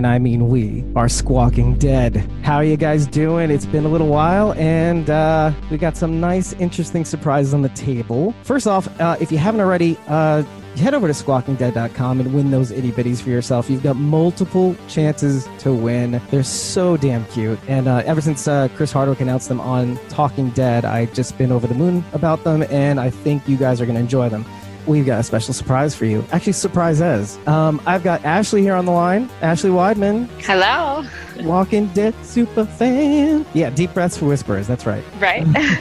[0.00, 2.26] and I mean we, are Squawking Dead.
[2.40, 3.50] How are you guys doing?
[3.50, 7.68] It's been a little while, and uh, we got some nice, interesting surprises on the
[7.68, 8.34] table.
[8.42, 10.42] First off, uh, if you haven't already, uh,
[10.76, 13.68] head over to squawkingdead.com and win those itty bitties for yourself.
[13.68, 16.18] You've got multiple chances to win.
[16.30, 17.58] They're so damn cute.
[17.68, 21.52] And uh, ever since uh, Chris Hardwick announced them on Talking Dead, I've just been
[21.52, 24.46] over the moon about them, and I think you guys are going to enjoy them.
[24.86, 26.24] We've got a special surprise for you.
[26.32, 27.38] Actually, surprise as.
[27.46, 29.30] Um, I've got Ashley here on the line.
[29.42, 31.04] Ashley Weidman, Hello.
[31.46, 33.46] Walking Dead super fan.
[33.54, 34.66] Yeah, deep breaths for whispers.
[34.66, 35.04] That's right.
[35.18, 35.46] Right.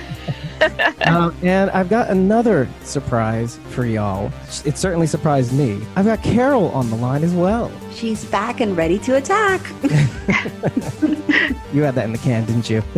[1.06, 4.30] Um, and I've got another surprise for y'all.
[4.66, 5.82] It certainly surprised me.
[5.96, 7.72] I've got Carol on the line as well.
[7.94, 9.62] She's back and ready to attack.
[11.72, 12.82] You had that in the can, didn't you?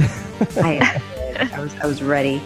[0.57, 1.01] I,
[1.41, 2.41] I was I was ready.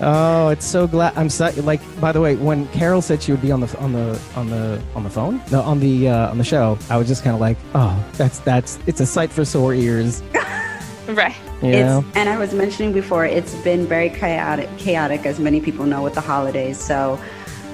[0.00, 1.16] Oh, it's so glad.
[1.16, 1.80] I'm so like.
[2.00, 4.82] By the way, when Carol said she would be on the on the on the
[4.94, 7.40] on the phone, no, on the uh, on the show, I was just kind of
[7.40, 10.22] like, oh, that's that's it's a sight for sore ears.
[11.08, 11.34] right.
[11.62, 15.84] You It's and I was mentioning before, it's been very chaotic chaotic as many people
[15.86, 16.78] know with the holidays.
[16.78, 17.18] So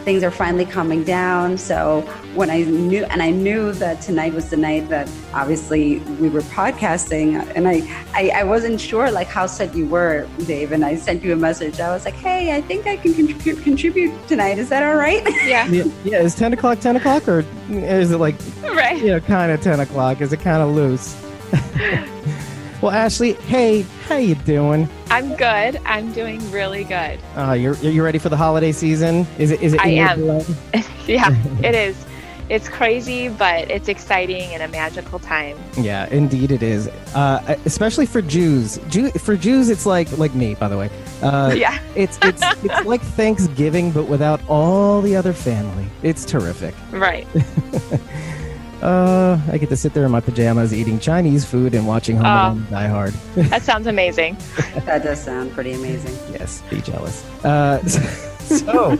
[0.04, 1.56] things are finally calming down.
[1.56, 2.02] So
[2.34, 6.42] when I knew and I knew that tonight was the night that obviously we were
[6.42, 10.96] podcasting and I, I, I wasn't sure like how set you were, Dave, and I
[10.96, 11.80] sent you a message.
[11.80, 14.58] I was like, Hey, I think I can contribute contribute tonight.
[14.58, 15.22] Is that all right?
[15.44, 15.66] Yeah.
[15.68, 18.98] Yeah, yeah, is 10 o'clock 10 o'clock or is it like, Right.
[18.98, 20.20] you know, kind of 10 o'clock?
[20.20, 21.14] Is it kind of loose?
[22.84, 24.90] well, Ashley, hey, how you doing?
[25.08, 25.80] I'm good.
[25.86, 27.18] I'm doing really good.
[27.34, 29.26] Uh, you're, you ready for the holiday season?
[29.38, 30.20] Is it, is it I am.
[31.06, 31.30] yeah,
[31.62, 32.04] it is.
[32.50, 35.56] It's crazy, but it's exciting and a magical time.
[35.78, 36.88] Yeah, indeed it is.
[37.14, 38.78] Uh, especially for Jews.
[38.90, 40.90] Jew, for Jews, it's like, like me, by the way.
[41.22, 41.78] Uh, yeah.
[41.94, 45.86] it's, it's, it's like Thanksgiving, but without all the other family.
[46.02, 46.74] It's terrific.
[46.92, 47.26] Right.
[48.82, 52.26] Uh, I get to sit there in my pajamas eating Chinese food and watching Home
[52.26, 52.30] Oh.
[52.52, 53.14] Alone Die Hard.
[53.50, 54.36] That sounds amazing.
[54.84, 56.14] that does sound pretty amazing.
[56.32, 57.24] Yes, be jealous.
[57.44, 57.82] Uh,
[58.40, 58.98] so,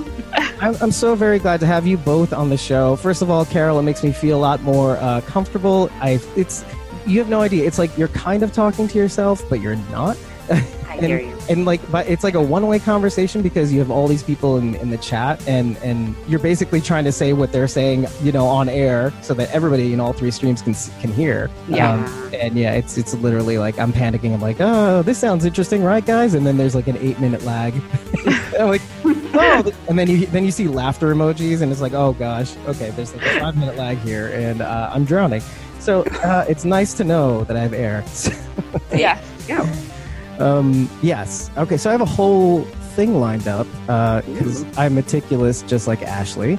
[0.61, 2.97] I'm, I'm so very glad to have you both on the show.
[2.97, 5.91] First of all, Carol, it makes me feel a lot more uh, comfortable.
[6.01, 6.65] I, it's,
[7.07, 7.67] you have no idea.
[7.67, 10.17] It's like you're kind of talking to yourself, but you're not.
[10.89, 11.37] I hear you.
[11.49, 14.75] And like, but it's like a one-way conversation because you have all these people in,
[14.77, 18.47] in the chat, and and you're basically trying to say what they're saying, you know,
[18.47, 21.51] on air, so that everybody in all three streams can can hear.
[21.69, 21.93] Yeah.
[21.93, 24.33] Um, and yeah, it's it's literally like I'm panicking.
[24.33, 26.35] I'm like, oh, this sounds interesting, right, guys?
[26.35, 27.75] And then there's like an eight minute lag.
[27.75, 31.93] And I'm like, oh, and then you then you see laughter emojis, and it's like,
[31.93, 35.43] oh gosh, okay, there's like a five minute lag here, and uh, I'm drowning.
[35.81, 38.05] So uh, it's nice to know that I have air.
[38.93, 39.21] Yeah.
[39.47, 39.69] Go.
[40.41, 41.51] Um, yes.
[41.57, 42.63] Okay, so I have a whole
[42.97, 43.67] thing lined up
[44.27, 46.59] because I'm meticulous, just like Ashley.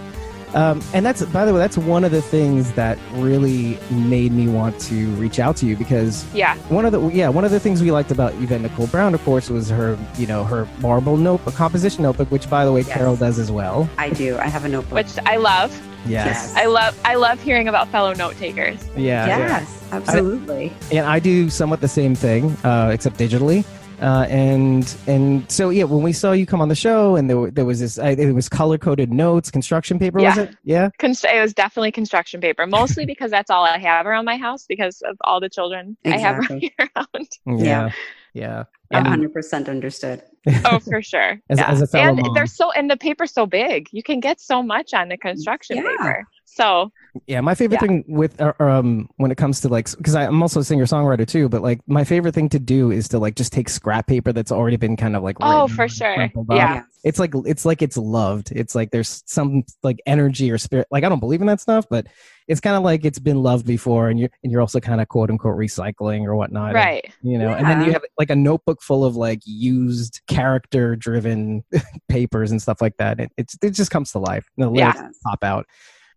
[0.53, 4.47] Um, and that's, by the way, that's one of the things that really made me
[4.47, 6.55] want to reach out to you because Yeah.
[6.69, 9.21] one of the yeah one of the things we liked about Yvette Nicole Brown, of
[9.25, 12.93] course, was her you know her marble notebook, composition notebook, which by the way Yes.
[12.93, 13.89] Carol does as well.
[13.97, 14.37] I do.
[14.37, 14.93] I have a notebook.
[14.93, 15.77] Which I love.
[16.07, 16.53] Yes.
[16.55, 18.79] I love I love hearing about fellow note takers.
[18.95, 19.25] Yeah.
[19.27, 20.71] yes, absolutely.
[20.91, 23.65] and I do somewhat the same thing, uh, except digitally.
[24.01, 27.49] Uh, and and so yeah, when we saw you come on the show, and there,
[27.49, 30.55] there was this, I, it was color coded notes, construction paper, was it?
[30.65, 34.35] Yeah, Const- it was definitely construction paper, mostly because that's all I have around my
[34.35, 36.73] house because of all the children I have Exactly.
[36.77, 36.91] running
[37.47, 37.59] around.
[37.65, 37.91] yeah,
[38.33, 38.63] yeah.
[38.91, 40.21] A And- hundred percent understood.
[40.65, 41.39] Oh, for sure.
[41.49, 41.69] As- yeah.
[41.71, 42.33] as a fellow and mom.
[42.33, 43.87] they're so and the paper's so big.
[43.91, 45.83] You can get so much on the construction Yeah.
[45.83, 46.27] paper.
[46.45, 46.91] So
[47.27, 47.87] Yeah, my favorite Yeah.
[47.87, 51.27] thing with uh, um when it comes to like because I'm also a singer songwriter
[51.27, 54.31] too, but like my favorite thing to do is to like just take scrap paper
[54.31, 56.29] that's already been kind of like Oh, for sure.
[56.49, 56.83] Yeah.
[57.03, 58.51] it's like it's like it's loved.
[58.51, 60.87] It's like there's some like energy or spirit.
[60.91, 62.07] Like I don't believe in that stuff, but
[62.47, 65.07] it's kind of like it's been loved before, and you're and you're also kind of
[65.07, 66.67] quote unquote recycling or whatnot.
[66.67, 67.13] and, right.
[67.21, 71.63] you know, and then you have like a notebook full of like used character driven
[72.09, 73.19] papers and stuff like that.
[73.19, 74.49] It, it's it just comes to life.
[74.57, 75.09] And the Yeah.
[75.23, 75.65] pop out.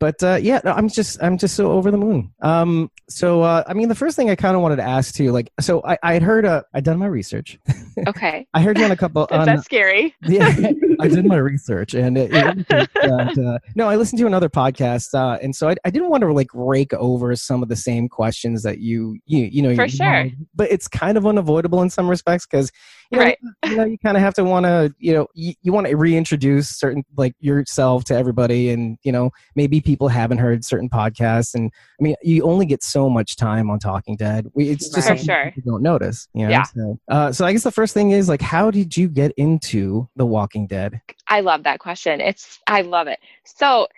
[0.00, 2.32] But uh, yeah, no, I'm just I'm just so over the moon.
[2.40, 5.32] Um, so uh, I mean, the first thing I kind of wanted to ask too,
[5.32, 7.58] like, so I I had heard uh, I'd done my research.
[8.06, 8.46] Okay.
[8.54, 9.24] I heard you on a couple.
[9.32, 10.14] Is on, that scary?
[10.22, 10.54] yeah,
[11.00, 15.36] I did my research, and it, it uh, no, I listened to another podcast, uh,
[15.42, 18.62] and so I, I didn't want to like rake over some of the same questions
[18.62, 20.30] that you you you know For you sure.
[20.54, 22.70] but it's kind of unavoidable in some respects because
[23.10, 23.38] you know, Right.
[23.66, 25.96] you know you kind of have to want to you know you, you want to
[25.96, 31.54] reintroduce certain like yourself to everybody, and you know maybe people haven't heard certain podcasts,
[31.54, 34.46] and I mean you only get so much time on Talking Dead.
[34.54, 35.52] We, it's just something sure.
[35.54, 36.28] people don't notice.
[36.34, 36.50] You know?
[36.50, 36.62] Yeah.
[36.64, 40.08] So, uh, so I guess the first thing is like, how did you get into
[40.16, 41.00] The Walking Dead?
[41.28, 42.20] I love that question.
[42.20, 43.18] It's I love it.
[43.44, 43.88] So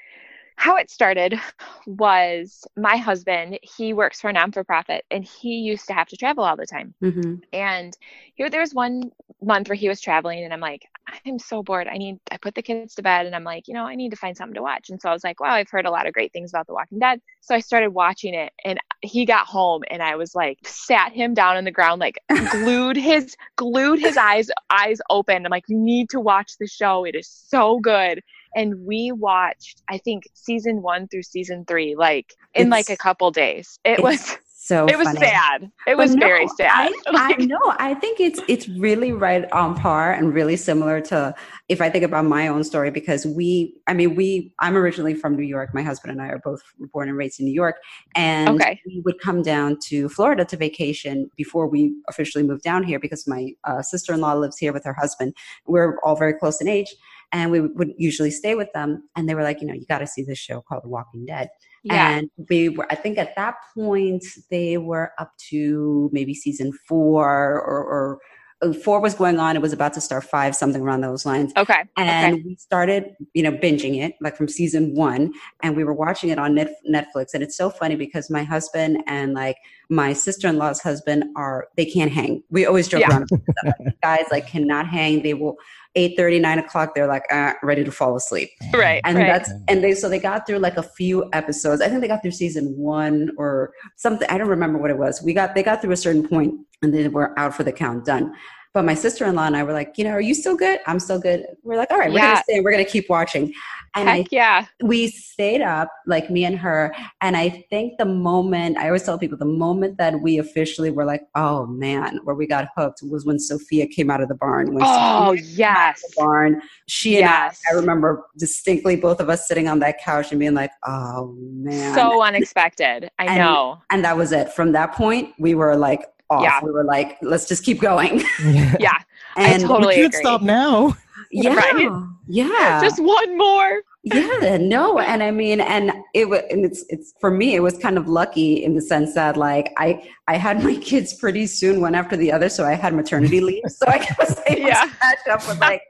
[0.60, 1.40] how it started
[1.86, 6.06] was my husband, he works for a non for profit and he used to have
[6.08, 6.92] to travel all the time.
[7.02, 7.36] Mm-hmm.
[7.54, 7.96] And
[8.34, 9.10] here there was one
[9.42, 10.82] month where he was traveling and I'm like,
[11.24, 11.88] I'm so bored.
[11.88, 14.10] I need I put the kids to bed and I'm like, you know, I need
[14.10, 14.90] to find something to watch.
[14.90, 16.74] And so I was like, wow, I've heard a lot of great things about The
[16.74, 17.22] Walking Dead.
[17.40, 21.32] So I started watching it and he got home and I was like sat him
[21.32, 22.18] down on the ground, like
[22.50, 25.46] glued his glued his eyes eyes open.
[25.46, 27.04] I'm like, you need to watch the show.
[27.04, 28.20] It is so good
[28.54, 32.96] and we watched i think season one through season three like in It's- like a
[32.96, 35.20] couple days it was So it was funny.
[35.20, 37.74] sad it was no, very sad I, Like, I know.
[37.78, 41.34] I think it's it's really right on par and really similar to
[41.68, 44.52] if I think about my own story because we, I mean, we.
[44.58, 45.68] I'm originally from New York.
[45.72, 46.60] My husband and I are both
[46.92, 47.76] born and raised in New York,
[48.14, 48.80] and Okay.
[48.86, 53.26] we would come down to Florida to vacation before we officially moved down here because
[53.26, 55.32] my uh, sister-in-law lives here with her husband.
[55.66, 56.94] We're all very close in age.
[57.32, 59.08] And we would usually stay with them.
[59.16, 61.26] And they were like, you know, you got to see this show called The Walking
[61.26, 61.48] Dead.
[61.82, 62.10] Yeah.
[62.10, 67.26] And we were i think at that point they were up to maybe season four
[67.26, 68.18] or, or
[68.62, 69.56] uh, four was going on.
[69.56, 71.52] It was about to start five something around those lines.
[71.56, 71.82] Okay.
[71.96, 75.32] And okay we started you know binging it like from season one.
[75.62, 77.28] And we were watching it on Net- netflix.
[77.32, 79.56] And it's so funny because my husband and like
[79.88, 82.42] my sister-in-law's husband are they can't hang.
[82.50, 83.10] We always joke Yeah.
[83.10, 83.74] around about that.
[83.80, 85.22] Like, guys like cannot hang.
[85.22, 85.56] They will
[85.94, 88.50] 8 9 o'clock they're like uh, ready to fall asleep.
[88.74, 89.26] Right and right.
[89.26, 91.82] that's and they so they got through like a few episodes.
[91.82, 95.22] I think they got through season one or something i don't remember what it was.
[95.22, 98.04] We got they got through a certain point and then we're out for the count
[98.04, 98.32] done
[98.72, 100.78] but my sister-in-law and i were like you know are you still good?
[100.86, 101.44] I'm still good.
[101.64, 102.32] We're like all right we're Yeah.
[102.34, 103.52] gonna stay we're gonna keep watching.
[103.96, 104.66] And I heck yeah.
[104.82, 109.18] we stayed up like me and her and i think the moment i always tell
[109.18, 113.26] people the moment that we officially were like oh man where we got hooked was
[113.26, 116.62] when sophia came out of the barn when oh Sophia yes the barn.
[116.86, 117.60] She and yes.
[117.68, 121.34] I, I remember distinctly both of us sitting on that couch and being like oh
[121.40, 121.92] man.
[121.94, 123.10] So unexpected.
[123.18, 123.78] I And- know.
[123.90, 124.52] and that was it.
[124.52, 126.60] From that point we were like off Yeah.
[126.64, 128.20] we were like let's just keep going
[128.78, 128.98] yeah
[129.36, 130.20] I and totally we can't agree.
[130.20, 130.96] stop now.
[131.30, 131.88] yeah Right?
[132.26, 137.12] yeah just one more yeah no and i mean and it was and it's it's
[137.20, 140.64] for me it was kind of lucky in the sense that like i i had
[140.64, 143.98] my kids pretty soon one after the other so i had maternity leave so i
[144.18, 144.84] was able Yeah.
[144.84, 145.82] to catch up with like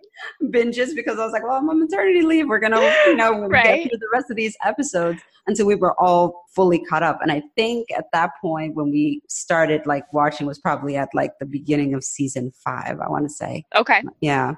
[0.45, 2.49] binges because i was like well i'm on maternity leave.
[2.49, 3.83] We're gonna you know Right.
[3.85, 7.19] get through the rest of these episodes until we were all fully caught up.
[7.23, 11.33] And i think at that point when we started like watching was probably at like
[11.41, 13.65] the beginning of season five i want to say.
[13.77, 14.03] Okay.
[14.21, 14.55] Yeah.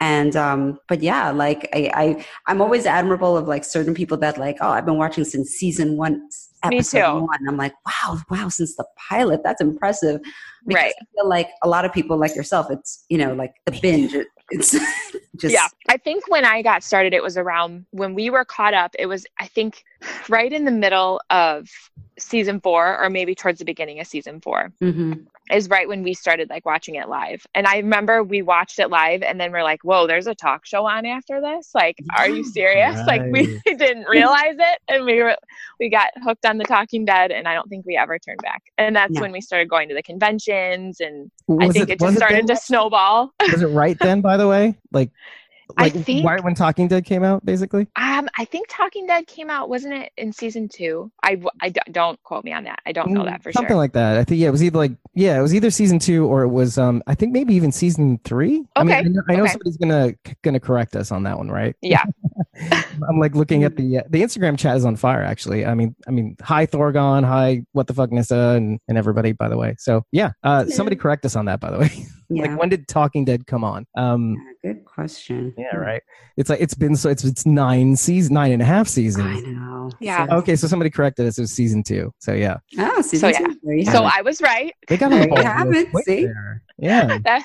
[0.00, 4.36] And um but yeah like I, I i'm always admirable of like certain people that
[4.38, 6.14] like oh i've been watching since season one
[6.70, 7.24] Me episode too.
[7.26, 7.48] one.
[7.48, 9.42] I'm like wow wow since the pilot.
[9.44, 10.20] That's impressive.
[10.66, 10.94] Because Right.
[11.00, 14.14] i feel like a lot of people like yourself it's you know like the binge
[14.14, 14.74] it- it's
[15.38, 18.74] just yeah i think when i got started it was around when we were caught
[18.74, 19.84] up it was i think
[20.28, 21.68] right in the middle of
[22.18, 25.26] season four or maybe towards the beginning of season four Mhm.
[25.50, 28.88] is right when we started like watching it live and i remember we watched it
[28.88, 32.28] live and then we're like whoa there's a talk show on after this like are
[32.28, 35.36] you serious like we didn't realize it and we were
[35.78, 38.62] we got hooked on the talking dead and i don't think we ever turned back
[38.78, 39.20] and that's No.
[39.20, 41.30] when we started going to the conventions and
[41.60, 42.46] i think it, was just started then?
[42.48, 44.20] to snowball Was it right then?
[44.22, 45.10] By the way, like,
[45.76, 47.86] I think- right when Talking Dead came out, basically.
[47.96, 51.10] Um, I think Talking Dead came out, wasn't it, in season two?
[51.22, 52.78] I, I don't quote me on that.
[52.86, 53.76] I don't know that for Mm, Something sure.
[53.76, 54.16] like that.
[54.18, 56.48] I think yeah, it was either like yeah, it was either season two or it
[56.48, 58.64] was um I think maybe even season three.
[58.76, 59.52] I mean, Okay, I know, I know okay.
[59.52, 61.74] somebody's gonna gonna correct us on that one, right?
[61.82, 62.04] Yeah.
[63.08, 65.22] I'm like looking at the uh, the Instagram chat is on fire.
[65.22, 69.32] Actually, I mean, I mean, hi Thorgon, hi what the fuck Nissa, and and everybody.
[69.32, 71.60] By the way, so yeah, uh, somebody correct us on that.
[71.60, 71.90] By the way,
[72.28, 73.86] yeah like when did Talking Dead come on?
[73.96, 76.02] Um, Yeah, good question yeah, right.
[76.36, 79.42] It's like it's been so it's it's nine seasons, nine and a half seasons.
[79.44, 80.26] I know Yeah.
[80.26, 81.38] so, Okay, so somebody corrected us.
[81.38, 82.12] It was season two.
[82.18, 83.56] So yeah, oh season So, two.
[83.62, 84.12] There you So have.
[84.16, 84.72] I was right.
[84.88, 86.24] they got There on you the have it, see?
[86.26, 86.62] there.
[86.78, 87.18] Yeah.
[87.24, 87.44] That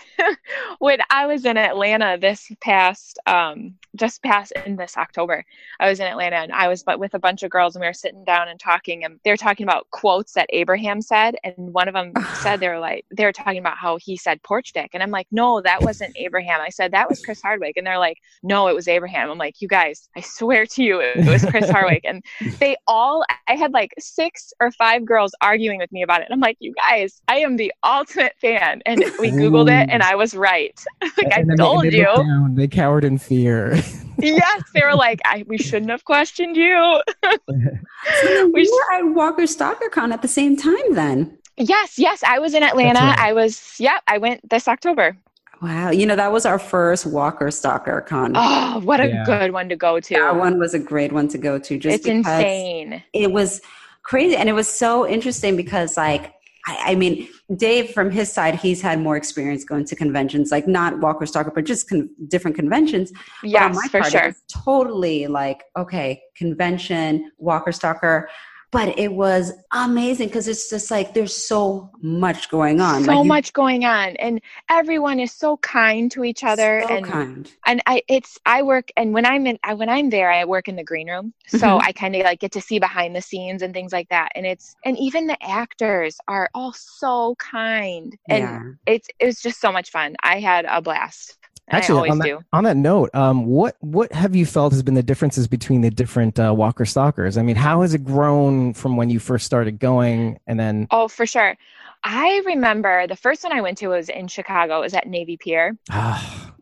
[0.80, 5.44] when I was in Atlanta this past, um, just past in this October,
[5.80, 7.88] I was in Atlanta and I was but with a bunch of girls and we
[7.88, 11.56] were sitting down and talking and they were talking about quotes that Abraham said and
[11.58, 14.74] one of them said they were like they were talking about how he said porch
[14.74, 17.86] dick and I'm like no that wasn't Abraham I said that was Chris Hardwick and
[17.86, 21.26] they're like no it was Abraham I'm like you guys I swear to you it
[21.26, 22.24] was Chris Hardwick and
[22.60, 26.26] they all I had like six or five girls arguing with me about it.
[26.26, 28.82] And I'm like, you guys, I am the ultimate fan.
[28.86, 30.78] And we Googled it and I was right.
[31.02, 32.04] like I And then they- told they you.
[32.04, 33.76] looked down, they cowered in fear.
[34.20, 34.64] yes.
[34.74, 37.02] They were like, I, we shouldn't have questioned you.
[37.24, 37.32] So
[38.54, 42.24] we you were at walker stalker con at the same time then yes, yes.
[42.24, 43.00] I was in Atlanta.
[43.00, 43.20] right.
[43.20, 45.16] I was, yeah, I went this October.
[45.62, 45.92] Wow.
[45.92, 48.32] You know, that was our first Walker Stalker con.
[48.36, 49.24] Oh, what a Yeah.
[49.26, 50.14] good one to go to.
[50.16, 51.78] That one was a great one to go to.
[51.78, 53.04] Just it's because insane.
[53.14, 53.62] It was
[54.02, 56.34] crazy, and it was so interesting because, like,
[56.68, 60.68] I, I mean, Dave from his side, he's had more experience going to conventions, like
[60.68, 63.12] not Walker Stalker, but just con- different conventions.
[63.44, 64.36] Yes, for part, sure.
[64.64, 68.30] totally like okay, convention, Walker Stalker.
[68.72, 73.04] But it was amazing because it's just like there's so much going on.
[73.04, 76.82] So like, you- much going on, and everyone is so kind to each other.
[76.88, 77.52] so and kind.
[77.66, 80.70] and I it's I work and when I'm in I, when I'm there I work
[80.70, 81.82] in the green room so Mhm.
[81.84, 84.46] I kind of like get to see behind the scenes and things like that and
[84.46, 88.62] it's and even the actors are all so kind and yeah.
[88.86, 91.38] it's it was just so much fun I had a blast
[91.72, 94.94] Actually, on that, do on that note, um, what what have you felt has been
[94.94, 97.38] the differences between the different uh, Walker Stalkers?
[97.38, 101.08] I mean, how has it grown from when you first started going, and then oh
[101.08, 101.56] for sure
[102.04, 105.38] I remember the first one I went to was in Chicago it was at Navy
[105.38, 105.78] Pier.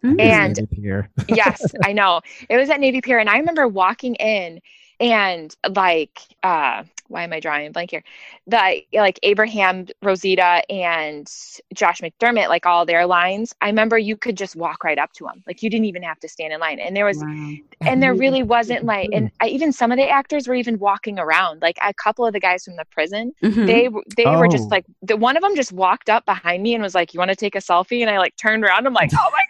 [0.02, 0.18] And-
[0.56, 1.10] Navy Pier.
[1.28, 2.22] yes, I know.
[2.50, 4.62] It was at Navy Pier, and I remember walking in
[5.00, 8.04] and like, uh, why am I drawing a blank here?
[8.48, 11.28] The like Abraham, Rosita, and
[11.74, 13.56] Josh McDermott, like all their lines.
[13.62, 16.20] I remember you could just walk right up to them, like you didn't even have
[16.20, 16.80] to stand in line.
[16.80, 17.54] And there was, Wow.
[17.88, 21.18] and there really wasn't like, and I, even some of the actors were even walking
[21.18, 21.62] around.
[21.64, 23.66] Like a couple of the guys from the prison, Mhm.
[23.66, 24.52] they they were Oh.
[24.52, 27.18] just like the one of them just walked up behind me and was like, "You
[27.20, 28.86] want to take a selfie?" And I like turned around.
[28.86, 29.49] I'm like, "Oh my god!"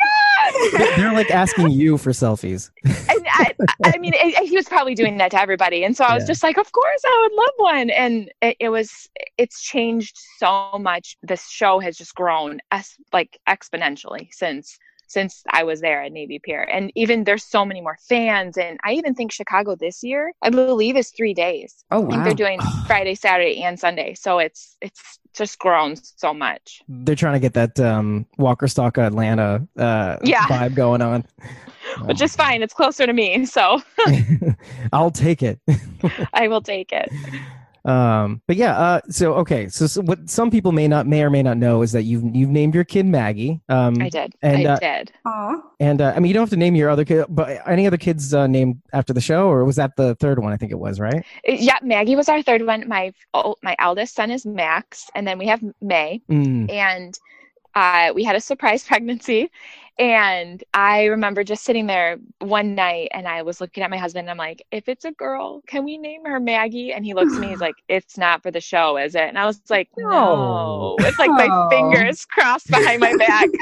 [0.98, 2.70] They're like asking you for selfies.
[2.86, 3.53] and I,
[3.84, 6.27] I mean, it, he was probably doing that to everybody, and so I was Yeah.
[6.27, 10.77] just like, "Of course, I would love one." And it, it was, it's changed so
[10.79, 11.18] much.
[11.24, 14.77] This show has just grown as like exponentially since
[15.10, 18.58] since I was there at Navy Pier, and even there's so many more fans.
[18.58, 21.84] And I even think Chicago this year, I believe, is three days.
[21.92, 22.08] Oh wow.
[22.08, 24.13] I think they're doing Friday, Saturday, and Sunday.
[24.13, 26.82] So it's it's just grown so much.
[26.88, 30.46] They're trying to get that um, Walker Stalker Atlanta uh, Yeah.
[30.48, 31.25] vibe going on.
[32.06, 32.62] Which is fine.
[32.62, 33.82] It's closer to me, so
[34.94, 35.60] I'll take it.
[36.34, 37.10] I will take it.
[37.86, 41.29] Um, but yeah, uh, so okay, so, so what some people may not may or
[41.29, 43.62] may not know is that you've you've named your kid Maggie.
[43.69, 44.33] Um, I did.
[44.41, 45.12] and, I uh, did.
[45.25, 45.62] Aw.
[45.79, 47.98] and uh, I mean you don't have to name your other kid, but any other
[47.98, 50.51] kids uh, named after the show, or was that the third one?
[50.51, 51.24] I think it was right.
[51.48, 52.88] Yeah, Maggie was our third one.
[52.88, 56.69] My oh, my eldest son is Max, and then we have May, Mm.
[56.71, 57.17] and
[57.75, 59.50] uh, we had a surprise pregnancy.
[60.00, 64.24] And I remember just sitting there one night, and I was looking at my husband.
[64.27, 67.34] And I'm like, "If it's a girl, can we name her Maggie?" And he looks
[67.36, 67.50] at me.
[67.50, 71.20] He's like, "It's not for the show, is it?" And I was like, "No." It's
[71.20, 73.50] like my fingers crossed behind my back.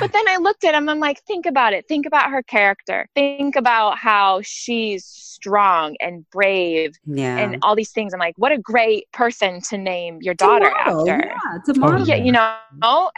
[0.00, 0.88] But then I looked at him.
[0.88, 1.86] I'm like, think about it.
[1.86, 3.06] Think about her character.
[3.14, 7.38] Think about how she's strong and brave Yeah.
[7.38, 8.14] and all these things.
[8.14, 11.18] I'm like, what a great person to name your daughter after.
[11.26, 12.00] Yeah, tomorrow.
[12.00, 12.56] Oh, Yeah, you know,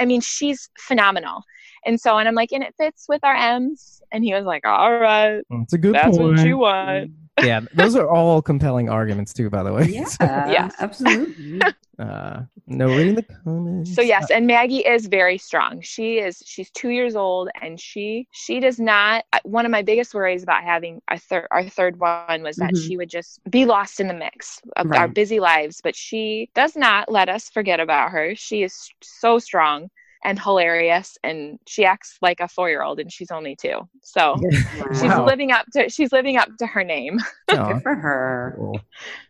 [0.00, 1.44] I mean, she's phenomenal.
[1.84, 2.26] And so, on.
[2.26, 4.02] I'm like, and it fits with our M's.
[4.12, 6.36] And he was like, all right, It's a good that's point.
[6.38, 7.10] what you want.
[7.42, 9.86] yeah, those are all compelling arguments too, by the way.
[9.88, 10.04] Yeah,
[10.50, 10.74] Yes.
[10.80, 11.60] absolutely.
[11.98, 13.94] Uh, no reading the comments.
[13.94, 15.80] So yes, and Maggie is very strong.
[15.80, 19.80] She is she's 2 years old and she she does not uh, one of my
[19.80, 22.86] biggest worries about having a third our third one was that Mhm.
[22.86, 26.76] she would just be lost in the mix of our busy lives, but she does
[26.76, 28.34] not let us forget about her.
[28.34, 29.88] She is so strong
[30.26, 33.78] and hilarious and she acts like a 4-year-old and she's only 2.
[34.02, 34.36] So
[34.92, 37.20] she's living up to she's living up to her name.
[37.48, 38.54] Oh, Good for her.
[38.56, 38.80] cool.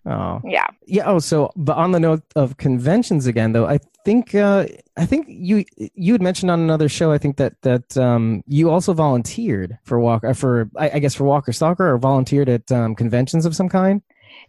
[0.06, 0.66] Oh, Yeah.
[0.86, 1.02] yeah.
[1.04, 4.64] Oh, so but on the note of conventions again, though, I think uh,
[4.96, 7.12] I think you you had mentioned on another show.
[7.12, 11.24] I think that that um, you also volunteered for Walker for I, I guess for
[11.24, 14.00] Walker Stalker or volunteered at um, conventions of some kind.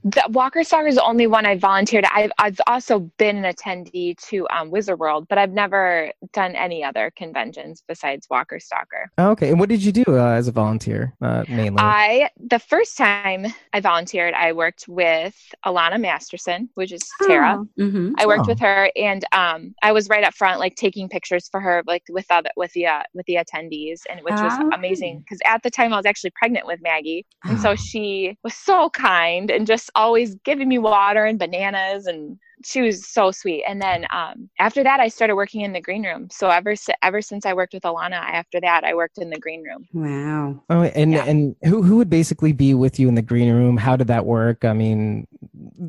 [0.03, 2.05] The Walker Stalker is the only one I volunteered.
[2.13, 6.83] I've I've also been an attendee to um, Wizard World, but I've never done any
[6.83, 9.11] other conventions besides Walker Stalker.
[9.17, 11.79] Oh, okay, and what did you do uh, as a volunteer uh, mainly?
[11.79, 15.35] I the first time I volunteered, I worked with
[15.65, 17.65] Alanna Masterson, which is Tara.
[17.79, 18.13] Mm-hmm.
[18.17, 18.49] I worked Oh.
[18.49, 22.03] with her, and um, I was right up front, like taking pictures for her, like
[22.09, 24.69] with other with the uh, with the attendees, and which was Oh.
[24.73, 27.75] amazing because at the time I was actually pregnant with Maggie, and so Oh.
[27.75, 33.07] she was so kind and just always giving me water and bananas and she was
[33.07, 36.49] so sweet and then um, after that i started working in the green room so
[36.49, 36.73] ever
[37.03, 40.63] ever since i worked with alanna after that i worked in the green room Wow.
[40.69, 41.25] Oh, and Yeah.
[41.25, 43.77] and who who would basically be with you in the green room?
[43.77, 44.65] How did that work?
[44.65, 45.27] I mean,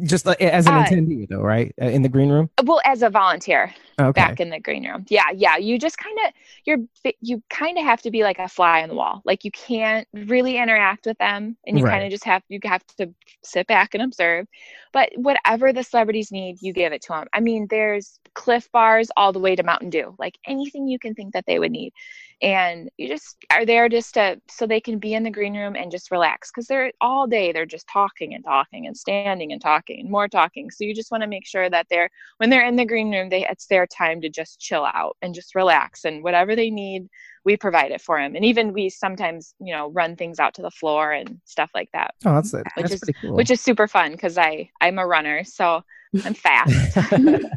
[0.03, 1.75] just like, as an Uh, attendee, though, right?
[1.81, 2.49] Uh, In the green room.
[2.65, 4.13] well as a volunteer Okay.
[4.15, 6.33] back in the green room yeah yeah you just kind of
[6.65, 6.79] you're
[7.21, 10.09] you kind of have to be like a fly on the wall like you can't
[10.13, 11.85] really interact with them and you Right.
[11.85, 14.47] kind of just have you have to sit back and observe
[14.93, 17.27] but whatever the celebrities need you give it to them.
[17.33, 21.15] I mean, there's Clif bars all the way to Mountain Dew, like anything you can
[21.15, 21.93] think that they would need.
[22.41, 25.75] And you just are there just to so they can be in the green room
[25.75, 29.61] and just relax because they're all day they're just talking and talking and standing and
[29.61, 30.71] talking more talking.
[30.71, 33.29] So you just want to make sure that they're when they're in the green room,
[33.29, 37.09] they it's their time to just chill out and just relax and whatever they need
[37.45, 38.35] we provide it for him.
[38.35, 41.90] And even we sometimes you know run things out to the floor and stuff like
[41.92, 42.14] that.
[42.25, 43.35] Oh that's it which that's is cool.
[43.35, 45.83] which is super fun because i i'm a runner so
[46.25, 46.99] i'm fast.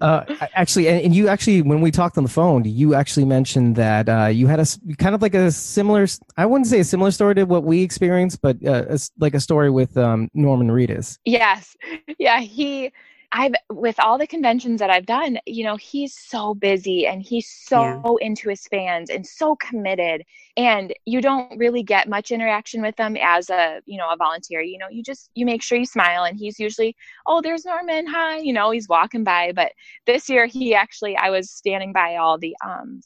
[0.00, 3.76] Uh, actually and, and, you actually when we talked on the phone you actually mentioned
[3.76, 4.66] that uh, you had a
[4.96, 6.06] kind of like a similar
[6.38, 9.40] i wouldn't say a similar story to what we experienced but uh, a, like a
[9.40, 11.18] story with um, norman reedus.
[11.24, 11.76] Yes.
[12.18, 12.92] Yeah he
[13.32, 17.48] I've with all the conventions that I've done, you know, he's so busy and he's
[17.48, 18.26] so yeah.
[18.26, 20.24] into his fans and so committed
[20.56, 24.60] and you don't really get much interaction with them as a, you know, a volunteer.
[24.60, 26.96] You know, you just you make sure you smile and he's usually,
[27.26, 28.06] "Oh, there's Norman.
[28.06, 29.72] Hi." You know, he's walking by, but
[30.06, 33.00] this year he actually I was standing by all the um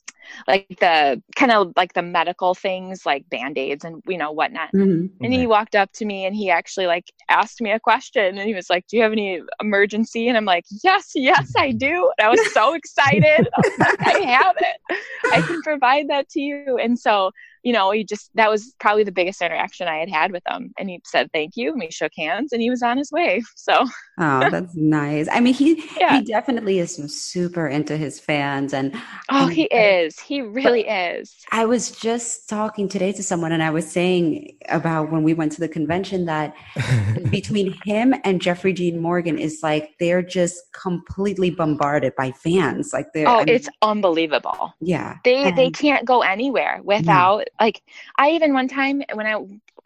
[0.49, 5.07] like the kind of like the medical things like band-aids and you know whatnot mm-hmm.
[5.23, 8.49] and he walked up to me and he actually like asked me a question and
[8.49, 12.11] he was like do you have any emergency and i'm like yes yes i do.
[12.19, 13.49] And i was so excited.
[13.55, 14.99] I, like, I have it.
[15.33, 16.79] I can provide that to you.
[16.79, 17.33] And so
[17.65, 20.73] you know, he just that was probably the biggest interaction I had had with him.
[20.79, 23.43] And he said thank you, and we shook hands, and he was on his way.
[23.57, 23.87] So,
[24.19, 25.27] oh, that's nice.
[25.31, 26.19] I mean, he yeah.
[26.19, 28.95] he definitely is super into his fans, and
[29.31, 30.19] oh, um, he is.
[30.19, 31.35] He really is.
[31.51, 35.53] I was just talking today to someone, and I was saying about when we went
[35.53, 36.55] to the convention that
[37.31, 42.93] between him and Jeffrey Dean Morgan is like they're just completely bombarded by fans.
[42.93, 44.75] Like they're oh, I mean, it's unbelievable.
[44.81, 47.83] Yeah, they and, they can't go anywhere without like
[48.19, 49.37] I even one time when I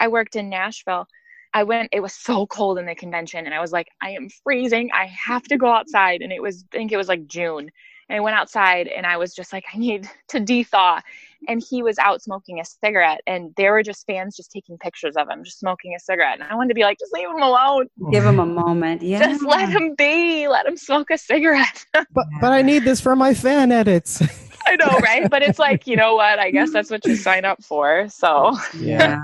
[0.00, 1.06] I worked in Nashville,
[1.54, 4.28] I went it was so cold in the convention and I was like I am
[4.28, 4.90] freezing.
[4.92, 6.22] I have to go outside.
[6.22, 7.70] And it was I think it was like June.
[8.10, 11.00] And I went outside and I was just like I need to de-thaw.
[11.46, 15.16] And he was out smoking a cigarette and there were just fans just taking pictures
[15.16, 16.40] of him just smoking a cigarette.
[16.40, 17.88] And i wanted to be like just leave him alone.
[18.10, 19.02] Give him a moment.
[19.02, 19.20] Yeah.
[19.20, 20.48] Just let him be.
[20.48, 21.84] Let him smoke a cigarette.
[22.12, 24.22] But but i need this for my fan edits
[24.68, 25.30] I know, right?
[25.30, 26.38] But it's like, you know what?
[26.38, 28.08] I guess that's what you sign up for.
[28.08, 29.18] So yeah.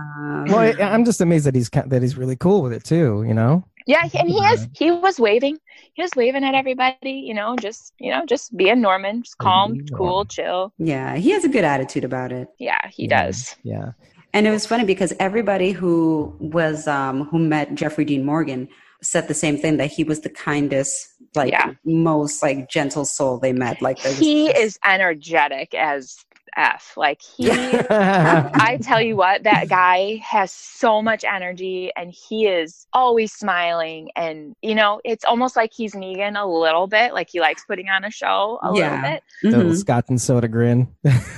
[0.46, 3.24] well, I, am just amazed that he's that he's really cool with it too.
[3.26, 3.64] You know.
[3.87, 4.66] Yeah, and he is.
[4.74, 5.59] He was waving.
[5.92, 7.12] He was waving at everybody.
[7.12, 10.72] You know, just you know, just being Norman, just calm, cool, chill.
[10.78, 12.48] Yeah, he has a good attitude about it.
[12.59, 13.24] Yeah, he yeah.
[13.24, 13.57] does.
[13.62, 13.92] Yeah.
[14.35, 18.68] And it was funny because everybody who was um, who met Jeffrey Dean Morgan
[19.01, 21.73] said the same thing that he was the kindest like yeah.
[21.85, 26.25] most like gentle soul they met like he is energetic as
[26.56, 32.46] f like he i tell you what that guy has so much energy and he
[32.46, 37.28] is always smiling and you know it's almost like he's negan a little bit like
[37.30, 38.90] he likes putting on a show a yeah.
[38.90, 39.74] little bit the mm-hmm.
[39.74, 40.88] scotch and soda grin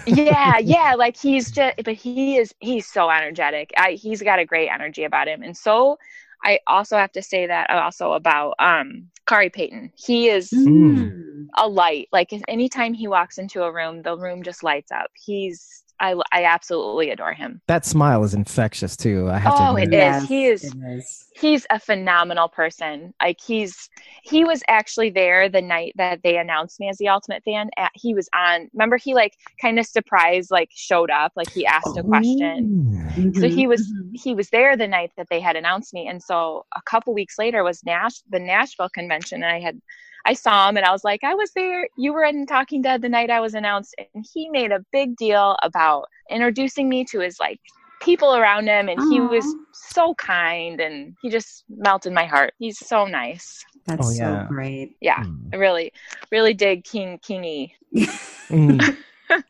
[0.06, 4.44] yeah yeah like he's just but he is he's so energetic I, he's got a
[4.44, 5.98] great energy about him and so
[6.46, 9.92] I also have to say that also about um Khary Payton.
[9.96, 11.46] He is mm.
[11.56, 12.08] a light.
[12.12, 15.10] Like anytime he walks into a room, the room just lights up.
[15.14, 17.60] He's I, I absolutely adore him.
[17.66, 19.28] That smile is infectious too.
[19.30, 19.68] I have oh, to.
[19.68, 20.28] Oh, it is.
[20.28, 21.24] He is, is.
[21.34, 23.14] He's a phenomenal person.
[23.20, 23.88] Like he's
[24.22, 27.70] he was actually there the night that they announced me as the ultimate fan.
[27.76, 28.68] At, he was on.
[28.72, 33.12] Remember, he like kind of surprised, like showed up, like he asked a question.
[33.16, 33.40] Mm-hmm.
[33.40, 34.10] So he was mm-hmm.
[34.14, 37.38] he was there the night that they had announced me, and so a couple weeks
[37.38, 39.80] later was Nash the Nashville convention, and I had
[40.26, 41.88] I saw him and I was like, I was there.
[41.96, 43.94] You were in Talking Dead the night I was announced.
[44.14, 47.60] And he made a big deal about introducing me to his like
[48.02, 48.88] people around him.
[48.88, 49.12] And Aww.
[49.12, 52.54] he was so kind and he just melted my heart.
[52.58, 53.64] He's so nice.
[53.86, 54.42] That's oh, yeah.
[54.42, 54.96] so great.
[55.00, 55.22] Yeah.
[55.22, 55.54] Mm.
[55.54, 55.92] I really,
[56.32, 57.72] really dig King Kingy.
[57.94, 58.96] mm.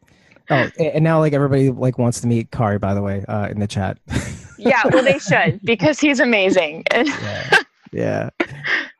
[0.48, 3.58] Oh, and now like everybody like wants to meet Khary by the way, uh, in
[3.58, 3.98] the chat.
[4.58, 6.84] yeah, well, they should because he's amazing.
[6.94, 7.62] yeah.
[7.92, 8.30] Yeah.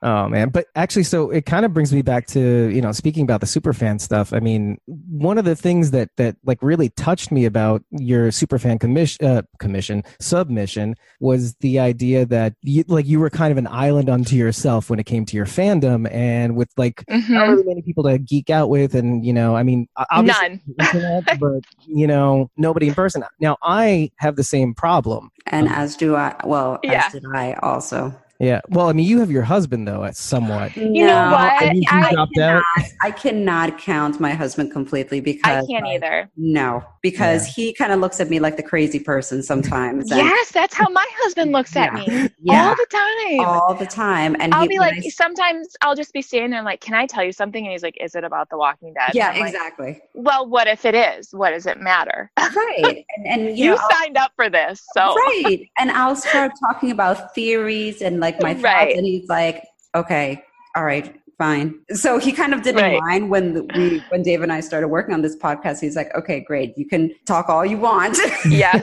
[0.03, 3.25] Oh man, but actually, so it kind of brings me back to you know speaking
[3.25, 4.33] about the superfan stuff.
[4.33, 8.79] I mean, one of the things that that like really touched me about your superfan
[8.79, 13.67] commission uh, commission submission was the idea that you like you were kind of an
[13.67, 17.33] island unto yourself when it came to your fandom, and with like mm-hmm.
[17.33, 21.25] not really many people to geek out with, and you know, I mean, none, internet,
[21.41, 23.25] but you know, nobody in person.
[23.41, 26.37] Now I have the same problem, and um, as do I.
[26.45, 27.07] Well, yeah.
[27.07, 28.61] as did I also Yeah.
[28.69, 30.77] Well, I mean, you have your husband though, at somewhat.
[30.77, 31.63] You know what?
[31.63, 32.63] And you I, dropped out.
[33.03, 36.31] I cannot count my husband completely because I can't like, either.
[36.37, 40.11] No, because he kind of looks at me like the crazy person sometimes.
[40.11, 42.25] and- Yes, that's how my husband looks at Yeah.
[42.25, 43.41] me yeah, all the time.
[43.41, 44.37] all the time.
[44.41, 47.07] And I'll he, be like, I- sometimes I'll just be standing there, like, can I
[47.07, 47.65] tell you something?
[47.65, 49.13] And he's like, is it about The Walking Dead?
[49.15, 50.01] yeah, I'm like, exactly.
[50.15, 51.31] well, what if it is?
[51.33, 52.31] What does it matter?
[52.39, 56.17] right, and, and you, You know, I'll- signed up for this, so right, and I'll
[56.17, 58.63] start talking about theories and like my Right.
[58.63, 59.63] thoughts, and he's like,
[59.95, 60.43] "Okay,
[60.75, 61.75] all right." Fine.
[61.93, 62.99] So he kind of didn't Right.
[62.99, 65.81] mind when we when Dave and I started working on this podcast.
[65.83, 66.73] He's like, "Okay, great.
[66.79, 68.81] You can talk all you want." yeah,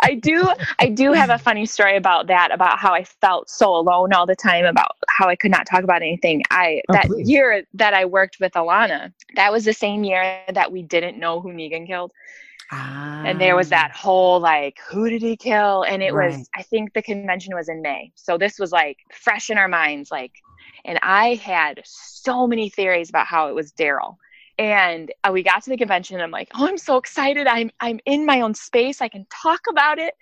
[0.00, 0.48] i do
[0.80, 4.26] i do have a funny story about that about how i felt so alone all
[4.26, 7.28] the time about how i could not talk about anything i Oh, that please.
[7.28, 11.40] year that i worked with alanna that was the same year that we didn't know
[11.40, 12.10] who negan killed
[13.24, 15.82] and there was that whole like who did he kill?
[15.84, 16.28] And it Right.
[16.38, 18.12] was i think the convention was in may.
[18.14, 20.32] So this was like fresh in our minds like
[20.84, 24.16] and i had so many theories about how it was daryl.
[24.58, 27.46] And uh, we got to the convention and i'm like oh i'm so excited.
[27.46, 29.00] I'm i'm in my own space.
[29.00, 30.14] I can talk about it.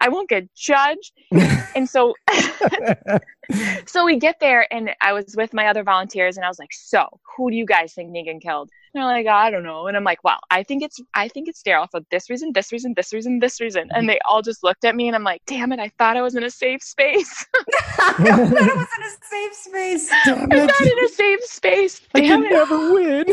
[0.00, 1.12] I won't get judged.
[1.74, 2.14] And so
[3.86, 6.72] so we get there and I was with my other volunteers and I was like,
[6.72, 8.70] so who do you guys think Negan killed?
[8.94, 9.86] And they're like, I don't know.
[9.86, 12.72] And I'm like, well, I think it's I think it's Daryl for this reason, this
[12.72, 13.90] reason, this reason, this reason.
[13.94, 16.22] And they all just looked at me and I'm like, damn it, I thought I
[16.22, 17.46] was in a safe space.
[17.98, 20.10] I thought I was in a safe space.
[20.24, 22.00] Damn I'm not in a safe space.
[22.14, 22.50] I can it.
[22.50, 23.24] never win.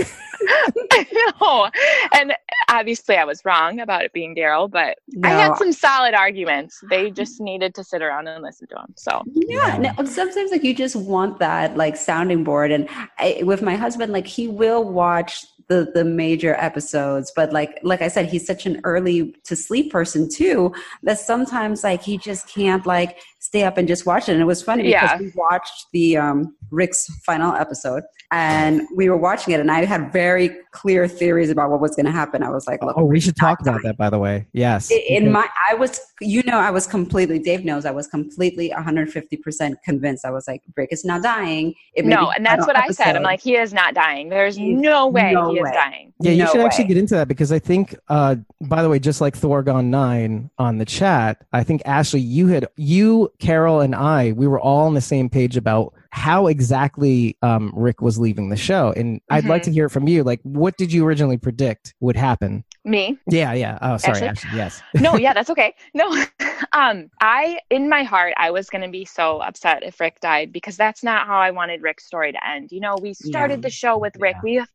[0.92, 1.70] I know.
[2.14, 2.34] And
[2.70, 6.82] obviously I was wrong about it being Daryl, but I had some solid arguments.
[6.90, 8.94] They just needed to sit around and listen to him.
[8.96, 13.62] So Yeah, no, sometimes like you just want that like sounding board, and I, with
[13.62, 18.26] my husband, like he will watch the the major episodes, but like like I said,
[18.28, 23.20] he's such an early to sleep person too that sometimes like he just can't like
[23.40, 24.34] stay up and just watch it.
[24.34, 25.20] And it was funny because Yeah.
[25.20, 30.12] we watched the um Rick's final episode, and we were watching it, and I had
[30.14, 32.44] very clear theories about what was going to happen.
[32.44, 34.46] I was like, look, Oh, we should talk about that, by the way.
[34.54, 34.92] Yes.
[34.92, 39.74] in my i was you know i was completely dave knows i was completely 150%
[39.84, 42.88] convinced i was like rick is not dying it no, and that's final what I
[42.92, 43.16] said.
[43.16, 44.30] I'm like, he is not dying.
[44.30, 45.70] There's He's- no way no he way.
[45.70, 46.14] is dying.
[46.22, 49.00] Yeah, you No should actually get into that because I think, uh, by the way,
[49.00, 53.82] just like Thor Gone Nine on the chat, I think Ashley, you had you, Carol,
[53.82, 58.18] and I, we were all on the same page about how exactly um, Rick was
[58.18, 60.24] leaving the show, and I'd like to hear it from you.
[60.24, 62.64] Like, what did you originally predict would happen?
[62.84, 63.18] Me?
[63.28, 63.78] Yeah, yeah.
[63.82, 64.32] Oh, sorry.
[64.54, 64.82] Yes.
[64.96, 65.76] No, yeah, that's okay.
[65.94, 66.10] No,
[66.74, 70.78] um, I in my heart I was gonna be so upset if Rick died because
[70.78, 72.72] that's not how I wanted Rick's story to end.
[72.72, 73.62] You know, we started Yeah.
[73.62, 74.38] the show with Rick.
[74.44, 74.62] Yeah.
[74.62, 74.66] We,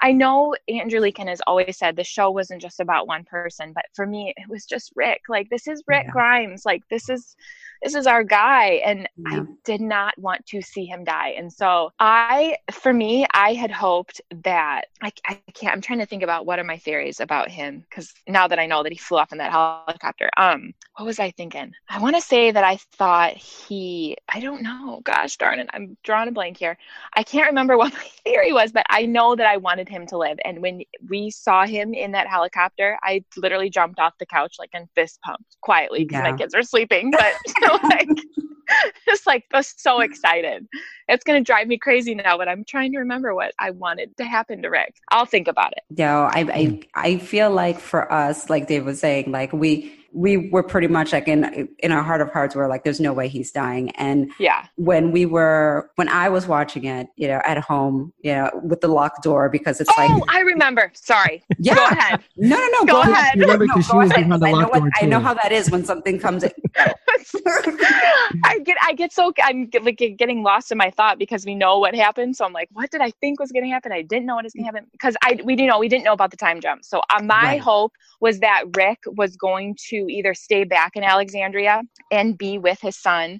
[0.00, 3.84] I know Andrew Lincoln has always said the show wasn't just about one person, but
[3.94, 5.22] for me it was just Rick.
[5.28, 6.12] Like this is Rick Yeah.
[6.12, 6.64] Grimes.
[6.64, 7.36] Like this is
[7.82, 11.90] this is our guy and i did not want to see him die and so
[12.00, 16.46] i for me i had hoped that i, I can't i'm trying to think about
[16.46, 19.32] what are my theories about him because now that i know that he flew off
[19.32, 23.34] in that helicopter um what was i thinking i want to say that i thought
[23.36, 26.76] he i don't know gosh darn it i'm drawing a blank here
[27.14, 30.18] i can't remember what my theory was but i know that i wanted him to
[30.18, 30.38] live.
[30.44, 34.70] And when we saw him in that helicopter i literally jumped off the couch like
[34.72, 36.30] and fist pumped quietly because Yeah.
[36.30, 37.12] my kids were sleeping.
[37.16, 37.34] But
[37.84, 38.08] like
[39.08, 40.66] just like was so excited.
[41.08, 44.24] It's gonna drive me crazy now but i'm trying to remember what i wanted to
[44.24, 44.94] happen to rick.
[45.10, 45.82] I'll think about it.
[45.96, 50.48] No I, I i feel like for us like dave was saying like we we
[50.48, 53.28] were pretty much like in in our heart of hearts we're like there's no way
[53.28, 53.90] he's dying.
[53.96, 54.64] And yeah.
[54.76, 58.80] when we were when i was watching it you know at home you know with
[58.80, 60.90] the locked door because it's oh like oh i remember.
[60.94, 61.44] Sorry.
[61.58, 61.74] Yeah.
[61.74, 62.20] Go ahead.
[62.36, 63.12] No no no Go go, ahead.
[63.12, 63.40] ahead.
[63.40, 65.34] Remember, No, 'cause she go was ahead, behind I know what- door, I know how
[65.34, 66.52] that is when something comes in.
[68.44, 71.54] I get I get so I'm get- like getting lost in my thought because we
[71.54, 72.36] know what happened.
[72.36, 73.92] So I'm like, what did I think was going to happen?
[73.92, 74.88] I didn't know what was going to happen.
[74.92, 76.84] Because I we didn't know we didn't know about the time jump.
[76.84, 77.60] So uh, my Right.
[77.60, 82.80] hope was that Rick was going to either stay back in Alexandria and be with
[82.80, 83.38] his son,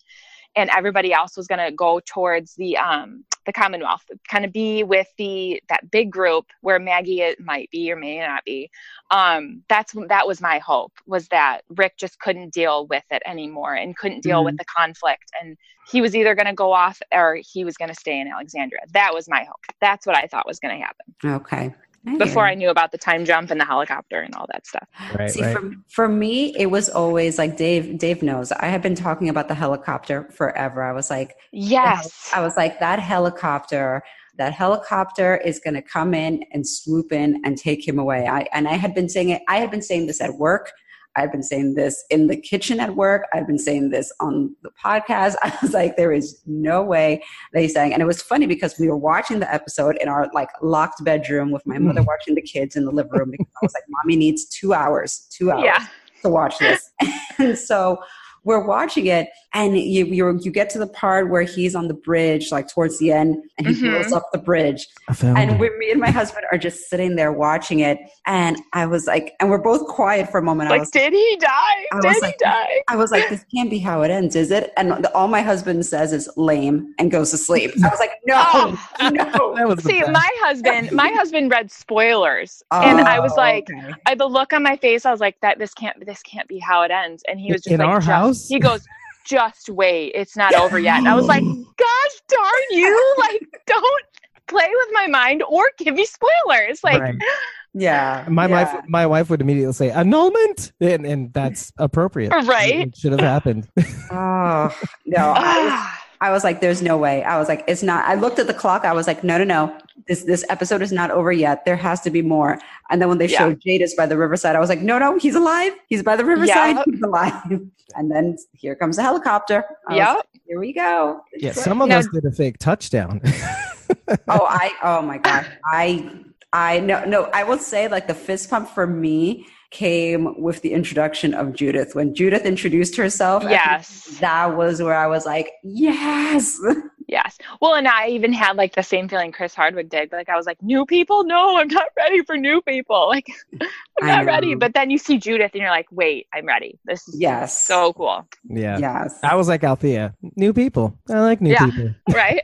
[0.54, 4.82] and everybody else was going to go towards the um the Commonwealth, kind of be
[4.82, 8.70] with the that big group where Maggie it might be or may not be.
[9.12, 13.74] Um, that's that was my hope was that Rick just couldn't deal with it anymore
[13.74, 15.56] and couldn't deal with the conflict, and
[15.90, 18.80] he was either going to go off or he was going to stay in Alexandria.
[18.92, 19.60] That was my hope.
[19.80, 21.74] That's what I thought was going to happen okay
[22.18, 24.88] before I knew about the time jump and the helicopter and all that stuff.
[25.18, 25.56] Right, See, right.
[25.56, 27.98] for, for me, it was always like Dave.
[27.98, 28.52] Dave knows.
[28.52, 30.82] I have been talking about the helicopter forever.
[30.82, 32.30] I was like, Yes.
[32.34, 34.02] I was like, that helicopter,
[34.38, 38.26] that helicopter is going to come in and swoop in and take him away.
[38.26, 39.42] I and I had been saying it.
[39.48, 40.72] I had been saying this at work.
[41.16, 43.24] I've been saying this in the kitchen at work.
[43.32, 45.34] I've been saying this on the podcast.
[45.42, 47.92] I was like, there is no way they sang.
[47.92, 51.50] And it was funny because we were watching the episode in our like locked bedroom
[51.50, 52.06] with my mother mm.
[52.06, 55.26] watching the kids in the living room because I was like, mommy needs two hours,
[55.30, 55.86] two hours yeah.
[56.22, 56.90] to watch this.
[57.38, 57.98] and so
[58.44, 61.94] we're watching it and you you you get to the part where he's on the
[61.94, 64.02] bridge like towards the end and he mm-hmm.
[64.02, 64.86] goes up the bridge.
[65.22, 67.98] And we, me and my husband are just sitting there watching it.
[68.26, 70.68] And i was like and we're both quiet for a moment.
[70.68, 71.86] Like was, did he die?
[71.90, 72.82] I did like, he die?
[72.88, 74.74] I was like this can't be how it ends is it?
[74.76, 77.72] And the, all my husband says is lame and goes to sleep.
[77.82, 78.34] I was like no
[79.00, 79.54] oh.
[79.56, 79.74] no.
[79.76, 82.62] see my husband my husband read spoilers.
[82.70, 83.94] Oh, and i was like okay.
[84.04, 86.58] I, the look on my face i was like that this can't this can't be
[86.58, 87.22] how it ends.
[87.26, 88.48] And he was just in like our house?
[88.48, 88.86] he goes
[89.26, 90.12] just wait.
[90.14, 90.98] It's not over yet.
[90.98, 93.14] And I was like, gosh darn you.
[93.18, 94.04] Like, don't
[94.46, 96.82] play with my mind or give me spoilers.
[96.82, 97.14] Like, right.
[97.74, 98.24] yeah.
[98.28, 98.74] My yeah.
[98.74, 102.30] wife, my wife would immediately say annulment, and, and that's appropriate.
[102.46, 102.88] Right.
[102.88, 103.68] It should have happened.
[104.10, 105.34] oh no.
[105.36, 107.22] I was, I was like, there's no way.
[107.24, 108.06] I was like, it's not.
[108.06, 108.84] I looked at the clock.
[108.84, 109.78] I was like, no, no, no.
[110.06, 111.64] This this episode is not over yet.
[111.64, 112.58] There has to be more.
[112.90, 113.38] And then when they yeah.
[113.38, 115.72] showed Jadis by the riverside, I was like, no, no, he's alive.
[115.88, 116.76] He's by the riverside.
[116.84, 117.42] He's alive.
[117.94, 119.64] And then here comes the helicopter.
[119.90, 120.14] Yeah.
[120.14, 121.20] Like, here we go.
[121.36, 121.52] Yeah.
[121.52, 123.22] Some of us did a fake touchdown.
[124.28, 124.72] oh, I.
[124.82, 125.46] Oh my god.
[125.64, 126.10] I.
[126.52, 127.30] I no no.
[127.32, 131.94] I will say like the fist pump for me came with the introduction of Judith.
[131.94, 136.58] When Judith introduced herself, yes, that was where I was like, yes.
[137.08, 137.38] Yes.
[137.60, 140.10] Well, and I even had like the same feeling Chris Hardwick did.
[140.10, 141.24] Like I was like, new people?
[141.24, 143.04] No, I'm not ready for new people.
[143.16, 143.28] Like
[144.02, 144.54] I'm not ready.
[144.54, 146.78] But then you see Judith and you're like, wait, I'm ready.
[146.84, 147.66] This is yes.
[147.66, 148.26] so cool.
[148.44, 148.78] Yeah.
[148.78, 149.18] Yes.
[149.22, 150.14] I was like Althea.
[150.36, 150.98] New people.
[151.08, 151.66] I like new yeah.
[151.66, 151.94] people.
[152.12, 152.40] right.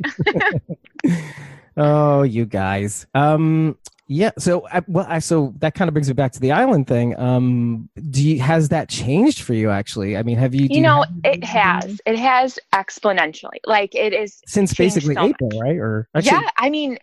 [1.77, 3.07] oh, you guys.
[3.15, 3.77] Um
[4.13, 4.31] yeah.
[4.39, 7.19] So, I, well, I, so that kind of brings me back to the island thing.
[7.19, 9.71] Um, do you, has that changed for you?
[9.71, 10.63] Actually, I mean, have you?
[10.63, 12.01] You, you know, it has.
[12.07, 13.59] It has exponentially.
[13.67, 15.61] Like it is since basically so April, much.
[15.61, 15.77] right?
[15.77, 16.99] Or actually, yeah, I mean,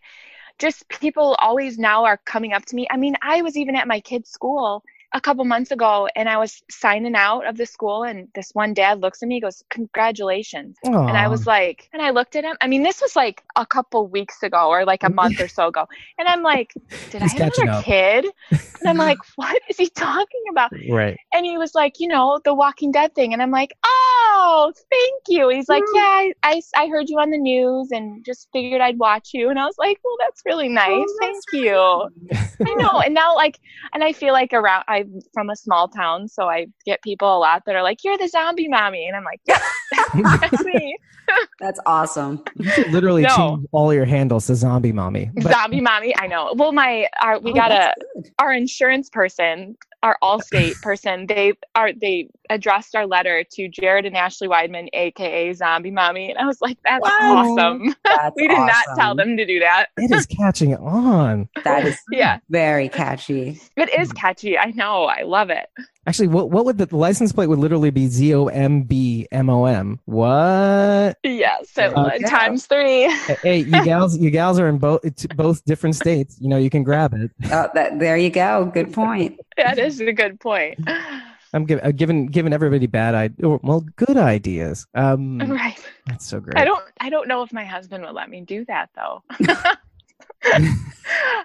[0.60, 2.88] just people always now are coming up to me.
[2.92, 6.38] I mean, I was even at my kid's school a couple months ago and I
[6.38, 10.78] was signing out of the school and this one dad looks at me goes congratulations.
[10.86, 11.08] Aww.
[11.08, 13.66] and I was like and I looked at him I mean this was like a
[13.66, 16.74] couple weeks ago or like a month or so ago and I'm like
[17.10, 18.26] did He's I have another kid?
[18.52, 20.72] And I'm like what is he talking about?
[20.90, 21.18] Right.
[21.34, 25.24] And he was like you know the walking dead thing and I'm like oh thank
[25.28, 25.50] you.
[25.50, 29.00] He's like yeah I, I, I heard you on the news and just figured I'd
[29.00, 32.10] watch you and I was like well that's really nice oh, that's thank you.
[32.68, 33.60] I know and now like
[33.94, 37.36] and I feel like around I I'm from a small town, so I get people
[37.36, 39.60] a lot that are like, "You're the zombie mommy," and I'm like, "Yeah,
[40.38, 40.98] that's me."
[41.60, 42.44] That's awesome.
[42.56, 43.36] You literally no.
[43.36, 45.30] change all your handles to zombie mommy.
[45.36, 46.56] But- zombie mommy, I know.
[46.56, 48.32] Well, my our we oh, got a good.
[48.40, 54.16] our insurance person our Allstate person, they are they addressed our letter to Jared and
[54.16, 57.10] Ashley Weidman, aka Zombie Mommy, and I was like, "That's wow.
[57.58, 58.68] awesome." That's we did awesome.
[58.68, 59.88] not tell them to do that.
[59.98, 61.50] It is catching on.
[61.64, 63.60] That is yeah, very catchy.
[63.76, 64.58] It is catchy.
[64.58, 65.06] I know.
[65.06, 65.68] I love it.
[66.08, 69.28] Actually, what what would the, the license plate would literally be Z O M B
[69.32, 70.00] M O M?
[70.06, 71.18] What?
[71.24, 73.12] Yes, it uh, would times three.
[73.44, 75.02] hey, you gals, you gals are in both
[75.36, 76.38] both different states.
[76.40, 77.32] You know, you can grab it.
[77.52, 78.72] Oh, that there you go.
[78.74, 79.40] Good point.
[79.58, 80.80] that is a good point.
[81.54, 84.86] I'm giving uh, giving giving everybody bad ideas, well, good ideas.
[84.94, 85.80] Um, right.
[86.06, 86.58] That's so great.
[86.58, 89.24] I don't I don't know if my husband would let me do that though.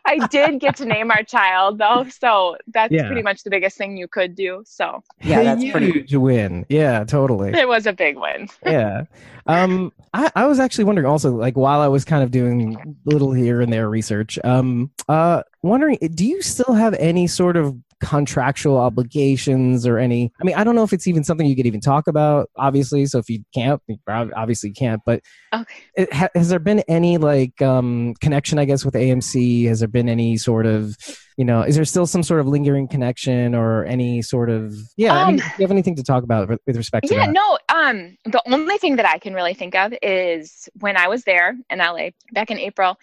[0.05, 3.07] I did get to name our child though, so that's yeah.
[3.07, 4.63] pretty much the biggest thing you could do.
[4.67, 6.67] So yeah, that's huge pretty win.
[6.69, 7.53] Yeah, totally.
[7.53, 8.49] It was a big win.
[8.67, 9.05] yeah.
[9.47, 13.33] Um, I, I was actually wondering also, like while I was kind of doing little
[13.33, 18.77] here and there research, um, uh, wondering, do you still have any sort of contractual
[18.77, 21.81] obligations or any i mean i don't know if it's even something you could even
[21.81, 25.23] talk about obviously so if you can't you obviously can't but
[25.55, 25.75] okay.
[25.95, 30.07] it, has there been any like um, connection i guess with amc has there been
[30.07, 30.95] any sort of
[31.39, 35.13] you know is there still some sort of lingering connection or any sort of yeah
[35.13, 37.27] um, I mean, um, do you have anything to talk about with respect to yeah
[37.27, 37.33] that?
[37.33, 41.25] no um the only thing that i can really think of is when i was
[41.25, 42.99] there in la back in april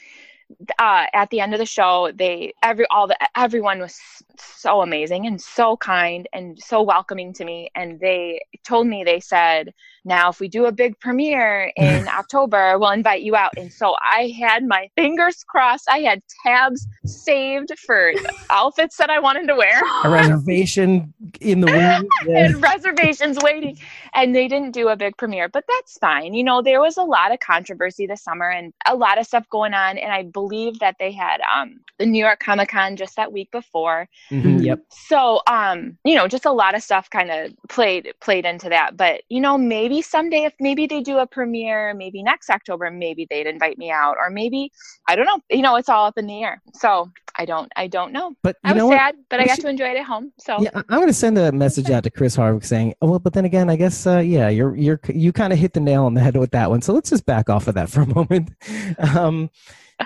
[0.80, 4.00] uh, at the end of the show, they every all the everyone was
[4.42, 7.70] so amazing and so kind and so welcoming to me.
[7.76, 9.74] And they told me they said
[10.04, 13.52] now if we do a big premiere in October, we'll invite you out.
[13.58, 15.88] And so I had my fingers crossed.
[15.90, 18.14] I had tabs saved for
[18.50, 19.82] outfits that I wanted to wear.
[20.04, 22.10] A reservation in the wings.
[22.36, 23.78] and reservations waiting.
[24.14, 26.34] And they didn't do a big premiere, but that's fine.
[26.34, 29.48] You know, there was a lot of controversy this summer and a lot of stuff
[29.50, 29.98] going on.
[29.98, 33.50] And I believe that they had um, the New York Comic Con just that week
[33.52, 34.08] before.
[34.32, 34.80] Mhm, yep.
[34.90, 38.96] So, um, you know, just a lot of stuff kind of played played into that.
[38.96, 43.28] But you know, maybe someday, if maybe they do a premiere, maybe next October, maybe
[43.30, 44.72] they'd invite me out, or maybe
[45.08, 45.40] I don't know.
[45.50, 46.62] You know, it's all up in the air.
[46.74, 48.36] So I don't, I don't know.
[48.44, 50.32] But I was sad, but I got should- to enjoy it at home.
[50.38, 53.20] So Yeah, I'm going to send a message out to Chris Hardwick saying, "Oh, well,
[53.20, 56.06] but then again, I guess, uh, yeah, you're you're you kind of hit the nail
[56.06, 56.82] on the head with that one.
[56.82, 58.52] So let's just back off of that for a moment."
[59.00, 59.50] Um,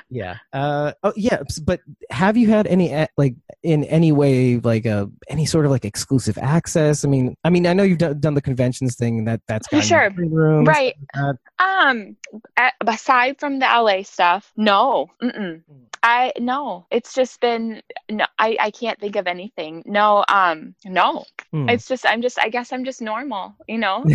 [0.09, 0.35] yeah.
[0.51, 1.41] Uh, oh, yeah.
[1.63, 5.71] But have you had any uh, like in any way like uh, any sort of
[5.71, 7.05] like exclusive access?
[7.05, 9.23] I mean, I mean, I know you've done, done the conventions thing.
[9.25, 10.09] That that's For sure.
[10.15, 10.67] rooms.
[10.67, 10.95] right.
[11.17, 12.17] uh, Um,
[12.57, 15.07] a- aside from the LA stuff, no.
[15.21, 15.61] Mm-mm.
[16.05, 16.85] I no.
[16.91, 18.25] It's just been no.
[18.37, 19.81] I I can't think of anything.
[19.87, 20.23] No.
[20.27, 20.75] Um.
[20.85, 21.25] No.
[21.51, 21.67] hmm.
[21.67, 23.55] It's just I'm just I guess I'm just normal.
[23.67, 24.05] You know.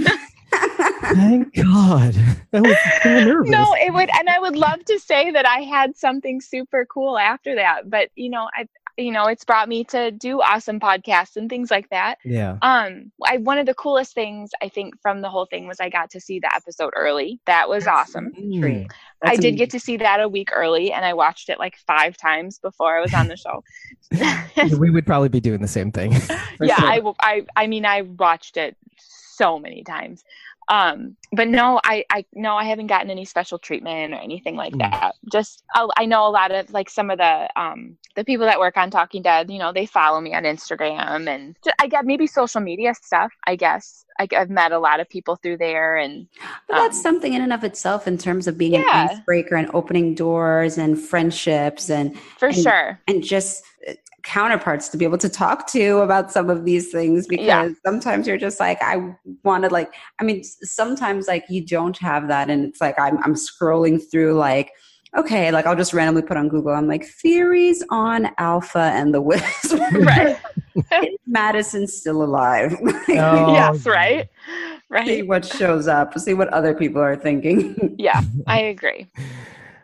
[1.14, 2.16] Thank God.
[2.52, 3.52] That was so nervous.
[3.52, 7.18] no it would and i would love to say that i had something super cool
[7.18, 8.66] after that but you know i
[8.98, 12.58] you know it's brought me to do awesome podcasts and things like that Yeah.
[12.62, 15.90] um i one of the coolest things i think from the whole thing was i
[15.90, 18.90] got to see the episode early that was awesome Mm.
[19.24, 22.18] i did get to see that a week early and i watched it like five
[22.18, 23.64] times before i was on the show
[24.80, 26.14] we would probably be doing the same thing.
[26.58, 27.14] For yeah sure.
[27.56, 30.24] I mean i watched it so many times
[30.70, 34.74] um but no i i no i haven't gotten any special treatment or anything like
[34.74, 34.80] Mm.
[34.80, 38.46] that just I, I know a lot of like some of the um the people
[38.46, 41.88] that work on talking dead you know they follow me on instagram and ju- i
[41.88, 45.58] get maybe social media stuff i guess I, i've met a lot of people through
[45.58, 46.28] there and
[46.68, 48.82] But that's Um, something in and of itself in terms of being Yeah.
[49.04, 53.94] an icebreaker and opening doors and friendships and for And- sure and just uh,
[54.28, 57.70] counterparts to be able to talk to about some of these things because Yeah.
[57.86, 62.50] sometimes you're just like I wanted like I mean sometimes like you don't have that
[62.50, 64.72] and it's like I'm I'm scrolling through like
[65.18, 66.74] okay like I'll just randomly put on Google.
[66.74, 69.78] I'm like theories on alpha and the wisp.
[69.94, 70.38] Right.
[71.04, 72.76] Is Madison still alive?
[73.10, 74.28] Oh, yes right?
[74.90, 75.08] Right.
[75.08, 76.20] see what shows up.
[76.20, 77.96] See what other people are thinking.
[77.98, 79.08] Yeah i agree.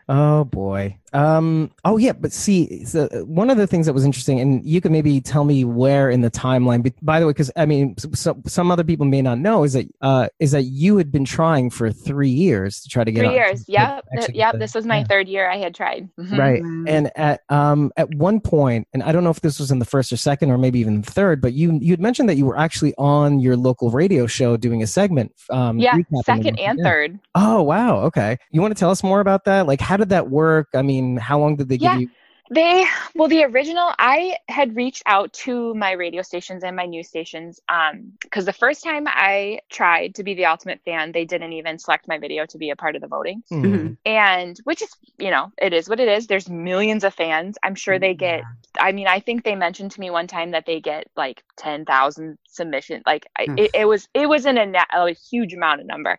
[0.06, 0.98] Oh boy.
[1.14, 1.70] Um.
[1.84, 2.12] Oh yeah.
[2.12, 5.44] But see, so one of the things that was interesting, and you could maybe tell
[5.44, 6.82] me where in the timeline.
[6.82, 9.74] But by the way, because I mean, so, some other people may not know is
[9.74, 13.20] that uh is that you had been trying for three years to try to get
[13.20, 15.04] three on- years to yep actually get yep the- this was my yeah.
[15.04, 16.38] third year i had tried Mhm.
[16.38, 16.62] right.
[16.86, 19.84] And at um at one point, and I don't know if this was in the
[19.84, 22.46] first or second or maybe even the third, but you you had mentioned that you
[22.46, 25.32] were actually on your local radio show doing a segment.
[25.50, 26.84] Um, yeah second Walking and Dead.
[26.84, 27.98] third Oh wow.
[28.08, 28.36] Okay.
[28.50, 29.66] You want to tell us more about that?
[29.66, 30.68] Like, how did that work?
[30.74, 31.90] I mean, how long did they Yeah.
[31.90, 32.08] give you?
[32.50, 37.08] They well, the original I had reached out to my radio stations and my news
[37.08, 41.52] stations um because the first time I tried to be the ultimate fan, they didn't
[41.54, 43.42] even select my video to be a part of the voting.
[43.50, 43.64] Hmm.
[43.64, 43.96] Mhm.
[44.04, 46.26] And which is, you know, it is what it is.
[46.26, 47.56] There's millions of fans.
[47.62, 48.46] I'm sure they get
[48.78, 52.38] I mean, I think they mentioned to me one time that they get like 10,000
[52.48, 53.02] submissions.
[53.06, 53.56] Like I, Hmm.
[53.56, 56.18] it, it was it was in a, a huge amount of number.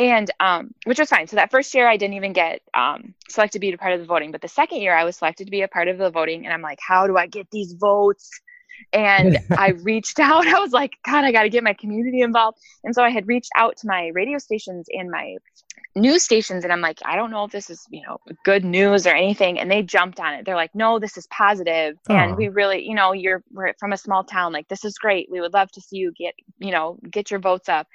[0.00, 1.26] And um, which was fine.
[1.26, 4.00] So that first year, I didn't even get um, selected to be a part of
[4.00, 4.32] the voting.
[4.32, 6.54] But the second year, I was selected to be a part of the voting, and
[6.54, 8.30] I'm like, how do I get these votes?
[8.92, 10.46] And I reached out.
[10.46, 12.58] I was like, God, I got to get my community involved.
[12.84, 15.36] And so I had reached out to my radio stations and my
[15.96, 19.06] news stations, and I'm like, I don't know if this is, you know, good news
[19.06, 19.58] or anything.
[19.58, 20.44] And they jumped on it.
[20.44, 22.34] They're like, No, this is positive, and oh.
[22.34, 24.52] we really, you know, you're we're from a small town.
[24.52, 25.28] Like this is great.
[25.30, 27.88] We would love to see you get, you know, get your votes up.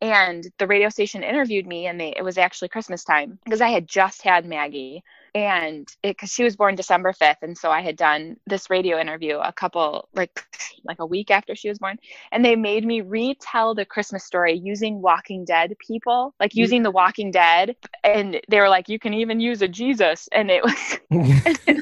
[0.00, 3.68] And the radio station interviewed me, and they it was actually Christmas time because I
[3.68, 5.02] had just had Maggie
[5.34, 8.98] and it because she was born December 5th and so I had done this radio
[8.98, 10.44] interview a couple like
[10.84, 11.98] like a week after she was born
[12.32, 16.56] and they made me retell the Christmas story using Walking Dead people like mm.
[16.56, 20.50] using the Walking Dead and they were like you can even use a Jesus and
[20.50, 20.98] it was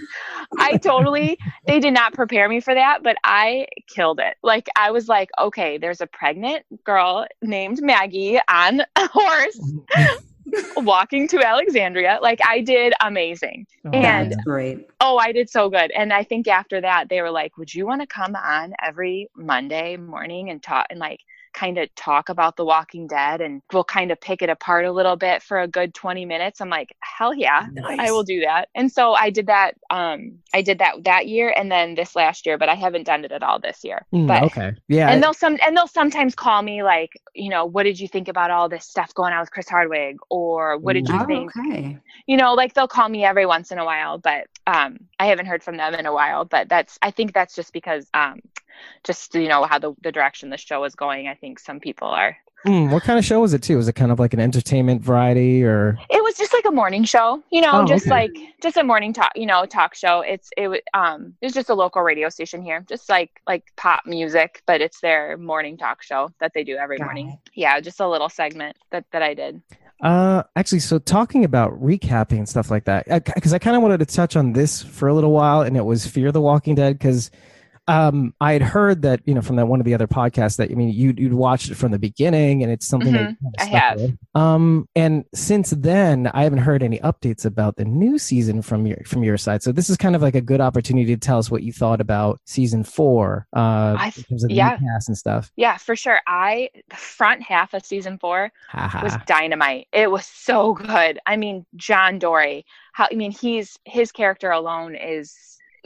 [0.59, 4.37] I totally they did not prepare me for that but I killed it.
[4.43, 9.61] Like I was like okay there's a pregnant girl named Maggie on a horse
[10.77, 12.19] walking to Alexandria.
[12.23, 13.67] Like I did amazing.
[13.87, 14.89] Oh, and- That's great.
[15.01, 15.91] Oh, I did so good.
[15.93, 19.29] And I think after that they were like, "Would you want to come on every
[19.37, 21.21] Monday morning and talk and like
[21.53, 24.93] kind of talk about The Walking Dead and we'll kind of pick it apart a
[24.93, 26.61] little bit for a good 20 minutes.
[26.61, 27.99] I'm like, hell yeah, Nice.
[28.01, 28.69] I will do that.
[28.75, 29.75] And so I did that.
[29.91, 33.25] Um, I did that that year and then this last year, but I haven't done
[33.25, 34.07] it at all this year.
[34.15, 34.73] Mm, but okay.
[34.89, 35.11] Yeah.
[35.11, 38.29] and they'll some and they'll sometimes call me like, you know, what did you think
[38.29, 41.53] about all this stuff going on with Chris Hardwick, or what did you Oh, think?
[41.57, 41.99] okay.
[42.27, 45.47] You know, like they'll call me every once in a while, but um, I haven't
[45.47, 46.45] heard from them in a while.
[46.45, 48.41] But that's I think that's just because um,
[49.05, 51.29] just you know how the the direction the show is going.
[51.29, 52.37] I think some people are.
[52.67, 53.77] Mm, what kind of show was it too?
[53.77, 55.97] Was it kind of like an entertainment variety or?
[56.11, 58.11] It was just like a morning show, you know, Oh, just okay.
[58.11, 60.23] like just a morning talk, you know, talk show.
[60.23, 64.07] It's it was um it's just a local radio station here, just like like pop
[64.07, 67.29] music, but it's their morning talk show that they do every Got morning.
[67.29, 67.51] it.
[67.55, 69.63] Yeah, just a little segment that that I did.
[70.01, 73.99] Uh, actually, so talking about recapping and stuff like that, because I kind of wanted
[73.99, 76.99] to touch on this for a little while, and it was Fear the Walking Dead,
[76.99, 77.31] because
[77.89, 80.71] um, I had heard that you know from that one of the other podcasts that
[80.71, 83.51] I mean you'd, you'd watched it from the beginning, and it's something that Mhm, you
[83.59, 84.01] kinda I have.
[84.01, 84.19] with.
[84.35, 88.99] Um, and since then, I haven't heard any updates about the new season from your
[89.07, 89.63] from your side.
[89.63, 92.01] So this is kind of like a good opportunity to tell us what you thought
[92.01, 94.77] about season four, uh, I- in terms of the yeah.
[94.79, 95.51] cast and stuff.
[95.57, 96.21] Yeah, for sure.
[96.27, 99.03] I the front half of season four Haha.
[99.03, 99.87] was dynamite.
[99.93, 101.19] It was so good.
[101.27, 102.65] I mean, John Dorie.
[102.93, 105.35] How I mean, he's his character alone is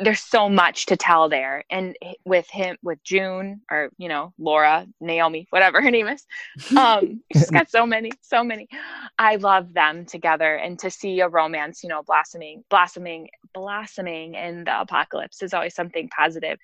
[0.02, 4.86] there's so much to tell there, and with him, with June, or you know, Laura,
[5.00, 6.26] Naomi, whatever her name is.
[6.76, 8.68] Um, she's got so many, so many.
[9.18, 14.64] I love them together, and to see a romance, you know, blossoming, blossoming, blossoming in
[14.64, 16.58] the apocalypse is always something positive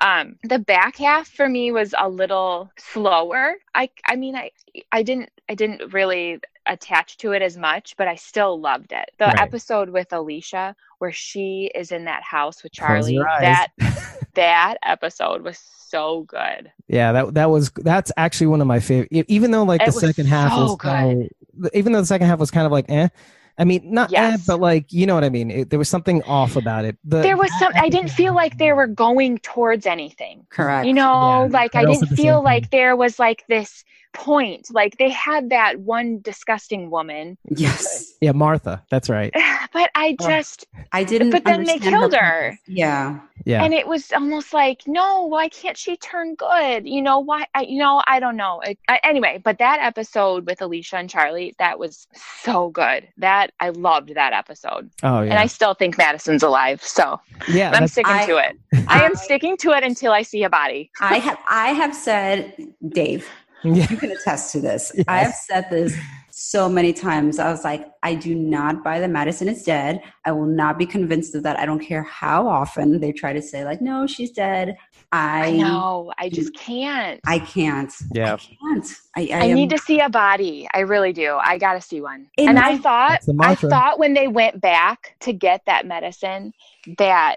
[0.00, 4.50] um the back half for me was a little slower i i mean i
[4.92, 9.10] i didn't i didn't really attach to it as much but i still loved it
[9.18, 9.40] the Right.
[9.40, 13.68] episode with alicia where she is in that house with charlie that
[14.34, 19.08] that episode was so good Yeah, that that was that's actually one of my favorite.
[19.28, 21.30] Even though like It the second half so was kind
[21.62, 23.08] of, even though the second half was kind of like eh.
[23.56, 24.44] I mean, not Yes.
[24.46, 25.50] but like you know what I mean.
[25.50, 26.96] It, there was something off about it.
[27.04, 30.86] The, there was some i didn't feel like they were going towards anything Correct.
[30.86, 32.44] you know Yeah, like I i didn't the same feel thing.
[32.44, 33.84] like there was like this
[34.14, 38.14] point like they had that one disgusting woman yes.
[38.20, 38.82] yeah, Martha.
[38.90, 39.32] That's right.
[39.72, 40.28] but i Oh.
[40.28, 41.30] just I didn't.
[41.30, 42.50] But then they killed her.
[42.52, 42.60] purpose.
[42.66, 43.20] Yeah.
[43.46, 47.44] Yeah, and it was almost like no why can't she turn good you know why
[47.54, 51.10] I, you know i don't know it, I, anyway but that episode with alicia and
[51.10, 52.06] charlie that was
[52.42, 55.30] so good that i loved that episode oh yeah.
[55.30, 57.72] and i still think madison's alive so yeah.
[57.74, 58.56] i'm sticking I- to it
[58.88, 61.38] i am sticking to it until i see a body I have.
[61.48, 62.54] I have said,
[62.88, 63.28] Dave,
[63.64, 64.92] yeah, you can attest to this.
[64.94, 65.04] Yes.
[65.08, 65.96] I have said this
[66.30, 67.38] so many times.
[67.38, 70.02] I was like, I do not buy the Madison is dead.
[70.24, 71.58] I will not be convinced of that.
[71.58, 74.76] I don't care how often they try to say, like, no, she's dead.
[75.12, 77.92] I, i know i just can't I can't.
[78.12, 78.34] Yeah.
[78.34, 78.86] I can't.
[79.16, 80.66] I, I, I, am- need to see a body.
[80.74, 81.36] I really do.
[81.40, 82.26] I gotta see one.
[82.36, 85.86] In and I thought, That's the I thought when they went back to get that
[85.86, 86.52] medicine,
[86.98, 87.36] that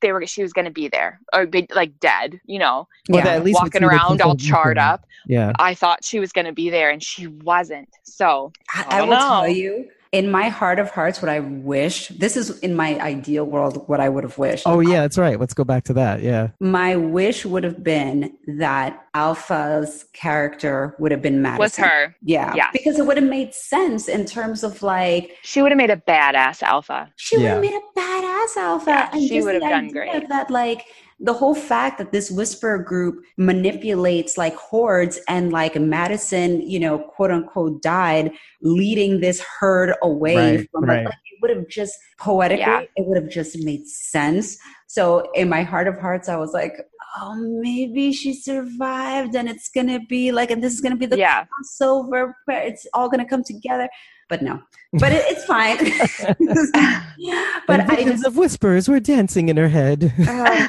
[0.00, 2.40] they were she was gonna be there or be like dead.
[2.46, 3.24] You know, Well, Yeah.
[3.24, 5.04] that- at least walking around all charred up.
[5.26, 7.88] Yeah, I thought she was gonna be there, and she wasn't.
[8.04, 9.28] So I, I I don't will know.
[9.28, 13.44] tell you, in my heart of hearts, what I wish, this is in my ideal
[13.44, 14.64] world, what I would have wished.
[14.66, 15.38] Oh yeah, that's right.
[15.38, 16.20] Let's go back to that.
[16.22, 21.58] Yeah, My wish would have been that Alpha's character would have been Madison.
[21.60, 22.16] was her.
[22.22, 22.52] Yeah.
[22.54, 22.70] Yes.
[22.72, 25.96] Because it would have made sense in terms of like, She would have made a
[25.96, 27.12] badass alpha.
[27.16, 28.90] she would have made a badass Alpha.
[28.90, 30.28] Yeah, and she would have done great.
[30.28, 30.86] That like,
[31.22, 36.98] the whole fact that this whisper group manipulates like hordes and like Madison, you know,
[36.98, 41.04] quote unquote died leading this herd away Right, from right.
[41.04, 42.80] like it would have just poetically Yeah.
[42.96, 44.58] it would have just made sense.
[44.86, 46.74] So in my heart of hearts, I was like,
[47.18, 51.18] oh, maybe she survived and it's gonna be like, and this is gonna be the
[51.18, 51.44] Yeah.
[51.44, 53.88] crossover it's all gonna come together.
[54.30, 54.62] But no,
[54.92, 55.76] but it, it's fine.
[57.66, 60.12] but and I visions just, of whispers were dancing in her head.
[60.28, 60.68] uh,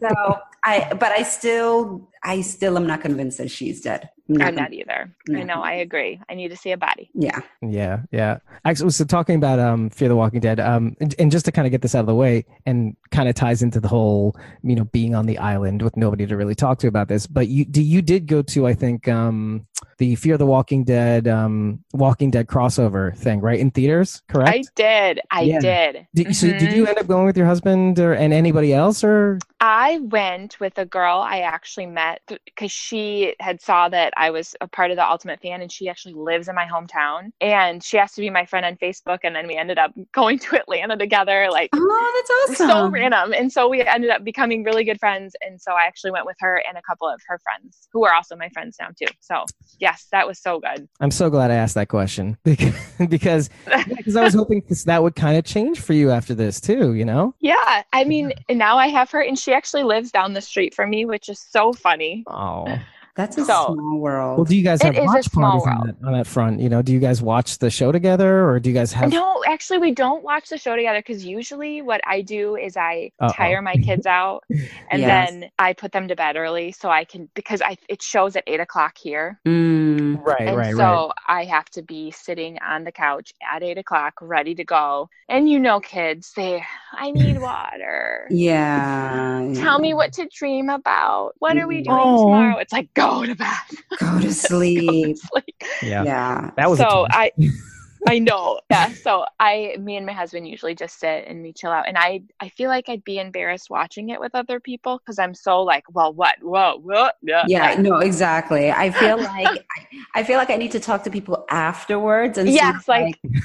[0.00, 4.10] so I, but I still, I still am not convinced that she's dead.
[4.40, 5.14] I'm not either.
[5.32, 5.62] I know.
[5.62, 6.20] I agree.
[6.28, 7.10] I need to see a body.
[7.14, 7.40] Yeah.
[7.62, 8.38] Yeah, yeah.
[8.64, 11.64] Actually, so talking about um, Fear the Walking Dead, um, and, and just to kind
[11.64, 14.74] of get this out of the way, and kind of ties into the whole, you
[14.74, 17.28] know, being on the island with nobody to really talk to about this.
[17.28, 19.66] But you, do you did go to, I think, um,
[19.98, 24.56] the Fear the Walking Dead, um, Walking Dead crossover thing, right, in theaters, correct?
[24.56, 25.20] I did.
[25.30, 25.58] I Yeah.
[25.60, 26.06] did.
[26.14, 29.38] Did, So did you end up going with your husband or and anybody else, or
[29.60, 34.54] I went with a girl I actually met because she had saw that I was
[34.60, 37.30] a part of the Ultimate Fan, and she actually lives in my hometown.
[37.40, 40.38] And she asked to be my friend on Facebook, and then we ended up going
[40.40, 41.48] to Atlanta together.
[41.50, 42.12] Like, oh,
[42.48, 42.68] that's awesome!
[42.68, 45.34] So random, and so we ended up becoming really good friends.
[45.40, 48.14] And so I actually went with her and a couple of her friends, who are
[48.14, 49.12] also my friends now too.
[49.20, 49.44] So
[49.78, 50.88] yes, that was so good.
[51.00, 52.74] I'm so glad I asked that question because
[53.08, 53.50] because
[53.88, 56.94] because I was hoping that would kind of change for you after this too.
[56.94, 57.34] You know?
[57.40, 60.90] Yeah, I mean, now I have her, and she actually lives down the street from
[60.90, 62.24] me, which is so funny.
[62.26, 62.78] Oh.
[63.16, 64.36] That's a so, small world.
[64.36, 66.60] Well, do you guys have watch parties on that, on that, front?
[66.60, 69.10] You know, do you guys watch the show together, or do you guys have?
[69.10, 73.12] No, actually, we don't watch the show together because usually what I do is I
[73.18, 73.32] Uh-oh.
[73.32, 74.44] tire my kids out,
[74.90, 75.30] and yes.
[75.30, 78.44] then I put them to bed early so I can because I it shows at
[78.46, 79.40] eight o'clock here.
[79.46, 81.12] Mm, right, and right, so right.
[81.26, 85.08] I have to be sitting on the couch at eight o'clock, ready to go.
[85.30, 86.62] And you know, kids, they
[86.92, 88.26] I need water.
[88.30, 89.52] Yeah.
[89.54, 91.32] Tell me what to dream about.
[91.38, 92.24] What are we doing oh.
[92.24, 92.58] tomorrow?
[92.58, 93.48] It's like go go to bed.
[93.98, 94.86] Go to sleep.
[94.86, 95.62] go to sleep.
[95.82, 96.04] Yeah.
[96.04, 96.50] Yeah.
[96.56, 97.32] That was so I
[98.08, 98.60] I know.
[98.70, 98.92] Yeah.
[98.92, 101.88] So I me and my husband usually just sit and we chill out.
[101.88, 105.34] And I I feel like I'd be embarrassed watching it with other people because I'm
[105.34, 106.36] so like, well, what?
[106.40, 107.16] Whoa, what?
[107.22, 107.44] Yeah.
[107.48, 108.70] Yeah, no, exactly.
[108.70, 109.66] I feel like
[110.14, 113.42] I, feel like I need to talk to people afterwards and yes, like, like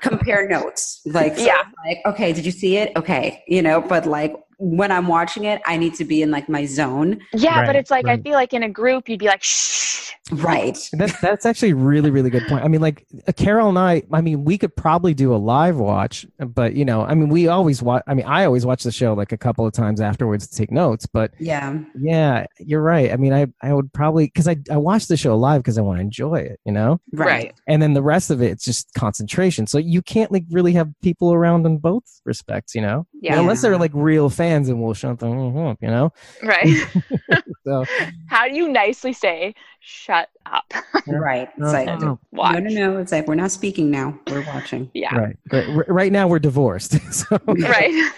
[0.00, 1.00] compare notes.
[1.04, 1.62] Like, so yeah.
[1.84, 2.92] like, okay, did you see it?
[2.96, 6.48] Okay, you know, but like when I'm watching it, I need to be in like
[6.48, 7.20] my zone.
[7.32, 8.18] Yeah, right, but it's like right.
[8.18, 10.12] I feel like in a group you'd be like shh.
[10.30, 10.78] Right.
[10.92, 12.64] That's that's actually really really good point.
[12.64, 14.02] I mean, like uh, Carol and I.
[14.12, 17.48] I mean, we could probably do a live watch, but you know, I mean, we
[17.48, 18.04] always watch.
[18.06, 20.70] I mean, I always watch the show like a couple of times afterwards to take
[20.70, 21.06] notes.
[21.06, 23.12] But yeah, yeah, you're right.
[23.12, 25.82] I mean, I I would probably because I I watch the show live because I
[25.82, 26.60] want to enjoy it.
[26.64, 27.00] You know.
[27.12, 27.52] Right.
[27.66, 29.66] And then the rest of it, it's just concentration.
[29.66, 32.76] So you can't like really have people around in both respects.
[32.76, 33.06] You know.
[33.22, 33.38] Yeah.
[33.38, 35.78] unless they're like real fans and we'll shut them up.
[35.80, 36.12] You know.
[36.42, 36.66] Right.
[37.64, 37.84] so
[38.26, 40.72] how do you nicely say shut up?
[41.06, 41.48] right.
[41.56, 42.98] It's like, no, no, no.
[42.98, 44.18] It's like, we're not speaking now.
[44.28, 44.90] We're watching.
[44.94, 45.14] Yeah.
[45.14, 45.36] Right.
[45.50, 47.00] Right, right now, we're divorced.
[47.12, 48.12] so, right.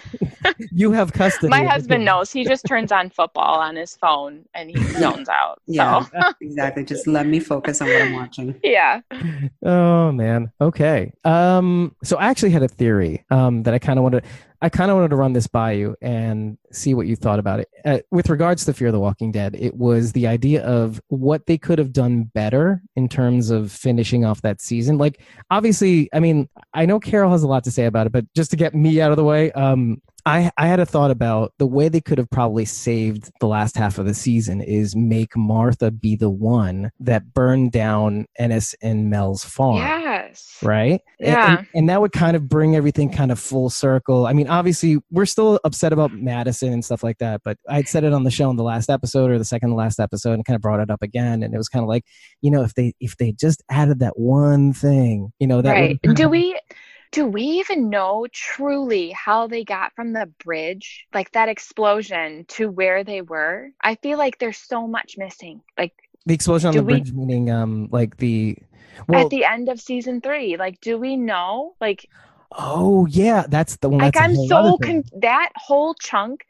[0.73, 1.49] you have custody.
[1.49, 2.31] My husband knows.
[2.31, 5.61] He just turns on football on his phone and he zones out.
[5.67, 5.75] So.
[5.75, 6.07] Yeah.
[6.41, 6.85] exactly.
[6.85, 8.59] Just let me focus on what I'm watching.
[8.63, 9.01] Yeah.
[9.63, 10.51] Oh, man.
[10.61, 11.13] Okay.
[11.25, 14.25] Um, so I actually had a theory um, that I kind of wanted
[14.63, 17.61] I kind of wanted to run this by you and see what you thought about
[17.61, 17.69] it.
[17.85, 21.47] Uh, with regards to Fear of the Walking Dead, it was the idea of what
[21.47, 24.97] they could have done better in terms of finishing off that season.
[24.99, 28.25] Like, obviously, I mean, I know Carol has a lot to say about it, but
[28.35, 31.53] just to get me out of the way, um, I, I had a thought about
[31.59, 35.37] the way they could have probably saved the last half of the season is make
[35.37, 39.83] Martha be the one that burned down Ennis and Mel's farm.
[40.35, 40.59] Yes.
[40.63, 41.01] Right?
[41.21, 41.59] Yeah.
[41.59, 44.27] And, and, that would kind of bring everything kind of full circle.
[44.27, 48.05] I mean, obviously, we're still upset about Madison and stuff like that, but I'd said
[48.05, 50.45] it on the show in the last episode or the second to last episode and
[50.45, 51.43] kind of brought it up again.
[51.43, 52.05] And it was kind of like,
[52.41, 56.01] you know, if they if they just added that one thing, you know, that right.
[56.03, 56.59] Do we
[57.13, 62.69] do we even know truly how they got from the bridge, like that explosion, to
[62.69, 63.71] where they were?
[63.81, 65.61] I feel like there's so much missing.
[65.79, 65.93] Like
[66.27, 68.57] the explosion on the we, bridge, meaning um, like the
[69.09, 70.57] well, at the end of season three.
[70.57, 71.75] Like, do we know?
[71.81, 72.09] Like,
[72.53, 74.01] oh yeah, that's the one.
[74.01, 76.45] Like, I'm so con- that whole chunk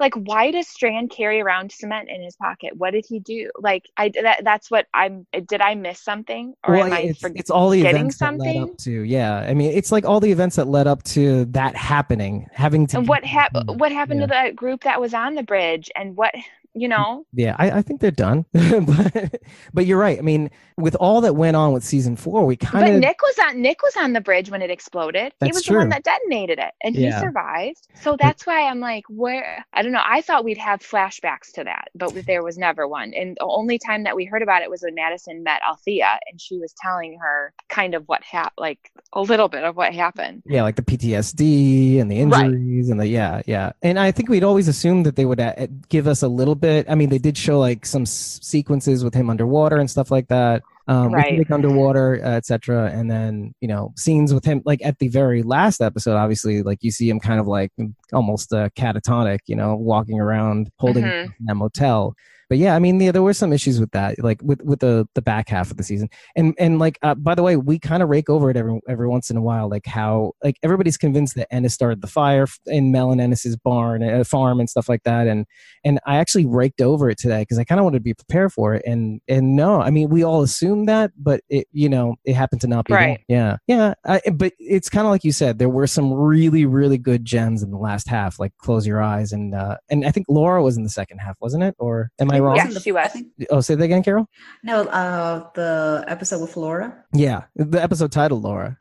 [0.00, 3.88] like why does strand carry around cement in his pocket what did he do like
[3.96, 7.50] i that, that's what i'm did i miss something or well, am i it's, it's
[7.50, 8.54] all the events something?
[8.54, 11.02] that led up to yeah i mean it's like all the events that led up
[11.04, 14.26] to that happening having to and what happened what happened yeah.
[14.26, 16.34] to the group that was on the bridge and what
[16.74, 17.24] you know?
[17.32, 18.44] Yeah i, I think they're done.
[18.80, 19.40] But,
[19.74, 20.18] but you're right.
[20.18, 23.20] I mean with all that went on with season four we kind of but nick
[23.22, 25.32] was on nick was on the bridge when it exploded.
[25.44, 25.74] He was true.
[25.74, 27.14] the one that detonated it and yeah.
[27.14, 27.88] he survived.
[27.94, 30.02] So that's why i'm like where i don't know.
[30.04, 33.12] I thought we'd have flashbacks to that but there was never one.
[33.14, 36.40] And the only time that we heard about it was when madison met althea and
[36.40, 40.42] she was telling her kind of what happened like a little bit of what happened.
[40.46, 42.90] Yeah like the ptsd and the injuries right.
[42.90, 43.72] and the yeah yeah.
[43.82, 46.86] And i think we'd always assumed that they would uh, give us a little bit.
[46.88, 50.28] I mean, they did show like some s- sequences with him underwater and stuff like
[50.28, 50.62] that.
[50.88, 51.48] Um, right.
[51.50, 52.90] Underwater, uh, etc.
[52.92, 56.78] And then you know scenes with him, like at the very last episode, obviously, like
[56.82, 57.72] you see him kind of like
[58.12, 61.46] almost uh, catatonic, you know, walking around holding mm-hmm.
[61.46, 62.14] that motel.
[62.50, 65.06] But yeah, I mean, yeah, there were some issues with that, like with with the
[65.14, 68.02] the back half of the season, and and like uh, by the way, we kind
[68.02, 71.36] of rake over it every every once in a while, like how like everybody's convinced
[71.36, 75.04] that Ennis started the fire in Mel and Ennis's barn, uh, farm, and stuff like
[75.04, 75.46] that, and
[75.84, 78.52] and I actually raked over it today because I kind of wanted to be prepared
[78.52, 82.16] for it, and and no, I mean, we all assumed that, but it you know
[82.24, 83.20] it happened to not be right.
[83.28, 86.98] Yeah, yeah, I, but it's kind of like you said, there were some really really
[86.98, 90.10] good gems in the last last half, like close your eyes and uh, and I
[90.10, 91.74] think Laura was in the second half, wasn't it?
[91.78, 92.56] Or am I wrong?
[92.56, 93.10] Yeah, she was.
[93.50, 94.26] Oh, say that again, Carol.
[94.62, 97.04] no, uh, the episode with Laura.
[97.12, 98.78] Yeah, the episode title, Laura.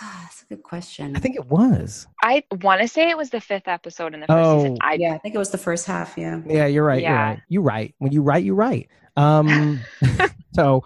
[0.00, 1.16] That's a good question.
[1.16, 2.06] I think it was.
[2.22, 4.78] I want to say it was the fifth episode in the first season.
[4.80, 4.86] Oh.
[4.86, 6.16] I yeah, I think it was the first half.
[6.16, 6.40] Yeah.
[6.46, 7.02] Yeah, you're right.
[7.02, 7.22] You're Yeah.
[7.30, 7.40] right.
[7.48, 7.94] You right.
[7.98, 8.88] When you write, you write.
[9.16, 9.80] Um,
[10.54, 10.84] so,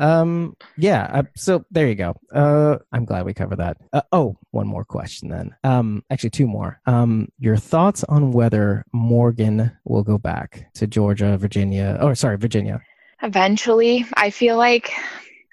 [0.00, 1.08] um, yeah.
[1.12, 2.16] Uh, so there you go.
[2.34, 3.76] Uh, I'm glad we covered that.
[3.92, 5.54] Uh, oh, one more question then.
[5.62, 6.80] Um, actually, two more.
[6.86, 12.80] Um, your thoughts on whether Morgan will go back to Georgia, Virginia, or sorry, Virginia.
[13.22, 14.90] eventually i feel like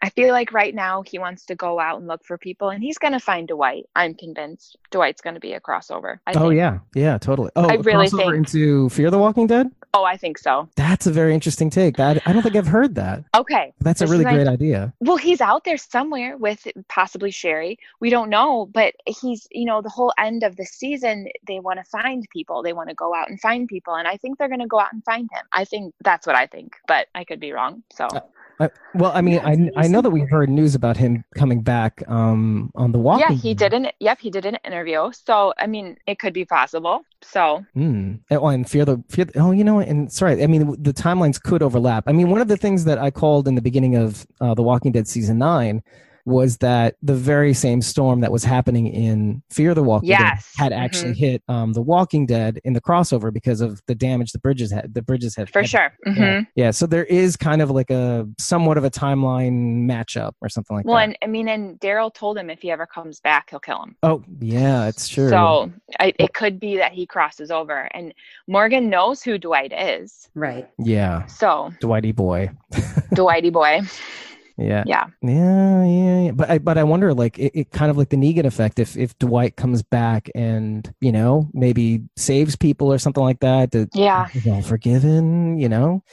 [0.08, 2.82] i feel like right now he wants to go out and look for people and
[2.88, 6.50] he's going to find dwight i'm convinced dwight's going to be a crossover I oh
[6.50, 6.58] think.
[6.64, 7.52] yeah, yeah, totally.
[7.56, 9.68] Oh, I really crossover think- into Fear the Walking Dead.
[9.94, 11.98] oh i think so That's a very interesting take.
[11.98, 13.18] That I don't think I've heard that.
[13.42, 14.94] okay That's a really my- great idea.
[15.08, 16.62] well he's out there somewhere with
[16.98, 18.92] possibly sherry we don't know but
[19.22, 21.16] he's you know the whole end of the season
[21.50, 24.16] they want to find people they want to go out and find people and i
[24.18, 26.70] think they're going to go out and find him i think that's what i think
[26.88, 28.20] but i could be wrong so Uh,
[28.60, 29.48] I, well, I mean, Yeah,
[29.78, 33.26] I I know that we've heard news about him coming back um on the Walking.
[33.30, 36.46] yeah he did an yep he did an interview so i mean it could be
[36.46, 38.16] possible so Hmm.
[38.32, 39.26] Oh, and fear the fear.
[39.26, 40.44] The, oh, you know, and sorry.
[40.44, 42.04] I mean, the timelines could overlap.
[42.08, 44.62] I mean, one of the things that I called in the beginning of uh, the
[44.62, 45.82] Walking Dead season nine
[46.28, 50.54] was that the very same storm that was happening in Fear the Walking Yes.
[50.58, 54.34] Dead had actually hit um, the Walking Dead in the crossover because of the damage
[54.34, 54.94] the bridges had.
[54.94, 56.42] The bridges had for had- sure hmm Yeah.
[56.56, 56.72] yeah.
[56.72, 60.86] So there is kind of like a somewhat of a timeline matchup or something like
[60.86, 61.04] Well, that.
[61.04, 63.96] and I mean, and Daryl told him if he ever comes back, he'll kill him.
[64.04, 65.30] oh, yeah, it's true.
[65.30, 68.14] So I, it could be that he crosses over, and
[68.48, 70.28] Morgan knows who Dwight is.
[70.36, 70.68] Right.
[70.78, 72.50] yeah, So Dwighty boy.
[73.14, 73.82] Dwighty boy,
[74.58, 74.84] Yeah.
[74.86, 76.17] yeah, Yeah, yeah, yeah.
[76.38, 78.78] But I, but I wonder, like, it, it kind of like the Negan effect.
[78.78, 83.72] If if Dwight comes back and you know maybe saves people or something like that,
[83.72, 84.28] that yeah.
[84.48, 85.58] all forgiven.
[85.58, 86.04] You know,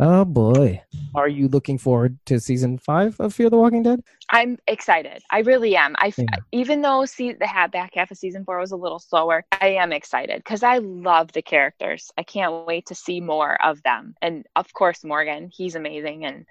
[0.00, 0.82] oh boy,
[1.14, 4.02] are you looking forward to season five of Fear the Walking Dead?
[4.30, 5.22] I'm excited.
[5.30, 5.94] I really am.
[5.98, 6.24] I Yeah.
[6.52, 9.92] even though see the back half of season four was a little slower, I am
[9.92, 12.10] excited because I love the characters.
[12.16, 15.50] I can't wait to see more of them, and of course Morgan.
[15.52, 16.46] He's amazing, and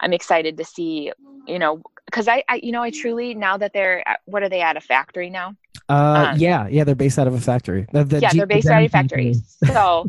[0.00, 1.12] I'm excited to see.
[1.46, 4.48] You know, because I, I, you know, I truly now that they're at, what are
[4.50, 5.54] they at a factory now?
[5.88, 7.86] Uh, Um, yeah, yeah, they're based out of a factory.
[7.92, 9.56] The- the yeah, G- they're based the out of Zen factories.
[9.72, 10.08] So,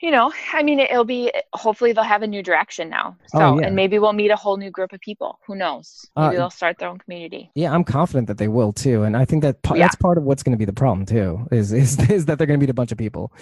[0.00, 3.16] you know, I mean, it'll be hopefully they'll have a new direction now.
[3.26, 3.66] So, Oh, yeah.
[3.66, 5.38] and maybe we'll meet a whole new group of people.
[5.46, 6.08] Who knows?
[6.16, 7.50] Uh, Maybe they'll start their own community.
[7.54, 9.84] Yeah, I'm confident that they will too, and I think that pa- Yeah.
[9.84, 11.46] that's part of what's going to be the problem too.
[11.52, 13.32] Is is is that they're going to meet a bunch of people.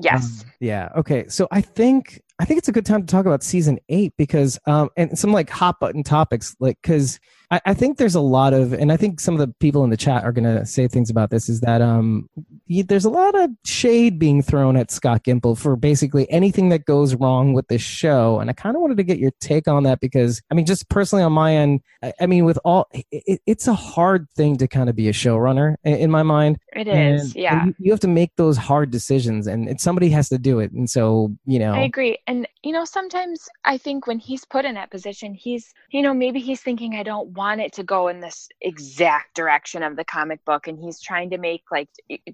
[0.00, 0.42] Yes.
[0.42, 0.88] Um, yeah.
[0.96, 1.28] Okay.
[1.28, 4.58] So I think I think it's a good time to talk about season eight because
[4.66, 7.18] um and some like hot button topics like because
[7.50, 9.90] I, I think there's a lot of and I think some of the people in
[9.90, 12.28] the chat are gonna say things about this is that um
[12.68, 17.14] there's a lot of shade being thrown at Scott Gimple for basically anything that goes
[17.14, 20.00] wrong with this show and I kind of wanted to get your take on that
[20.00, 23.68] because I mean just personally on my end I, I mean with all it, it's
[23.68, 27.22] a hard thing to kind of be a showrunner in, in my mind It is,
[27.22, 27.36] and.
[27.36, 27.60] Yeah.
[27.60, 30.58] and you, you have to make those hard decisions, and, and somebody has to do
[30.60, 30.72] it.
[30.72, 32.18] And so, you know, I agree.
[32.26, 36.12] And, you know, sometimes I think when he's put in that position, he's, you know,
[36.12, 40.04] maybe he's thinking, I don't want it to go in this exact direction of the
[40.04, 40.66] comic book.
[40.66, 41.88] And he's trying to make like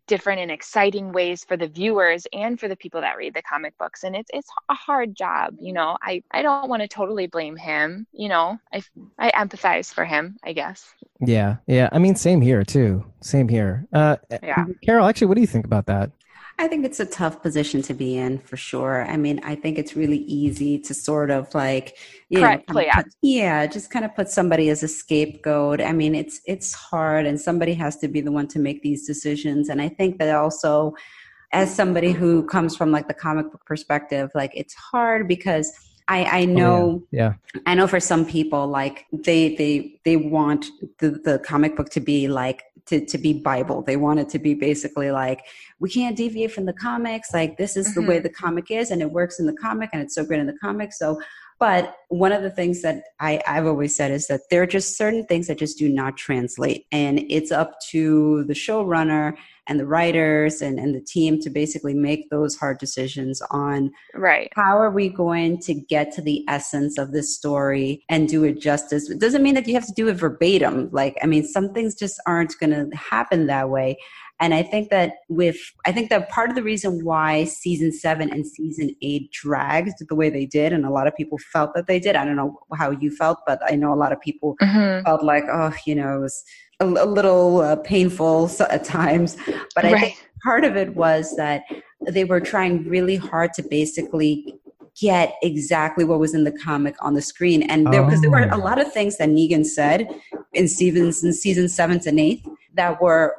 [0.07, 3.77] different and exciting ways for the viewers and for the people that read the comic
[3.77, 4.03] books.
[4.05, 5.57] And it's, it's a hard job.
[5.61, 8.07] You know, I, I don't want to totally blame him.
[8.13, 8.83] You know, I,
[9.19, 10.87] I empathize for him, I guess.
[11.21, 11.89] yeah, yeah.
[11.93, 13.05] I mean, same here too.
[13.21, 13.87] Same here.
[13.93, 14.65] Uh, Yeah.
[14.85, 16.11] Carol, actually, what do you think about that?
[16.59, 19.05] I think it's a tough position to be in for sure.
[19.05, 21.97] I mean, I think it's really easy to sort of like,
[22.29, 25.81] you Correct, know, kind of put- yeah, just kind of put somebody as a scapegoat.
[25.81, 29.07] I mean, it's it's hard, and somebody has to be the one to make these
[29.07, 29.69] decisions.
[29.69, 30.95] And I think that also,
[31.53, 35.73] as somebody who comes from like the comic book perspective, like it's hard because
[36.09, 37.03] I I oh, know.
[37.11, 37.35] Yeah,
[37.67, 40.67] I know for some people, like they they they want
[40.99, 43.83] the the comic book to be like to to be Bible.
[43.83, 45.45] They want it to be basically like
[45.79, 47.33] we can't deviate from the comics.
[47.33, 48.25] Like this is the way mm-hmm.
[48.25, 50.59] the comic is, and it works in the comic, and it's so great in the
[50.59, 50.93] comic.
[50.93, 51.21] So,
[51.63, 54.97] but one of the things that I I've always said is that there are just
[54.97, 59.37] certain things that just do not translate, and it's up to the showrunner
[59.69, 64.49] and the writers and, and the team to basically make those hard decisions on Right.
[64.57, 68.61] how are we going to get to the essence of this story and do it
[68.61, 69.09] justice.
[69.09, 70.89] It doesn't mean that you have to do it verbatim.
[70.91, 73.99] Like i mean some things just aren't going to happen that way
[74.43, 78.31] and i think that with i think that part of the reason why season 7
[78.31, 81.87] and season 8 dragged the way they did and a lot of people felt that
[81.87, 84.57] they did i don't know how you felt but i know a lot of people
[84.61, 85.05] Mhm.
[85.05, 86.37] felt like oh you know it was
[86.81, 89.37] a, a little uh, painful at times
[89.75, 91.63] but i think part of it was that
[92.17, 94.59] they were trying really hard to basically
[95.01, 97.63] get exactly what was in the comic on the screen.
[97.63, 98.59] And there, because there were a Oh.
[98.59, 100.07] lot of things that Negan said
[100.53, 103.35] in Stevens in season seventh and eighth that were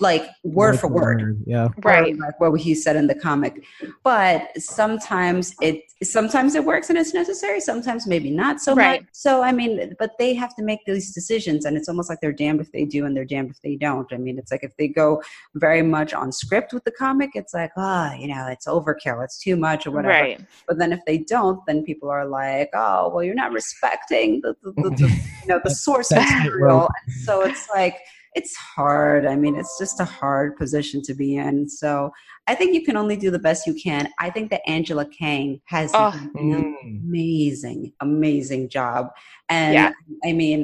[0.00, 1.68] like word for word Yeah.
[1.82, 2.14] Right.
[2.14, 3.64] or like what he said in the comic
[4.04, 9.00] but sometimes it sometimes it works and it's necessary sometimes maybe not so Right.
[9.02, 12.20] much so i mean but they have to make these decisions and it's almost like
[12.20, 14.62] they're damned if they do and they're damned if they don't i mean it's like
[14.62, 15.20] if they go
[15.56, 19.38] very much on script with the comic it's like oh you know it's overkill it's
[19.38, 20.40] too much or whatever Right.
[20.68, 24.54] but then if they don't then people are like oh well you're not respecting the,
[24.62, 25.08] the, the, the
[25.42, 27.96] you know the source material And so it's like
[28.38, 32.10] it's hard i mean it's just a hard position to be in so
[32.46, 35.60] i think you can only do the best you can i think that angela kang
[35.74, 36.12] has Oh.
[36.36, 36.54] Mm.
[36.54, 36.76] an
[37.12, 39.10] amazing amazing job
[39.48, 39.92] and Yeah.
[40.24, 40.60] i mean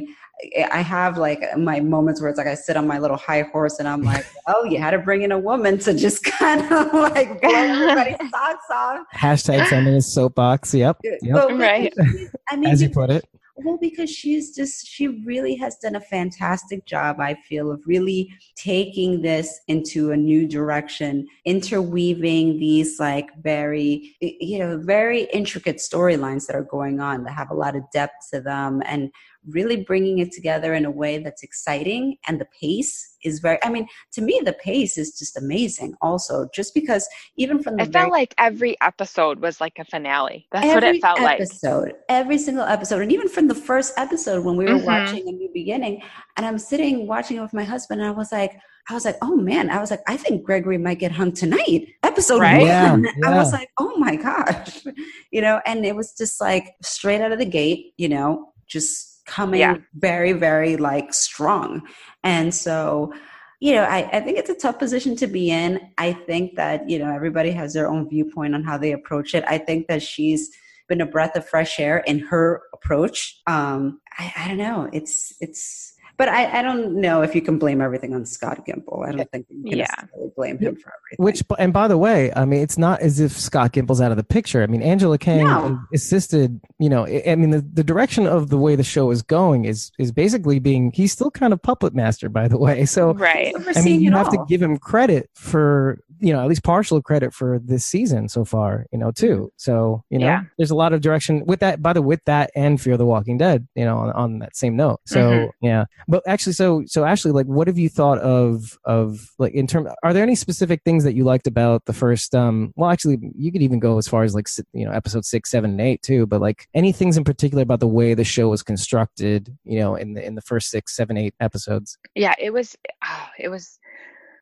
[0.72, 3.78] I have like my moments where it's like I sit on my little high horse
[3.78, 6.92] and I'm like, oh, you had to bring in a woman to just kind of
[6.92, 9.06] like blow everybody's socks off.
[9.14, 10.74] Hashtag feminist soapbox.
[10.74, 10.98] Yep.
[11.04, 11.20] Yep.
[11.34, 11.92] Well, Right.
[11.96, 13.24] she- I mean, As you put it.
[13.56, 18.34] Well, because she's just, she really has done a fantastic job, I feel, of really
[18.56, 26.46] taking this into a new direction, interweaving these like very, you know, very intricate storylines
[26.46, 28.82] that are going on that have a lot of depth to them.
[28.86, 29.10] And
[29.48, 32.16] really bringing it together in a way that's exciting.
[32.26, 36.48] And the pace is very, I mean, to me, the pace is just amazing also,
[36.54, 40.46] just because even from the It very felt like every episode was like a finale.
[40.52, 41.40] That's what it felt like.
[41.40, 44.84] episode, every single episode, and even from the first episode when we were Mhm.
[44.84, 46.02] watching a new beginning,
[46.36, 48.52] and I'm sitting watching it with my husband, and I was like,
[48.90, 51.88] I was like, oh man, I was like, I think Gregory might get hung tonight,
[52.02, 52.60] episode Right?
[52.60, 52.66] one.
[53.04, 54.84] Yeah, I was like, oh my gosh,
[55.32, 59.13] you know, and it was just like straight out of the gate, you know, just
[59.26, 59.76] coming Yeah.
[59.94, 61.82] very, very like strong,
[62.22, 63.12] and so
[63.60, 65.80] you know, I, I think it's a tough position to be in.
[65.96, 69.42] I think that, you know, everybody has their own viewpoint on how they approach it.
[69.48, 70.50] I think that she's
[70.86, 73.40] been a breath of fresh air in her approach.
[73.46, 74.90] Um, I, I don't know.
[74.92, 79.06] It's, it's, but I, I don't know if you can blame everything on Scott Gimple.
[79.06, 79.86] I don't think you can Yeah.
[79.98, 81.24] necessarily blame him for everything.
[81.24, 84.16] Which, and by the way, I mean, it's not as if Scott Gimple's out of
[84.16, 84.62] the picture.
[84.62, 85.80] I mean, Angela Kang No.
[85.92, 86.60] assisted.
[86.78, 89.64] You know, I I mean, the, the direction of the way the show is going
[89.64, 90.92] is is basically being.
[90.92, 92.84] He's still kind of puppet master, by the way.
[92.94, 93.52] So, Right.
[93.74, 97.02] I mean, you it have to give him credit for you know at least partial
[97.02, 98.86] credit for this season so far.
[98.92, 99.50] You know, too.
[99.56, 100.42] So you know, Yeah.
[100.58, 101.82] there's a lot of direction with that.
[101.82, 103.66] By the with that and Fear the Walking Dead.
[103.74, 105.00] You know, on, on that same note.
[105.06, 105.50] So Mhm.
[105.60, 109.66] yeah, but actually, so so Ashley, like, what have you thought of of like in
[109.66, 112.34] terms Are there any specific things that you liked about the first?
[112.34, 115.50] um Well, actually, you could even go as far as like you know episode six,
[115.50, 116.26] seven, and eight too.
[116.26, 119.56] But like any things in particular about the way the show was constructed?
[119.64, 121.98] You know, in the in the first six, seven, eight episodes.
[122.14, 123.78] yeah it was oh, it was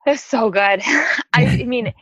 [0.06, 0.80] it was so good
[1.32, 1.92] I, I mean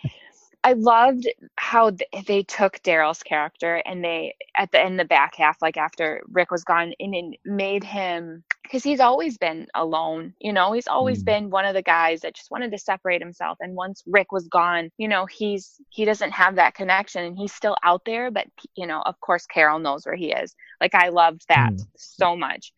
[0.65, 1.91] i loved how
[2.27, 6.51] they took daryl's character and they at the in the back half like after rick
[6.51, 11.23] was gone and it made him because he's always been alone you know he's always
[11.23, 11.25] Mm.
[11.25, 14.49] been one of the guys that just wanted to separate himself and once rick was
[14.49, 18.47] gone you know he's he doesn't have that connection and he's still out there but
[18.77, 21.87] you know of course carol knows where he is like i loved that Mm.
[21.97, 22.73] so much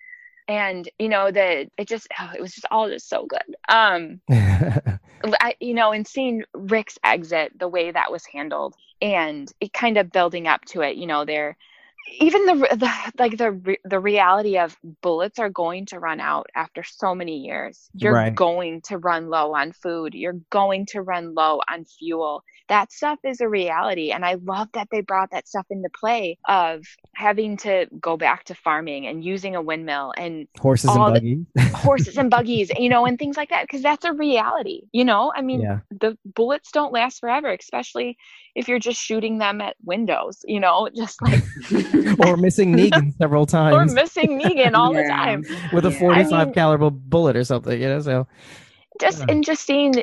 [0.48, 3.56] and you know that it just oh, it was just all just so good.
[3.68, 4.20] Um
[5.40, 9.96] I, you know and seeing rick's exit the way that was handled and it kind
[9.96, 11.56] of building up to it you know they're
[12.18, 16.82] even the, the like the the reality of bullets are going to run out after
[16.82, 18.34] so many years you're Right.
[18.34, 23.18] going to run low on food you're going to run low on fuel that stuff
[23.24, 26.82] is a reality and i love that they brought that stuff into play of
[27.14, 31.38] having to go back to farming and using a windmill and Horses and buggies.
[31.74, 35.32] horses and buggies you know and things like that because that's a reality you know
[35.36, 35.78] i mean yeah.
[36.00, 38.16] the bullets don't last forever especially
[38.54, 41.42] if you're just shooting them at windows you know just like
[42.26, 43.92] or missing Negan several times.
[43.92, 45.98] or missing negan all the time with a Yeah.
[45.98, 47.80] 45 I mean- caliber bullet or something.
[47.80, 48.26] You know, so
[49.00, 49.26] just Yeah.
[49.30, 49.94] and just seeing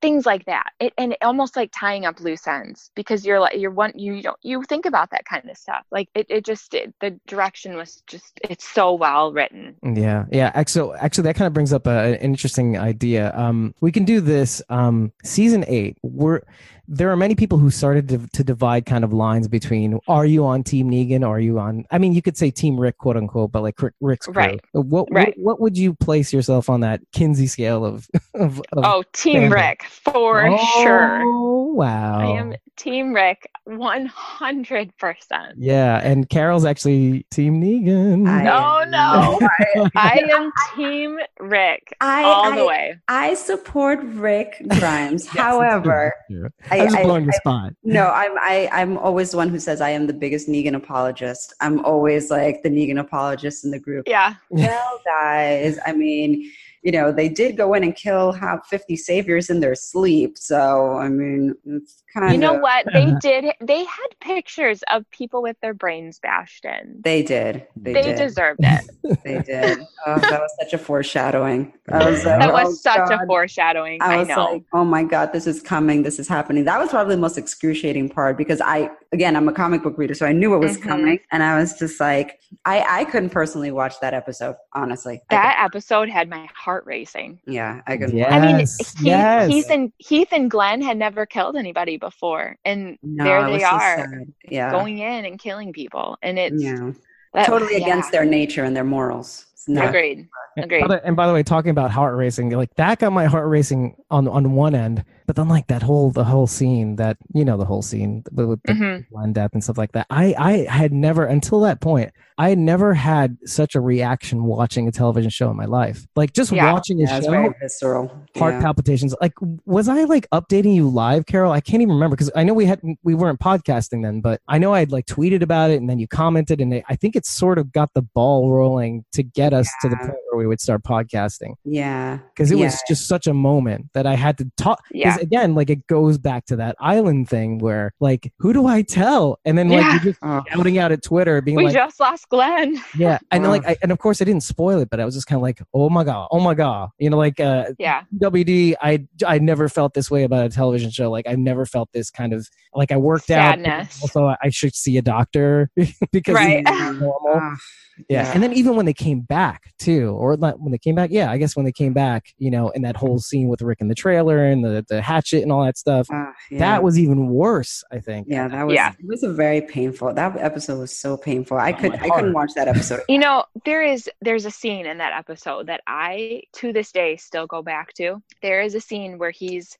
[0.00, 3.70] things like that it, and almost like tying up loose ends because you're like you're
[3.70, 6.92] one you don't you think about that kind of stuff like it, it just it,
[7.00, 10.50] the direction was just it's so well written Yeah, yeah.
[10.58, 13.36] Ac- So actually, that kind of brings up a, an interesting idea.
[13.36, 14.62] Um, we can do this.
[14.70, 15.98] Um, season eight.
[16.02, 16.40] We're
[16.88, 20.46] there are many people who started to, to divide kind of lines between are you
[20.46, 21.84] on Team Negan or are you on?
[21.90, 24.34] I mean, you could say Team Rick, quote unquote, but like Rick's crew.
[24.34, 24.60] Right.
[24.72, 25.34] What, right.
[25.36, 28.08] what what would you place yourself on that Kinsey scale of?
[28.34, 29.54] of, of oh, Team fandom?
[29.54, 30.58] Rick for sure.
[30.58, 31.72] oh, sure.
[31.74, 32.20] Wow.
[32.20, 35.58] I am Team Rick, one hundred percent.
[35.58, 38.28] Yeah, and Carol's actually Team Negan.
[38.28, 42.96] I- No, no, I am Team Rick I, all the way.
[43.08, 45.28] I support Rick Grimes.
[45.34, 46.48] Yes, However, Yeah.
[46.78, 47.72] I, I'm just I- blowing your I- spot.
[47.84, 51.52] no, I'm I, I'm always the one who says I am the biggest Negan apologist.
[51.60, 54.04] I'm always like the Negan apologist in the group.
[54.08, 56.50] Yeah, Well, guys, I mean,
[56.82, 60.38] you know, they did go in and kill how 50 saviors in their sleep.
[60.38, 62.60] So, I mean, it's kind you know of.
[62.62, 62.86] what?
[62.92, 63.46] They did.
[63.60, 67.00] They had pictures of people with their brains bashed in.
[67.04, 67.66] They did.
[67.76, 68.16] They, They, did.
[68.18, 68.90] deserved it.
[69.24, 69.78] They did.
[70.06, 71.72] Oh, that was such a foreshadowing.
[71.90, 73.22] I was like, That oh, was such God.
[73.22, 74.02] a foreshadowing.
[74.02, 74.44] I I, was know.
[74.52, 76.02] like, oh my God, this is coming.
[76.02, 76.64] This is happening.
[76.64, 80.14] That was probably the most excruciating part because I, again, I'm a comic book reader,
[80.14, 80.82] so I knew it was Mhm.
[80.82, 81.18] coming.
[81.32, 85.20] And I was just like, I, I couldn't personally watch that episode, honestly.
[85.30, 87.40] That episode had my heart racing.
[87.46, 88.16] yeah, I couldn't.
[88.16, 88.34] Yeah.
[88.34, 89.48] I mean, Yes, Heath, yes.
[89.50, 94.24] Heath and Heath and Glenn had never killed anybody before, and No, there they are.
[94.48, 94.70] Yeah.
[94.70, 96.92] going in and killing people, and it's yeah.
[97.34, 97.84] that- totally yeah.
[97.84, 99.46] against their nature and their morals.
[99.58, 100.28] It's not- Agreed.
[100.56, 100.82] Agreed.
[100.82, 103.48] By the- and by the way, talking about heart racing, like that got my heart
[103.48, 107.44] racing on on one end, but then like that whole the whole scene that you
[107.44, 109.08] know the whole scene with with the Mhm.
[109.10, 110.06] Glenn death and stuff like that.
[110.10, 112.12] I I had never until that point.
[112.40, 116.06] I had never had such a reaction watching a television show in my life.
[116.14, 116.72] Like just Yeah.
[116.72, 118.10] watching a Yeah, show, very visceral.
[118.36, 118.60] heart yeah.
[118.60, 119.14] palpitations.
[119.20, 119.32] Like
[119.66, 121.50] was I like updating you live, Carol?
[121.52, 124.58] I can't even remember because I know we had we weren't podcasting then, but I
[124.58, 127.26] know I had like tweeted about it and then you commented and I think it
[127.26, 130.60] sort of got the ball rolling to get us to the point where we would
[130.60, 132.18] start podcasting Yeah.
[132.34, 134.82] because it was just such a moment that I had to talk.
[134.92, 135.22] Because Yeah.
[135.22, 139.38] again, like it goes back to that island thing where, like, who do I tell?
[139.44, 139.90] And then like Yeah.
[139.92, 142.80] you're just Oh, shouting out at Twitter, being like we like, just lost Glenn.
[142.96, 143.50] yeah, and Wow.
[143.50, 145.42] like, I, and of course I didn't spoil it, but I was just kind of
[145.42, 148.02] like, oh my god, oh my god, you know, like uh, Yeah.
[148.20, 148.74] WD.
[148.80, 151.10] I I never felt this way about a television show.
[151.10, 153.58] Like I've never felt this kind of like I worked out.
[153.58, 154.00] Sadness.
[154.02, 155.70] Also, I should see a doctor
[156.12, 156.62] because Right.
[156.64, 157.56] normal ah,
[158.08, 158.22] yeah.
[158.24, 158.32] Yeah.
[158.34, 159.37] and then even when they came back
[159.78, 162.50] too or not when they came back yeah i guess when they came back you
[162.50, 165.52] know in that whole scene with rick in the trailer and the, the hatchet and
[165.52, 166.58] all that stuff ah, yeah.
[166.58, 168.92] that was even worse i think Yeah, that was Yeah.
[168.98, 170.12] it was a very painful.
[170.14, 171.56] That episode was so painful.
[171.58, 173.00] I Oh, could I couldn't watch that episode.
[173.08, 177.16] You know, there is there's a scene in that episode that I to this day
[177.16, 178.20] still go back to.
[178.42, 179.76] There is a scene where he's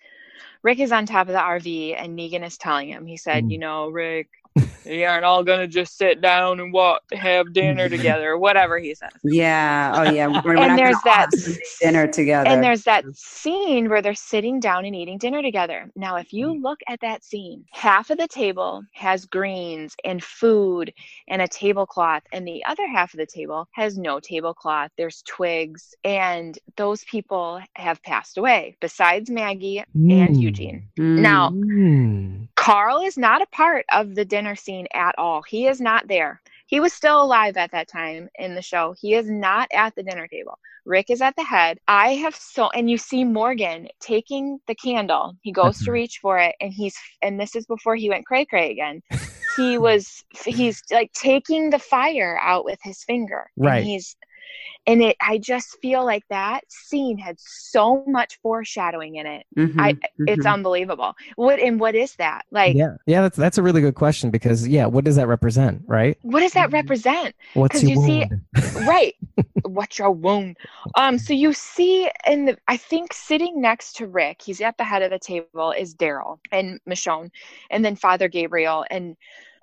[0.63, 3.51] Rick is on top of the RV and Negan is telling him, he said, Mm.
[3.53, 4.29] you know, Rick,
[4.85, 9.11] you aren't all gonna just sit down and what have dinner together, whatever he says.
[9.23, 9.93] Yeah.
[9.95, 10.27] Oh yeah.
[10.29, 11.29] We're, we're And there's that
[11.81, 12.49] dinner together.
[12.49, 15.91] And there's that scene where they're sitting down and eating dinner together.
[15.95, 16.63] Now, if you Mm.
[16.63, 20.93] look at that scene, half of the table has greens and food
[21.29, 24.91] and a tablecloth, and the other half of the table has no tablecloth.
[24.97, 30.41] There's twigs, and those people have passed away, besides Maggie and Mm.
[30.41, 30.89] Eugene.
[30.99, 31.19] Mm.
[31.19, 32.48] Now, Mm.
[32.59, 35.43] Carl is not a part of the dinner scene at all.
[35.43, 36.43] He is not there.
[36.67, 38.95] He was still alive at that time in the show.
[39.01, 40.59] He is not at the dinner table.
[40.85, 41.79] Rick is at the head.
[41.87, 45.37] I have so, and you see Morgan taking the candle.
[45.41, 45.93] He goes to mm-hmm.
[45.93, 49.03] reach for it, and he's, and this is before he went cray cray again.
[49.57, 53.51] He was, he's like taking the fire out with his finger.
[53.57, 53.85] And Right.
[53.85, 54.17] he's,
[54.87, 59.47] and it, I just feel like that scene had so much foreshadowing in it.
[59.57, 59.97] Mhm, I-
[60.27, 60.53] It's mhm.
[60.53, 61.15] unbelievable.
[61.37, 62.45] What and what is that?
[62.51, 65.83] Like, yeah yeah that's that's a really good question because yeah what does that represent
[65.87, 67.35] right what does that represent?
[67.55, 68.25] what's your you see-
[68.87, 69.15] right.
[69.63, 70.57] What's your wound?
[70.95, 74.85] Um, so you see in the I think sitting next to Rick, he's at the
[74.85, 77.31] head of the table, is Daryl and Michonne,
[77.71, 79.17] and then Father Gabriel, and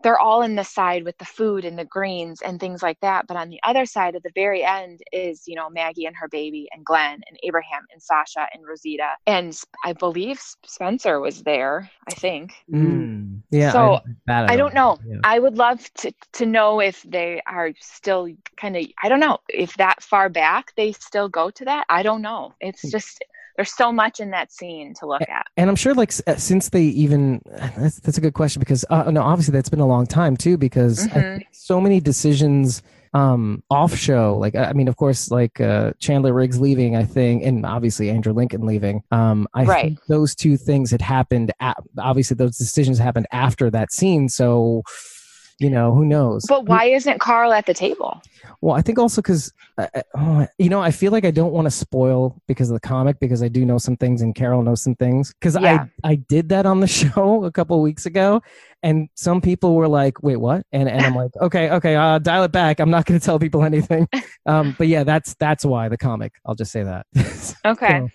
[0.04, 3.28] they're all in the side with the food and the greens and things like that.
[3.28, 6.28] But on the other side at the very end is, you know, Maggie and her
[6.30, 9.10] baby and Glenn and Abraham and Sasha and Rosita.
[9.26, 12.54] And I believe Spencer was there, I think.
[12.72, 13.42] Mm.
[13.52, 14.98] yeah So, I, that I don't know.
[15.06, 15.22] Yeah.
[15.24, 18.28] I would love to to know if they are still
[18.58, 21.86] kind of I don't know if that far back they still go to that.
[21.90, 22.54] I don't know.
[22.60, 22.90] It's Hmm.
[22.90, 23.24] just
[23.56, 25.46] there's so much in that scene to look at.
[25.58, 27.42] and I'm sure, like, uh, since they even
[27.78, 30.58] that's, that's a good question because uh, no, obviously that's been a long time too.
[30.58, 31.14] Because Mhm.
[31.38, 32.82] think so many decisions
[33.14, 37.06] um off show like i I mean of course like uh chandler riggs leaving i
[37.06, 39.84] think and obviously andrew lincoln leaving um i Right.
[39.84, 44.84] think those two things had happened at, obviously those decisions happened after that scene so
[45.60, 46.46] you know, who knows?
[46.48, 48.22] But why isn't Carl at the table?
[48.62, 49.88] Well, I think also because, uh,
[50.18, 53.20] oh, you know, I feel like I don't want to spoil because of the comic
[53.20, 55.86] because I do know some things and Carol knows some things because Yeah.
[56.04, 58.42] I I did that on the show a couple weeks ago,
[58.86, 62.44] and some people were like, "Wait, what?" And and I'm like, "Okay, okay, uh, dial
[62.44, 62.80] it back.
[62.80, 64.08] I'm not going to tell people anything."
[64.48, 66.34] Um, but yeah, that's that's why the comic.
[66.46, 67.08] I'll just say that.
[67.66, 68.00] Okay.
[68.00, 68.08] So,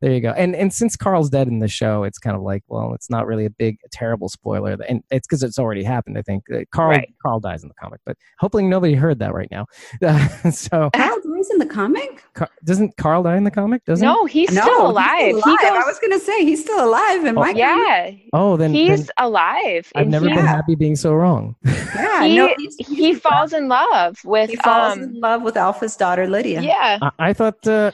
[0.00, 0.30] there you go.
[0.30, 3.24] And and since Carl's dead in the show, it's kind of like, well, it's not
[3.24, 6.18] really a big, terrible spoiler, and it's because it's already happened.
[6.18, 7.14] I think Uh, Carl Right.
[7.22, 9.66] Carl dies in the comic, but hopefully nobody heard that right now.
[10.02, 10.90] Uh, so
[11.36, 12.24] dies in the comic?
[12.34, 13.84] Car- doesn't Carl die in the comic?
[13.84, 14.04] Doesn't?
[14.06, 15.18] No, he's no, still he's alive.
[15.26, 15.58] He alive.
[15.62, 17.56] I was gonna say he's still alive in Oh, my comic.
[17.58, 19.90] yeah, Oh, then, he's then alive.
[19.94, 21.54] I've never he, been happy being so wrong.
[21.64, 25.42] Yeah, he, no, he's, he he's- falls in love with he falls um in love
[25.42, 26.60] with Alpha's daughter Lydia.
[26.62, 26.98] yeah.
[27.02, 27.92] I, I thought uh,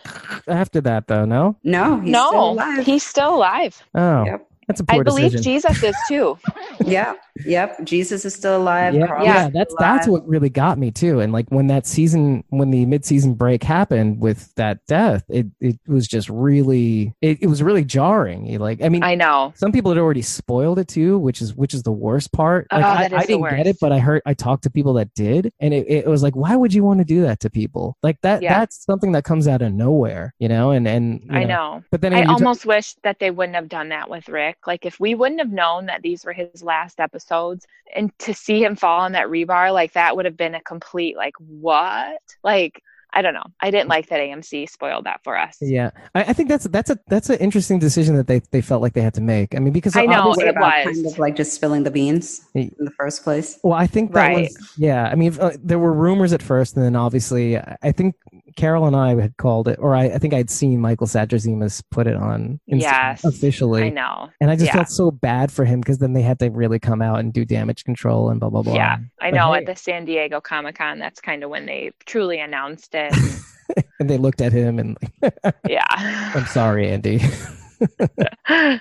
[0.48, 1.56] after that though, no.
[1.64, 2.86] No, he's still no, alive.
[2.86, 3.82] he's still alive.
[3.94, 4.48] Oh, Yep.
[4.68, 5.52] That's a poor I believe decision.
[5.52, 6.38] Jesus is too.
[6.84, 7.84] yeah, yep.
[7.84, 8.94] Jesus is still alive.
[8.94, 11.20] yeah, Carl yeah, is still that's that's what really got me too.
[11.20, 15.78] And like when that season, when the mid-season break happened with that death, it it
[15.86, 18.58] was just really, it, it was really jarring.
[18.58, 19.52] Like, I mean, I know.
[19.56, 22.66] some people had already spoiled it too, which is which is the worst part.
[22.72, 25.12] Like Oh, I, I didn't get it, but I heard I talked to people that
[25.14, 27.96] did, and it, it was like, why would you want to do that to people?
[28.02, 28.60] Like that Yeah.
[28.60, 30.70] that's something that comes out of nowhere, you know.
[30.70, 31.82] And and I know.
[31.90, 34.28] But then I again, you ta- almost wish that they wouldn't have done that with
[34.28, 34.51] Rick.
[34.66, 38.62] Like if we wouldn't have known that these were his last episodes and to see
[38.62, 42.20] him fall on that rebar, like that would have been a complete like what?
[42.42, 42.82] Like
[43.14, 43.44] I don't know.
[43.60, 45.58] I didn't like that AMC spoiled that for us.
[45.60, 48.80] Yeah, I, I think that's that's a that's an interesting decision that they they felt
[48.80, 49.54] like they had to make.
[49.54, 50.84] I mean, because I know, obviously- What it was.
[50.96, 53.58] kind of like just spilling the beans in the first place?
[53.62, 54.42] Well, I think that Right.
[54.44, 55.10] was yeah.
[55.12, 58.14] I mean, uh, there were rumors at first, and then obviously, I I think
[58.56, 62.06] Carol and I had called it, or I, I think I'd seen Michael Sadrzimas put
[62.06, 64.30] it on Instagram Yes, officially, I know.
[64.40, 64.72] and I just Yeah.
[64.74, 67.44] felt so bad for him because then they had to really come out and do
[67.44, 68.74] damage control and blah blah blah.
[68.74, 69.52] Yeah, I But know.
[69.52, 69.60] hey.
[69.60, 73.14] At the San Diego Comic Con, that's kind of when they truly announced it.
[74.00, 75.34] and they looked at him and like,
[76.34, 77.20] I'm sorry, Andy.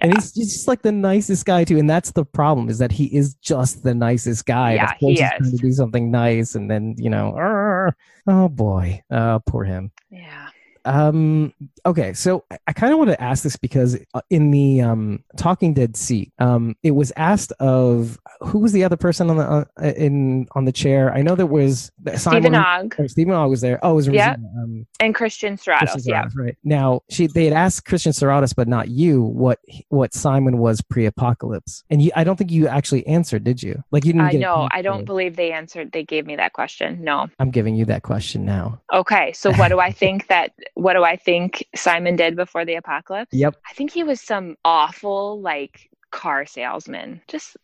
[0.00, 2.90] And he's he's just like the nicest guy too, and that's the problem is that
[2.90, 4.74] he is just the nicest guy.
[4.74, 7.92] Yeah, of course he he's trying to do something nice, and then you know,
[8.26, 9.92] oh boy, uh, poor him.
[10.10, 10.43] yeah.
[10.84, 11.52] Um.
[11.86, 12.12] Okay.
[12.12, 15.74] So I, I kind of want to ask this because uh, in the um Talking
[15.74, 19.92] Dead seat, um, it was asked of who was the other person on the uh,
[19.96, 21.12] in on the chair.
[21.12, 23.78] I know there was Stephen Ogg Stephen Ogg was there.
[23.82, 24.36] Oh, it was Yeah.
[24.58, 25.56] Um, and Christian.
[25.56, 25.58] Christian
[26.04, 26.28] Yeah.
[26.34, 26.56] Right.
[26.64, 29.58] Now she they had asked Christian Serratos, but not you, what
[29.88, 32.10] what Simon was pre-apocalypse, and you.
[32.16, 33.82] I don't think you actually answered, did you?
[33.90, 34.28] Like you didn't.
[34.28, 34.68] I know.
[34.70, 35.92] I don't believe they answered.
[35.92, 37.02] They gave me that question.
[37.02, 37.28] No.
[37.38, 38.80] I'm giving you that question now.
[38.92, 39.32] Okay.
[39.32, 40.52] So what do I think that?
[40.74, 43.32] What do I think Simon did before the apocalypse?
[43.32, 43.56] Yep.
[43.68, 47.20] I think he was some awful like car salesman.
[47.28, 47.56] Just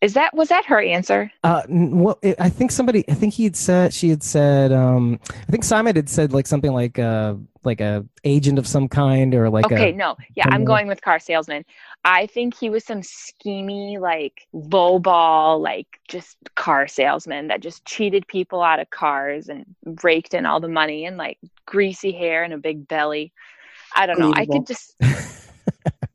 [0.00, 1.30] is that was that her answer?
[1.44, 3.04] Uh, well, it, I think somebody.
[3.08, 4.72] I think he had said she had said.
[4.72, 8.88] Um, I think Simon had said like something like uh like a agent of some
[8.88, 9.94] kind or like okay, a.
[9.94, 10.16] no.
[10.34, 11.64] Yeah, I'm going with car salesman.
[12.04, 18.26] I think he was some schemy, like lowball, like just car salesman that just cheated
[18.26, 19.64] people out of cars and
[20.02, 23.32] raked in all the money and like greasy hair and a big belly.
[23.94, 24.32] I don't know.
[24.34, 24.96] I could just,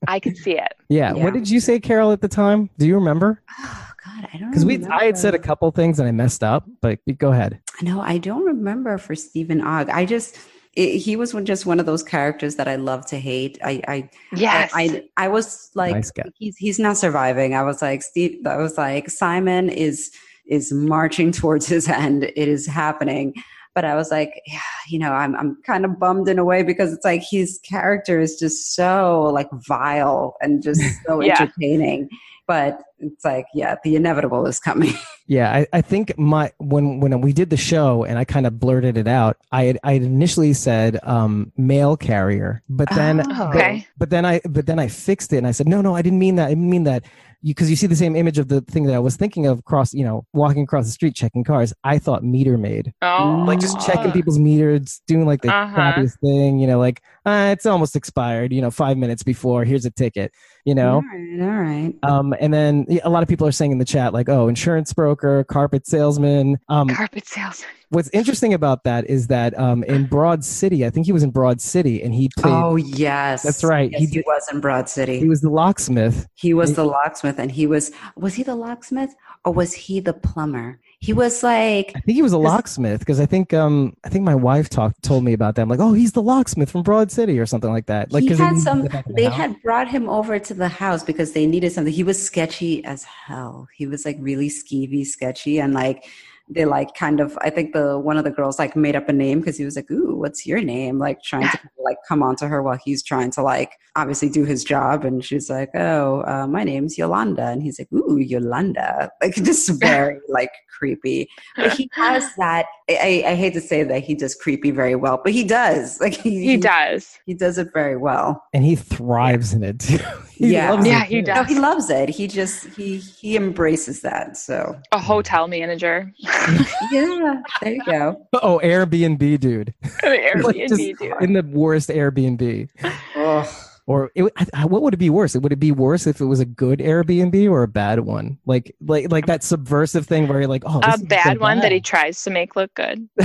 [0.07, 0.73] I could see it.
[0.89, 1.13] Yeah.
[1.13, 1.23] Yeah.
[1.23, 2.69] What did you say, Carol, at the time?
[2.77, 3.41] Do you remember?
[3.59, 4.49] Oh God, I don't.
[4.49, 7.59] Because we, I had said a couple things and I messed up, but go ahead.
[7.81, 9.89] No, I don't remember for Stephen Ogg.
[9.89, 10.37] I just
[10.77, 13.57] it, he was just one of those characters that I love to hate.
[13.63, 14.71] I I Yes.
[14.73, 17.55] I, I, I was like Nice he's he's not surviving.
[17.55, 18.45] I was like Steve.
[18.45, 20.11] I was like Simon is
[20.45, 22.23] is marching towards his end.
[22.23, 23.33] It is happening.
[23.77, 24.59] But I was like, yeah,
[24.89, 28.19] you know, I'm I'm kind of bummed in a way because it's like his character
[28.19, 31.39] is just so like vile and just so Yeah.
[31.39, 32.09] entertaining.
[32.47, 34.93] But it's like, yeah, the inevitable is coming.
[35.29, 38.61] Yeah, I, I think my when when we did the show and I kind of
[38.61, 43.49] blurted it out, I had I had initially said um, mail carrier, but then Oh.
[43.49, 43.85] okay.
[43.97, 46.19] but then I but then I fixed it and I said no no I didn't
[46.19, 47.03] mean that I didn't mean that
[47.43, 49.93] because you, see the same image of the thing that I was thinking of cross
[49.93, 51.73] you know walking across the street checking cars.
[51.83, 55.75] I thought meter maid Oh, like just checking people's meters, doing like the Uh-huh.
[55.77, 59.65] crappiest thing, you know, like uh, it's almost expired, you know, five minutes before.
[59.65, 60.31] Here's a ticket,
[60.65, 60.95] you know.
[60.95, 61.93] all right, all right.
[62.03, 64.93] Um, and then a lot of people are saying in the chat, like, oh, insurance
[64.93, 66.57] broker, carpet salesman.
[66.69, 67.69] Um, Carpet salesman.
[67.89, 71.31] what's interesting about that is that um, in Broad City, I think he was in
[71.31, 73.91] Broad City and he played, Oh yes, That's right.
[73.91, 75.19] Yes, He he, was in Broad City.
[75.19, 76.27] he was the locksmith.
[76.35, 77.26] He was the locksmith.
[77.27, 79.15] Locksmith, and he was was he the locksmith
[79.45, 80.79] or was he the plumber?
[80.99, 84.23] He was like I think he was a locksmith because I think um I think
[84.23, 85.61] my wife talked told me about that.
[85.61, 88.11] I'm like, oh, he's the locksmith from Broad City or something like that.
[88.11, 88.79] Like he had some.
[88.79, 89.35] to get back in the They house.
[89.35, 91.93] had brought him over to the house because they needed something.
[91.93, 93.67] He was sketchy as hell.
[93.75, 96.05] He was like really skeevy, sketchy, and like
[96.49, 97.37] they like kind of.
[97.41, 99.75] I think the one of the girls like made up a name because he was
[99.75, 103.03] like, "Ooh, what's your name?" Like trying to like come on to her while he's
[103.03, 107.47] trying to like obviously do his job, and she's like, "Oh, uh, my name's Yolanda,"
[107.47, 111.27] and he's like, "Ooh, Yolanda," like just very like creepy.
[111.55, 112.67] But he has that.
[112.89, 115.99] I, I hate to say that he does creepy very well, but he does.
[115.99, 117.19] Like he, He does.
[117.25, 118.41] he does it very well.
[118.53, 119.97] and he thrives in it too.
[120.31, 120.71] He Yeah.
[120.71, 121.21] loves it, Yeah, he too.
[121.23, 121.35] does.
[121.35, 122.07] No, he loves it.
[122.09, 124.37] He just he he embraces that.
[124.37, 126.13] So A hotel manager.
[126.91, 128.27] yeah, there you go.
[128.33, 129.73] Oh, Airbnb dude.
[130.03, 131.13] Airbnb, just dude.
[131.21, 132.69] in the worst Airbnb.
[133.15, 135.35] Oh, Or it, I- I- what would it be worse?
[135.35, 138.37] It would it be worse if it was a good Airbnb or a bad one?
[138.45, 141.39] Like like like that subversive thing where you're like, oh, this A is so bad
[141.39, 143.07] one that he tries to make look good.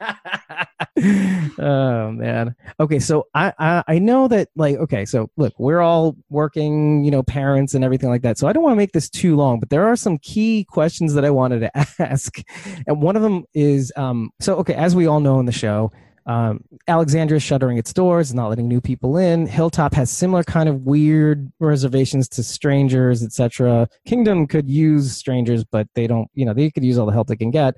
[1.58, 2.54] oh man.
[2.80, 7.10] Okay, so I, I I know that like okay, so look, we're all working, you
[7.10, 8.38] know, parents and everything like that.
[8.38, 11.14] So I don't want to make this too long, but there are some key questions
[11.14, 12.40] that I wanted to ask,
[12.86, 14.30] and one of them is um.
[14.40, 15.92] So okay, as we all know in the show.
[16.26, 19.46] Um, Alexandria is shuttering its doors, not letting new people in.
[19.46, 23.86] Hilltop has similar kind of weird reservations to strangers, etc.
[24.06, 26.30] Kingdom could use strangers, but they don't.
[26.32, 27.74] You know, they could use all the help they can get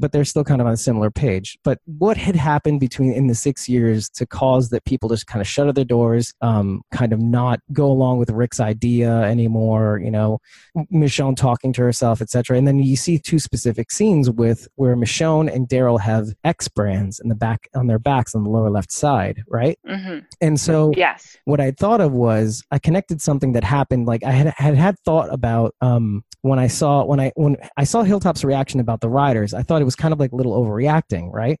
[0.00, 1.58] but they're still kind of on a similar page.
[1.62, 5.40] But what had happened between in the six years to cause that people just kind
[5.40, 10.00] of shut their doors, um, kind of not go along with Rick's idea anymore?
[10.02, 10.38] You know,
[10.92, 12.56] Michonne talking to herself, etc.
[12.56, 17.20] And then you see two specific scenes with where Michonne and Daryl have X brands
[17.20, 19.78] in the back on their backs on the lower left side, right?
[19.86, 21.36] hmm And so Yes.
[21.44, 24.06] what I thought of was I connected something that happened.
[24.06, 27.84] Like I had had, had thought about um, when I saw when I when I
[27.84, 29.52] saw Hilltop's reaction about the riders.
[29.54, 31.58] I thought it was kind of like a little overreacting, right?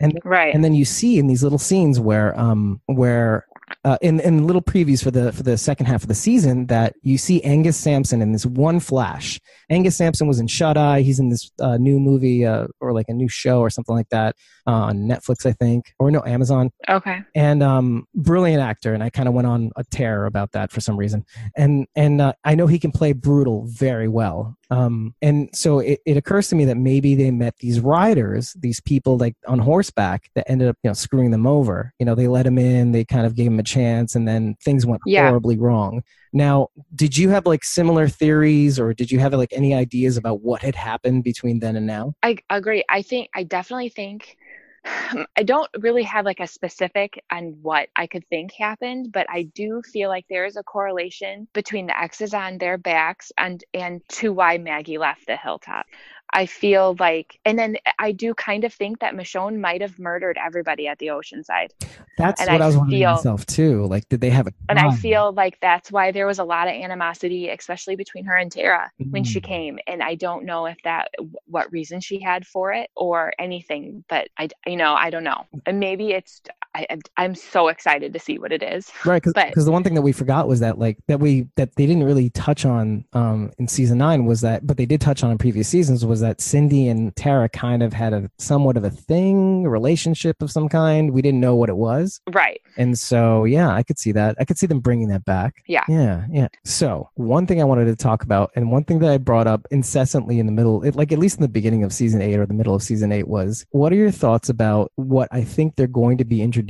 [0.00, 0.54] And Right.
[0.54, 3.46] and then you see in these little scenes where um where
[3.84, 6.94] uh, in in little previews for the for the second half of the season that
[7.02, 9.40] you see Angus Sampson in this one flash.
[9.70, 11.00] Angus Sampson was in Shut Eye.
[11.00, 14.08] He's in this uh, new movie uh, or like a new show or something like
[14.10, 17.20] that uh, on Netflix, I think, or no Amazon okay.
[17.34, 20.80] and um brilliant actor and i kind of went on a tear about that for
[20.80, 21.24] some reason
[21.56, 26.00] and and uh, i know he can play brutal very well um and so it,
[26.06, 30.30] it occurs to me that maybe they met these riders these people like on horseback
[30.34, 33.04] that ended up you know screwing them over you know they let him in they
[33.04, 35.28] kind of gave him a chance and then things went Yeah.
[35.28, 36.02] horribly wrong
[36.32, 40.40] now did you have like similar theories or did you have like any ideas about
[40.40, 42.82] what had happened between then and now I agree.
[42.88, 44.36] I think I definitely think
[45.36, 49.42] I don't really have like a specific on what I could think happened, but I
[49.54, 54.00] do feel like there is a correlation between the X's on their backs and and
[54.10, 55.86] to why Maggie left the hilltop.
[56.32, 60.38] I feel like, and then I do kind of think that Michonne might have murdered
[60.42, 61.72] everybody at the Oceanside.
[62.18, 64.52] That's And what i, I was wondering feel- myself too like did they have a
[64.68, 68.36] And I feel like that's why there was a lot of animosity, especially between her
[68.36, 69.44] and Tara when she Mm.
[69.44, 69.78] came.
[69.86, 71.08] And I don't know if that,
[71.46, 75.44] what reason she had for it or anything, but I, you know, I don't know.
[75.66, 76.40] And maybe it's,
[76.74, 78.90] I, I'm- I'm so excited to see what it is.
[79.04, 81.86] right because the one thing that we forgot was that like that we that they
[81.86, 85.30] didn't really touch on um in season nine was that but they did touch on
[85.30, 88.90] in previous seasons was that Cyndie and tara kind of had a somewhat of a
[88.90, 92.60] thing a relationship of some kind we didn't know what it was Right.
[92.78, 95.84] and so yeah i could see that i could see them bringing that back Yeah.
[95.88, 99.18] yeah yeah so one thing i wanted to talk about and one thing that i
[99.18, 102.22] brought up incessantly in the middle it, like at least in the beginning of season
[102.22, 105.42] eight or the middle of season eight was what are your thoughts about what i
[105.44, 106.61] think they're going to be introducing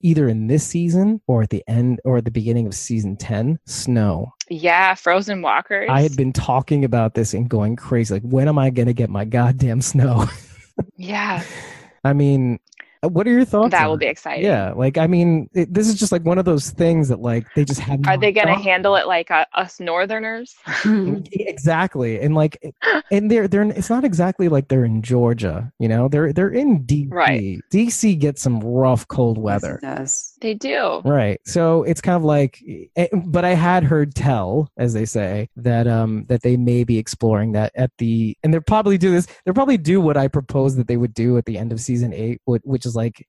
[0.00, 3.58] either in this season or at the end or at the beginning of season 10
[3.66, 4.94] snow Yeah.
[4.94, 5.88] Frozen walkers.
[5.90, 8.92] i had been talking about this and going crazy like when am i going to
[8.94, 10.26] get my goddamn snow
[10.96, 11.42] yeah.
[12.04, 12.58] i mean
[13.08, 14.44] what are your thoughts That on will be exciting.
[14.44, 17.46] yeah like i mean it, this is just like one of those things that like
[17.54, 20.54] they just have Are they going to thought handle it like uh, us Northerners?
[21.32, 22.62] exactly and like
[23.10, 26.84] and they're they're it's not exactly like they're in georgia you know they're they're in
[26.84, 27.58] dc Right.
[27.72, 30.31] dc gets some rough cold weather Yes, it does.
[30.42, 31.00] They do.
[31.04, 32.60] right so it's kind of like
[32.96, 36.98] eh, but i had heard tell as they say that um that they may be
[36.98, 40.76] exploring that at the and they'll probably do this they'll probably do what i proposed
[40.76, 43.24] that they would do at the end of season eight which is like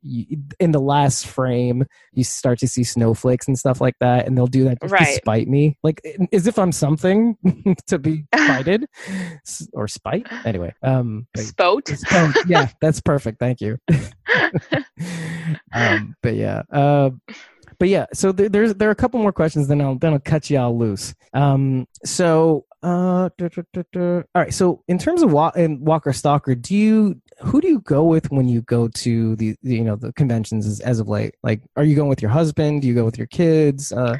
[0.59, 4.47] in the last frame you start to see snowflakes and stuff like that and they'll
[4.47, 5.15] do that just to Right.
[5.15, 6.01] spite me like
[6.33, 7.37] as if i'm something
[7.87, 8.85] to be spited
[9.73, 11.27] or spite anyway um.
[12.11, 13.39] Oh, yeah, that's perfect.
[13.39, 13.77] Thank you.
[15.73, 17.11] um, but yeah, uh,
[17.79, 19.67] but yeah, so there, there's there are a couple more questions.
[19.67, 21.13] Then I'll then I'll cut you all loose.
[21.33, 24.53] Um, so uh, all right.
[24.53, 28.31] So in terms of walk and Walker Stalker, do you who do you go with
[28.31, 31.35] when you go to the, the you know the conventions as, as of late?
[31.43, 32.81] Like, are you going with your husband?
[32.81, 33.91] Do you go with your kids?
[33.91, 34.17] Uh,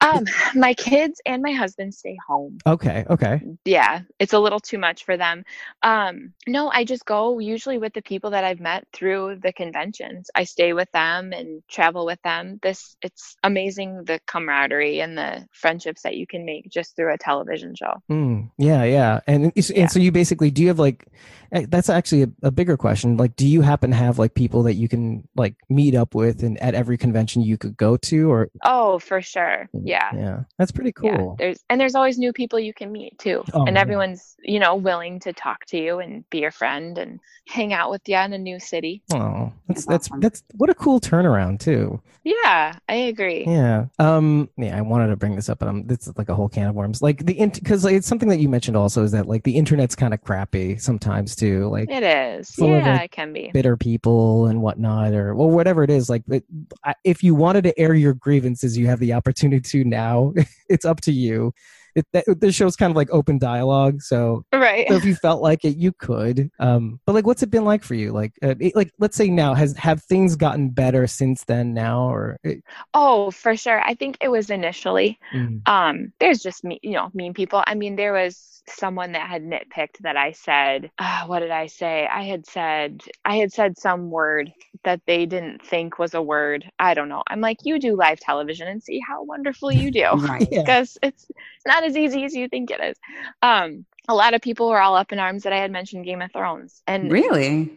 [0.00, 2.58] Um, my kids and my husband stay home.
[2.66, 3.40] okay, okay.
[3.64, 5.44] Yeah, it's a little too much for them.
[5.82, 10.30] Um, no, I just go usually with the people that I've met through the conventions.
[10.34, 12.58] I stay with them and travel with them.
[12.62, 17.18] This it's amazing the camaraderie and the friendships that you can make just through a
[17.18, 17.94] television show.
[18.10, 19.20] Mm, yeah, yeah.
[19.26, 19.82] And it's- Yeah.
[19.82, 21.06] and so you basically do you have like
[21.52, 23.16] eh, that's actually a, a bigger question.
[23.16, 26.42] Like, do you happen to have like people that you can like meet up with
[26.42, 29.53] and at every convention you could go to or Oh, for sure.
[29.72, 30.10] Yeah.
[30.14, 31.36] yeah, that's pretty Yeah, cool.
[31.38, 33.80] there's and there's always new people you can meet too, Oh, and yeah.
[33.82, 37.90] everyone's you know willing to talk to you and be your friend and hang out
[37.90, 39.02] with you in a new city.
[39.12, 40.20] Oh, that's That's that's awesome.
[40.20, 42.00] that's what a cool turnaround too.
[42.24, 43.44] Yeah, I agree.
[43.46, 43.86] Yeah.
[43.98, 44.48] Um.
[44.56, 46.68] Yeah, I wanted to bring this up, but um, this is like a whole can
[46.68, 47.02] of worms.
[47.02, 49.94] Like the because like, it's something that you mentioned also is that like the internet's
[49.94, 51.68] kind of crappy sometimes too.
[51.68, 52.50] Like It is.
[52.52, 53.50] Full of, yeah, like, it can be.
[53.52, 56.08] bitter people and whatnot, or well, whatever it is.
[56.08, 56.44] Like, it,
[56.82, 60.32] I- if you wanted to air your grievances, you have the opportunity to now.
[60.68, 61.52] it's up to you.
[61.94, 64.88] It, that, this show's kind of like open dialogue, so Right.
[64.88, 66.50] so if you felt like it, you could.
[66.58, 68.10] Um, but like, what's it been like for you?
[68.10, 72.08] Like, uh, it- like let's say now has have things gotten better since then now,
[72.10, 72.64] or it,
[72.94, 73.80] Oh, for sure.
[73.80, 75.20] I think it was initially.
[75.32, 77.62] mm, Um, there's just me, you know, mean people.
[77.64, 81.66] I mean, there was someone that had nitpicked that I said, uh, what did I
[81.66, 82.06] say?
[82.06, 84.52] I had said, I had said some word
[84.84, 86.70] that they didn't think was a word.
[86.78, 87.22] I don't know.
[87.28, 90.08] I'm like, you do live television and see how wonderful you do.
[90.24, 90.48] Right.
[90.50, 90.60] Yeah.
[90.62, 92.96] because it's it's not as easy as you think it is.
[93.42, 96.20] Um, a lot of people were all up in arms that I had mentioned Game
[96.22, 97.70] of Thrones, and Really?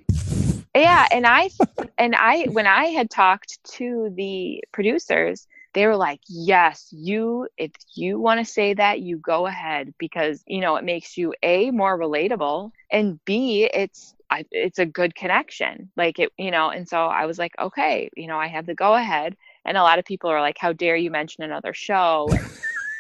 [0.75, 1.49] yeah, and I
[1.97, 5.47] and I when I had talked to the producers,
[5.77, 10.43] they were like, "Yes, you if you want to say that, you go ahead because,
[10.47, 15.13] you know, it makes you a more relatable and b it's I, it's a good
[15.13, 15.91] connection.
[15.95, 18.73] Like it, you know, and so I was like, "Okay, you know, I have the
[18.73, 22.27] go ahead." And a lot of people are like, "How dare you mention another show?"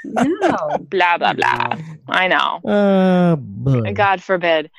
[0.03, 0.85] No.
[0.89, 1.77] blah blah blah.
[2.07, 2.61] I know.
[2.69, 3.91] uh, boy.
[3.93, 4.69] God forbid.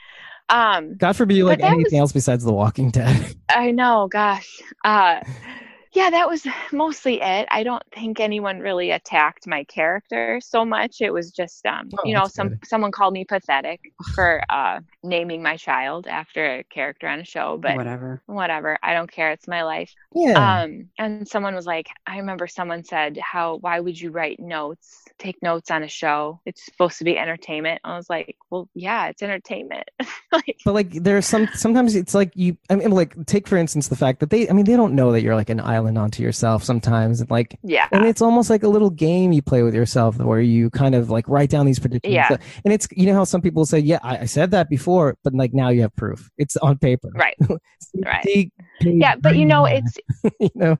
[0.48, 3.34] Um God forbid you like anything was- else besides The Walking Dead.
[3.50, 4.62] I know, gosh.
[4.84, 5.20] Uh
[5.98, 7.48] yeah, that was mostly it.
[7.50, 11.00] I don't think anyone really attacked my character so much.
[11.00, 12.58] It was just um, Oh, you know, some good.
[12.64, 13.80] someone called me pathetic
[14.14, 18.22] for uh naming my child after a character on a show, but Whatever.
[18.26, 18.78] whatever.
[18.82, 19.30] I don't care.
[19.30, 19.92] It's my life.
[20.14, 20.62] yeah.
[20.62, 25.04] Um and someone was like, I remember someone said, How why would you write notes?
[25.18, 26.40] Take notes on a show.
[26.46, 27.80] It's supposed to be entertainment.
[27.84, 29.88] I was like, Well, yeah, it's entertainment.
[30.32, 33.88] like but like there's some sometimes it's like you I mean like take for instance
[33.88, 36.22] the fact that they I mean they don't know that you're like an island onto
[36.22, 37.88] yourself sometimes and like yeah.
[37.92, 41.10] and it's almost like a little game you play with yourself where you kind of
[41.10, 42.14] like write down these predictions.
[42.14, 42.36] Yeah.
[42.64, 44.87] And it's you know how some people say, Yeah, I, I said that before,
[45.24, 46.30] but like now you have proof.
[46.38, 47.10] It's on paper.
[47.14, 47.36] Right.
[48.04, 48.52] Right.
[48.80, 49.96] Yeah, but you know, it's
[50.40, 50.76] you know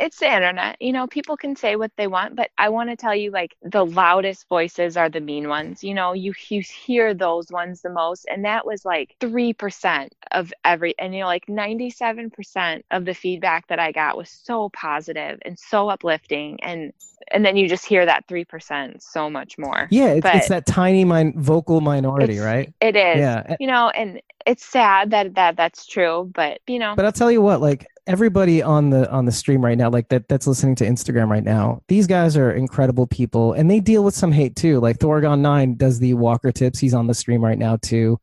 [0.00, 0.76] it's the internet.
[0.80, 3.56] You know, people can say what they want, but I want to tell you like
[3.62, 5.84] the loudest voices are the mean ones.
[5.84, 10.52] You know, you you hear those ones the most and that was like 3% of
[10.64, 15.38] every and you know like 97% of the feedback that I got was so positive
[15.42, 16.92] and so uplifting and
[17.32, 19.86] and then you just hear that 3% so much more.
[19.90, 22.72] Yeah, it's, it's that tiny min- vocal minority, right?
[22.80, 23.18] It is.
[23.18, 23.56] Yeah.
[23.60, 27.30] You know, and it's sad that that that's true, but you know, But I'll tell
[27.30, 30.74] you what, like everybody on the on the stream right now, like that that's listening
[30.76, 34.56] to Instagram right now, these guys are incredible people and they deal with some hate
[34.56, 34.80] too.
[34.80, 36.78] Like Thorgon Nine does the Walker tips.
[36.78, 38.18] He's on the stream right now too.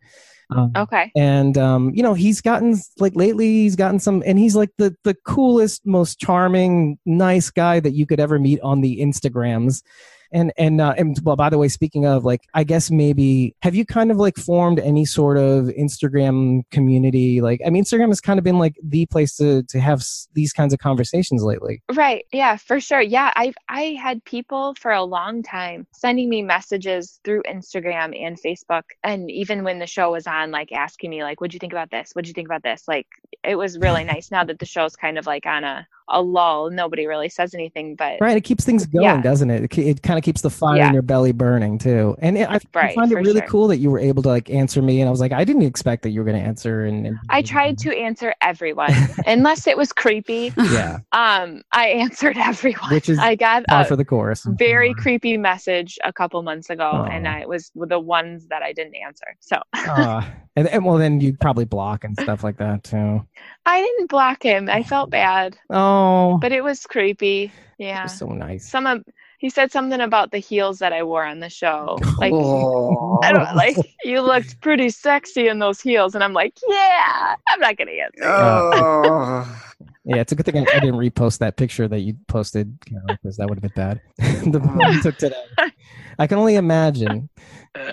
[0.50, 1.12] Um, okay.
[1.16, 4.96] and um, you know, he's gotten like lately he's gotten some and he's like the
[5.04, 9.84] the coolest, most charming, nice guy that you could ever meet on the Instagrams.
[10.32, 13.76] And and uh, and well, by the way, speaking of like, I guess maybe have
[13.76, 17.42] you kind of like formed any sort of Instagram community?
[17.42, 20.28] Like, I mean, Instagram has kind of been like the place to to have s-
[20.34, 21.82] these kinds of conversations lately.
[21.94, 22.26] Right.
[22.32, 23.02] Yeah, for sure.
[23.02, 28.38] Yeah, I've I had people for a long time sending me messages through Instagram and
[28.42, 31.74] Facebook and even when the show was on like asking me like what'd you think
[31.74, 32.12] about this?
[32.14, 32.84] What'd you think about this?
[32.88, 33.08] Like
[33.44, 36.70] it was really nice now that the show's kind of like on a a lull.
[36.70, 39.22] Nobody really says anything, but Right, it keeps things going, Yeah.
[39.22, 39.64] doesn't it?
[39.64, 40.88] It, it kind of keeps the fire Yeah.
[40.88, 42.16] in your belly burning too.
[42.20, 43.48] And it, I, I find it really sure.
[43.50, 45.64] cool that you were able to like answer me, and I was like, I didn't
[45.64, 46.86] expect that you were going to answer.
[46.86, 48.94] And, and I tried to answer everyone
[49.26, 50.54] unless it was creepy.
[50.72, 52.92] yeah, Um, I answered everyone.
[52.94, 54.46] Which is I got par a for the course.
[54.58, 58.74] very creepy message a couple months ago, and I it was the ones that I
[58.74, 59.26] didn't answer.
[59.40, 63.26] So Ah, and, and well, then you probably block and stuff like that too.
[63.66, 64.70] I didn't block him.
[64.70, 65.58] I felt bad.
[65.70, 67.52] Oh, Oh, but it was creepy.
[67.78, 68.04] Yeah.
[68.04, 68.68] was so nice.
[68.68, 69.04] Some of
[69.40, 72.00] he said something about the heels that I wore on the show.
[72.18, 73.20] Like Oh.
[73.24, 77.60] I don't like you looked pretty sexy in those heels, and I'm like, yeah, I'm
[77.60, 78.24] not gonna answer.
[78.24, 79.64] Oh.
[80.06, 83.36] Yeah, it's a good thing I, I didn't repost that picture that you posted, because
[83.38, 84.02] that would have been bad.
[84.52, 85.36] the one you took today.
[86.20, 87.30] I can only imagine.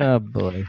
[0.01, 0.65] Oh boy.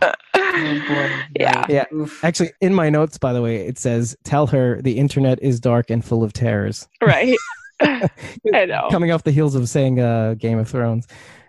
[1.39, 1.65] Yeah.
[1.69, 1.85] Yeah.
[1.93, 2.21] Oof.
[2.21, 5.89] Actually, in my notes, by the way, it says, "Tell her the internet is dark
[5.89, 7.37] and full of terrors." Right.
[7.81, 8.87] I know.
[8.91, 11.07] Coming off the heels of saying uh, Game of Thrones.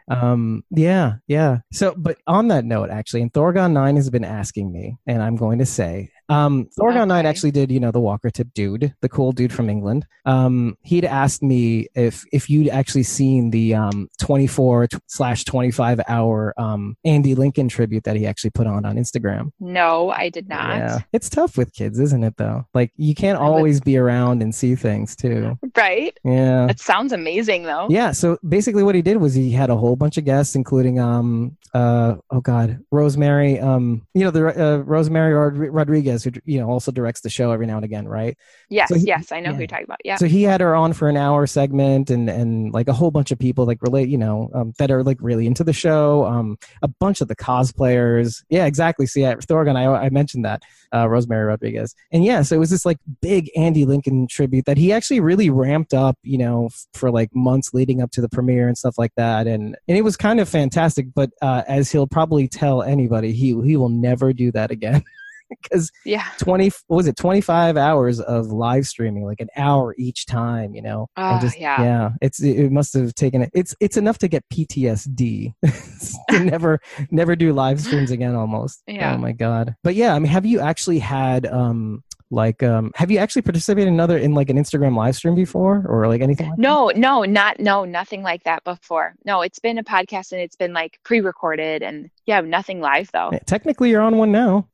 [0.08, 1.58] Um, yeah, yeah.
[1.72, 5.36] So, but on that note, actually, and Thorgon Nine has been asking me, and I'm
[5.36, 7.28] going to say, um, Thorgon Okay.
[7.28, 10.06] actually did, you know, the Walker Tip dude, the cool dude from England.
[10.24, 16.52] Um, he'd asked me if if you'd actually seen the um 24 slash 25 hour
[16.56, 19.50] um Andy Lincoln tribute that he actually put on on Instagram.
[19.60, 20.76] No, I did not.
[20.78, 22.36] Yeah, it's tough with kids, isn't it?
[22.36, 25.58] Though, like you can't I would- always be around and see things too.
[25.76, 26.16] Right.
[26.24, 26.66] Yeah.
[26.68, 27.86] It sounds amazing though.
[27.90, 30.98] Yeah, so basically what he did was he had a whole bunch of guests, including
[30.98, 36.59] um uh oh god Rosemary um you know the uh, Rosemary Rod- Rodriguez who you
[36.60, 38.36] know also directs the show every now and again, right?
[38.68, 39.52] Yes, So he- yes, I know yeah.
[39.55, 39.98] who you're talking about.
[40.05, 40.16] Yeah.
[40.16, 43.30] So he had her on for an hour segment and and like a whole bunch
[43.30, 46.56] of people like relate you know um, that are like really into the show, um
[46.82, 49.06] a bunch of the cosplayers, yeah exactly.
[49.06, 50.62] So yeah, Thorgon, I I mentioned that
[50.94, 54.76] uh, Rosemary Rodriguez, and yeah, so it was this like big Andy Lincoln tribute that
[54.78, 58.28] he actually really ramped up, you know, f- for like months leading up to the
[58.28, 61.06] premiere and stuff like that, and and it was kind of fantastic.
[61.14, 65.02] But uh, as he'll probably tell anybody, he he will never do that again.
[65.62, 66.24] Because yeah.
[66.39, 70.82] 20 what was it 25 hours of live streaming like an hour each time you
[70.82, 71.81] know Oh, and just yeah.
[71.82, 75.55] yeah it's it it must have taken it it's it's enough to get ptsd
[76.31, 79.14] to never never do live streams again almost Yeah.
[79.14, 83.10] oh my god but yeah i mean have you actually had um like um have
[83.10, 86.48] you actually participated in another in like an instagram live stream before or like anything
[86.50, 89.14] like No, no, not no, nothing like that before.
[89.24, 93.28] No, it's been a podcast and it's been like pre-recorded and yeah, nothing live though.
[93.30, 93.46] that?
[93.46, 94.66] technically you're on one now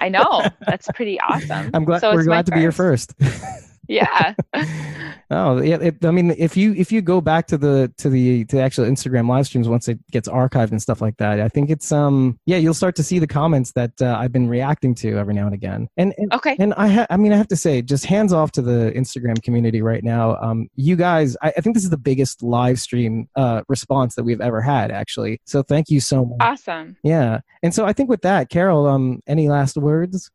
[0.00, 0.44] I know.
[0.66, 1.70] That's pretty awesome.
[1.74, 3.14] i'm glad So we're glad to be your first
[3.88, 4.34] Yeah.
[5.30, 8.46] Oh yeah, it, I mean, if you if you go back to the to the
[8.46, 11.50] to the actual Instagram live streams once it gets archived and stuff like that, I
[11.50, 14.94] think it's um yeah, you'll start to see the comments that uh, I've been reacting
[14.96, 15.86] to every now and again.
[15.98, 16.56] And and, Okay.
[16.58, 19.42] and I ha- I mean, I have to say, just hands off to the Instagram
[19.42, 20.38] community right now.
[20.40, 24.24] Um, you guys, I, I think this is the biggest live stream uh response that
[24.24, 25.42] we've ever had, actually.
[25.44, 26.38] So thank you so much.
[26.40, 26.96] Awesome.
[27.02, 30.30] Yeah, and so I think with that, Carol, um, any last words?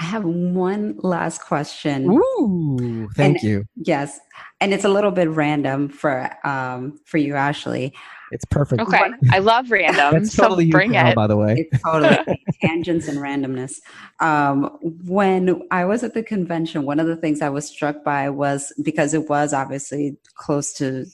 [0.00, 2.10] I have one last question.
[2.10, 3.64] Ooh, thank And- you.
[3.76, 4.18] Yes,
[4.60, 7.92] and it's a little bit random for um for you, Ashley.
[8.32, 8.82] It's perfect.
[8.82, 9.00] Okay.
[9.30, 10.12] I love random.
[10.14, 11.14] That's totally so you, bring Carol, it.
[11.14, 11.68] by the way.
[11.70, 13.80] It's totally tangents and randomness.
[14.18, 18.30] Um, when I was at the convention, one of the things I was struck by
[18.30, 21.06] was because it was obviously close to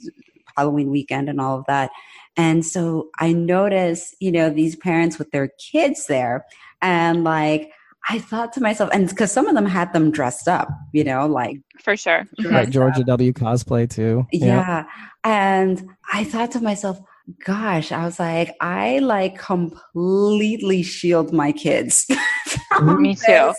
[0.56, 1.90] Halloween weekend and all of that.
[2.38, 6.46] And so I noticed, you know, these parents with their kids there,
[6.80, 7.70] and like,
[8.08, 11.26] I thought to myself, and because some of them had them dressed up, you know,
[11.26, 12.26] like For sure.
[12.44, 13.06] Right, Georgia up.
[13.06, 14.26] W cosplay too.
[14.32, 14.84] Yeah.
[15.22, 16.98] And I thought to myself,
[17.44, 22.06] gosh, I was like, I like completely shield my kids.
[22.78, 23.52] from Me too.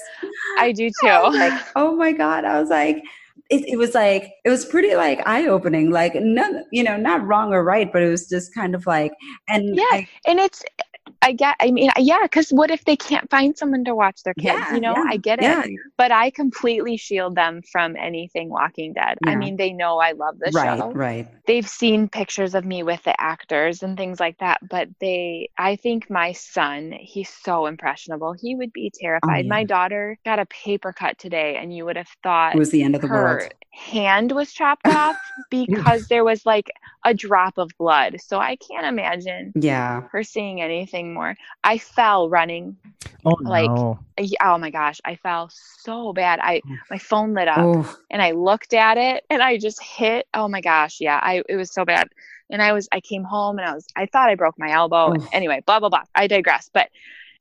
[0.57, 1.37] I do I too.
[1.37, 2.43] like, oh my God.
[2.45, 2.97] I was like,
[3.49, 7.25] it, it was like, it was pretty like eye opening, like, none, you know, not
[7.25, 9.11] wrong or right, but it was just kind of like,
[9.49, 9.83] and Yeah.
[9.91, 10.63] I, And it's
[11.21, 14.33] I get I mean yeah, because what if they can't find someone to watch their
[14.33, 14.71] kids?
[14.71, 15.43] Yeah, you know, yeah, I get it.
[15.43, 15.65] yeah,
[15.97, 19.19] But I completely shield them from anything Walking Dead.
[19.25, 20.91] I mean, they know I love the right, show.
[20.93, 21.27] right.
[21.47, 25.75] They've seen pictures of me with the actors and things like that, but they I
[25.75, 28.33] think my son, he's so impressionable.
[28.33, 28.91] He would be
[29.23, 29.45] oh, terrified.
[29.47, 29.65] My Oh, yeah.
[29.65, 32.95] daughter got a paper cut today and you would have thought It was the end
[32.95, 33.53] of the world her world.
[33.71, 35.17] hand was chopped off
[35.49, 36.71] because there was like
[37.05, 38.17] a drop of blood.
[38.21, 40.03] So I can't imagine Yeah.
[40.11, 41.35] her seeing anything more.
[41.63, 42.77] I fell running.
[43.25, 43.99] Oh Like, no.
[44.41, 46.39] Oh my gosh, I fell so bad.
[46.41, 50.27] I my phone lit up Oh, and I looked at it and I just hit.
[50.33, 52.09] Oh my gosh, yeah, I it was so bad.
[52.49, 55.15] And I was I came home and I was I thought I broke my elbow.
[55.15, 55.27] Oof.
[55.31, 56.03] Anyway, blah blah blah.
[56.15, 56.69] I digress.
[56.73, 56.89] But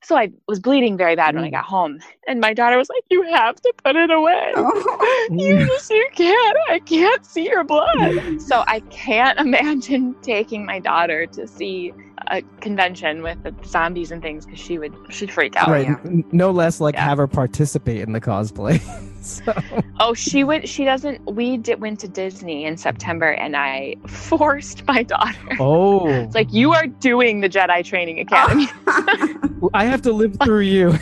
[0.03, 1.51] so I was bleeding very bad when I Mm.
[1.51, 5.27] got home, and my daughter was like, "You have to put it away." oh.
[5.31, 10.79] you just you can't i can't see your blood so i can't imagine taking my
[10.79, 11.93] daughter to see
[12.29, 15.87] a convention with the zombies and things because she would she'd freak out right.
[15.87, 16.21] yeah.
[16.31, 17.05] No less like Yeah.
[17.05, 18.79] have her participate in the cosplay.
[19.43, 19.53] so,
[19.99, 20.67] oh she went.
[20.67, 26.07] she doesn't we did went to disney in september and i forced my daughter oh,
[26.07, 28.67] it's like you are doing the jedi training academy
[29.73, 30.93] I have to live through you.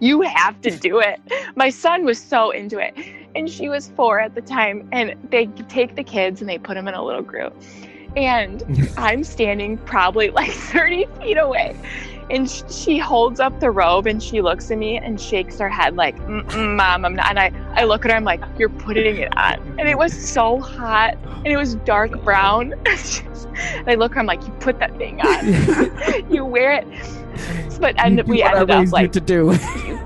[0.00, 1.20] you have to do it.
[1.56, 2.94] My son was so into it.
[3.34, 4.88] and she was four at the time.
[4.92, 7.54] And they take the kids and they put them in a little group.
[8.16, 11.76] And I'm standing probably like 30 feet away.
[12.30, 15.68] And sh- she holds up the robe and she looks at me and shakes her
[15.68, 19.16] head like, "Mom, I'm not." And I, I look at her, I'm like, "You're putting
[19.16, 22.74] it on." And it was so hot, and it was dark brown.
[22.86, 26.30] and I look at her, I'm like, "You put that thing on.
[26.32, 26.86] you wear it."
[27.80, 29.56] But and You we what ended up raised you like, to do.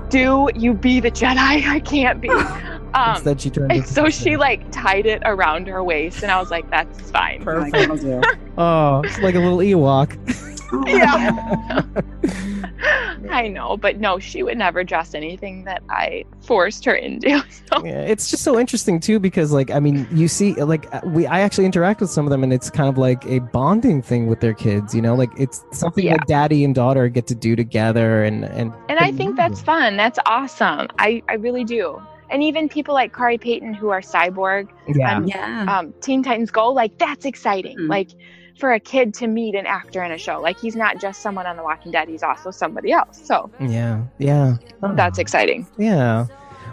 [0.09, 1.37] "Do you be the Jedi?
[1.67, 3.71] I can't be." Um, Instead, she turned.
[3.71, 7.09] and into- so she like tied it around her waist, and I was like, "That's
[7.09, 8.21] fine." Like girls do.
[8.57, 10.52] Oh, it's like a little Ewok.
[10.87, 11.81] Yeah.
[13.29, 17.43] I know, but no, she would never dress anything that I forced her into.
[17.73, 21.01] So Yeah, it's just so interesting too because like I mean you see like uh,
[21.05, 24.01] we I actually interact with some of them and it's kind of like a bonding
[24.01, 26.17] thing with their kids you know like it's something Yeah.
[26.17, 29.95] that daddy and daughter get to do together and and and I think that's fun.
[29.97, 30.87] That's awesome.
[30.99, 32.01] I, I really do.
[32.29, 35.65] And even people like Khary Payton who are cyborg, yeah um, Yeah.
[35.79, 37.77] um, Teen Titans Go, like that's exciting.
[37.77, 37.89] Mm.
[37.89, 38.09] Like
[38.57, 41.45] for a kid to meet an actor in a show, like he's not just someone
[41.45, 43.19] on The Walking Dead, he's also somebody else.
[43.23, 44.93] So yeah yeah Oh.
[44.95, 45.65] that's exciting.
[45.77, 46.25] yeah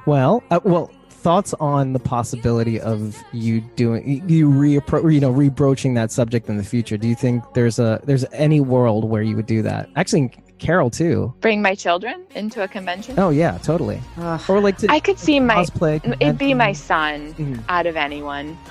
[0.07, 5.94] well uh, well thoughts on the possibility of you doing you reappro you know rebroaching
[5.94, 9.36] that subject in the future do you think there's a there's any world where you
[9.36, 13.19] would do that actually Carol too Bring my children into a convention.
[13.19, 14.40] oh yeah totally Ugh.
[14.48, 16.74] or like to I could see my cosplay it'd be my convention.
[16.74, 17.65] son Mhm.
[17.69, 18.57] out of anyone.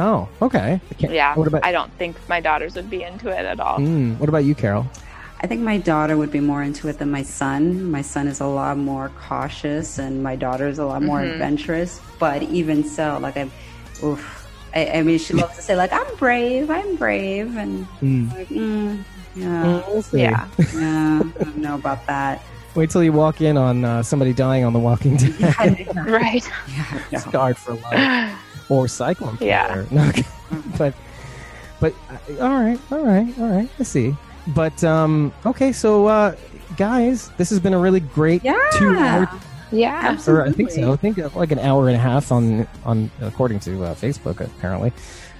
[0.00, 1.34] oh okay I Yeah.
[1.34, 3.78] what about I don't think my daughters would be into it at all.
[3.78, 4.86] Mm, what about you, Carol?
[5.42, 7.90] I think my daughter would be more into it than my son.
[7.90, 11.32] My son is a lot more cautious, and my daughter is a lot more Mhm.
[11.32, 12.00] adventurous.
[12.18, 13.50] But even so, like I'm,
[14.02, 14.48] oof.
[14.74, 18.32] I, I mean, she loves to say like I'm brave, I'm brave, and Mm.
[18.32, 19.04] like, mm,
[19.34, 20.04] yeah, Mm, we'll.
[20.20, 20.46] Yeah.
[20.74, 22.42] yeah, I don't know about that.
[22.74, 25.34] Wait till you walk in on uh, somebody dying on The Walking Dead.
[25.38, 26.48] yeah, Right.
[27.12, 27.18] no.
[27.18, 28.38] Scarred for life.
[28.68, 29.38] Or Cyclone.
[29.40, 29.68] Yeah.
[29.68, 29.86] Killer.
[29.90, 30.24] No, okay.
[30.78, 30.94] but,
[31.80, 33.68] but, uh, all right, all right, all right.
[33.78, 34.14] I see.
[34.48, 36.36] But, um, okay, so, uh,
[36.76, 38.56] guys, this has been a really great Yeah.
[38.74, 39.28] two hour
[39.72, 40.16] yeah.
[40.26, 40.92] or I think so.
[40.92, 44.92] I think like an hour and a half on on according to uh, Facebook apparently.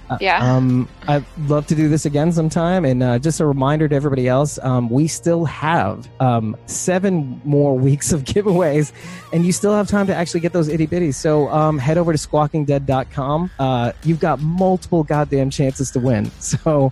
[0.09, 0.37] Uh, Yeah.
[0.55, 2.85] Um, I'd love to do this again sometime.
[2.85, 7.77] And uh, just a reminder to everybody else, um, we still have um, seven more
[7.87, 8.91] weeks of giveaways,
[9.33, 11.15] and you still have time to actually get those itty bitties.
[11.15, 13.51] So um, head over to squawkingdead.com.
[13.59, 16.31] Uh, you've got multiple goddamn chances to win.
[16.39, 16.91] So.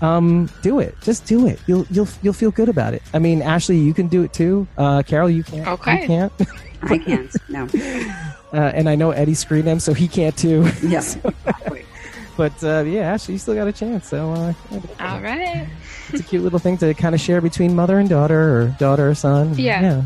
[0.00, 0.96] Um, do it.
[1.00, 1.60] Just do it.
[1.68, 3.02] You'll you'll you'll feel good about it.
[3.14, 4.66] I mean, Ashley, you can do it too.
[4.76, 5.68] Uh, Carol, you can't.
[5.68, 6.00] Okay.
[6.00, 6.32] You can't.
[6.82, 7.30] I can't.
[7.48, 7.68] No.
[8.52, 10.68] Uh, and I know Eddie screened him, so he can't too.
[10.82, 11.16] Yes.
[12.36, 14.08] But uh, yeah, Ashley, you still got a chance.
[14.08, 14.52] So uh,
[15.00, 15.68] All right.
[16.08, 19.10] it's a cute little thing to kind of share between mother and daughter, or daughter
[19.10, 19.54] or son.
[19.54, 20.02] Yeah.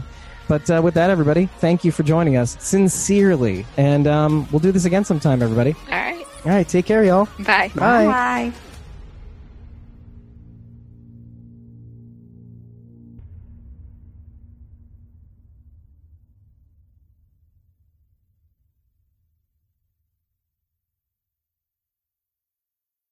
[0.48, 4.70] But uh, with that, everybody, thank you for joining us sincerely, and um, we'll do
[4.70, 5.74] this again sometime, everybody.
[5.90, 6.24] All right.
[6.44, 7.28] All right, take care, y'all.
[7.38, 7.72] Bye.
[7.74, 8.06] Bye.
[8.06, 8.52] Bye.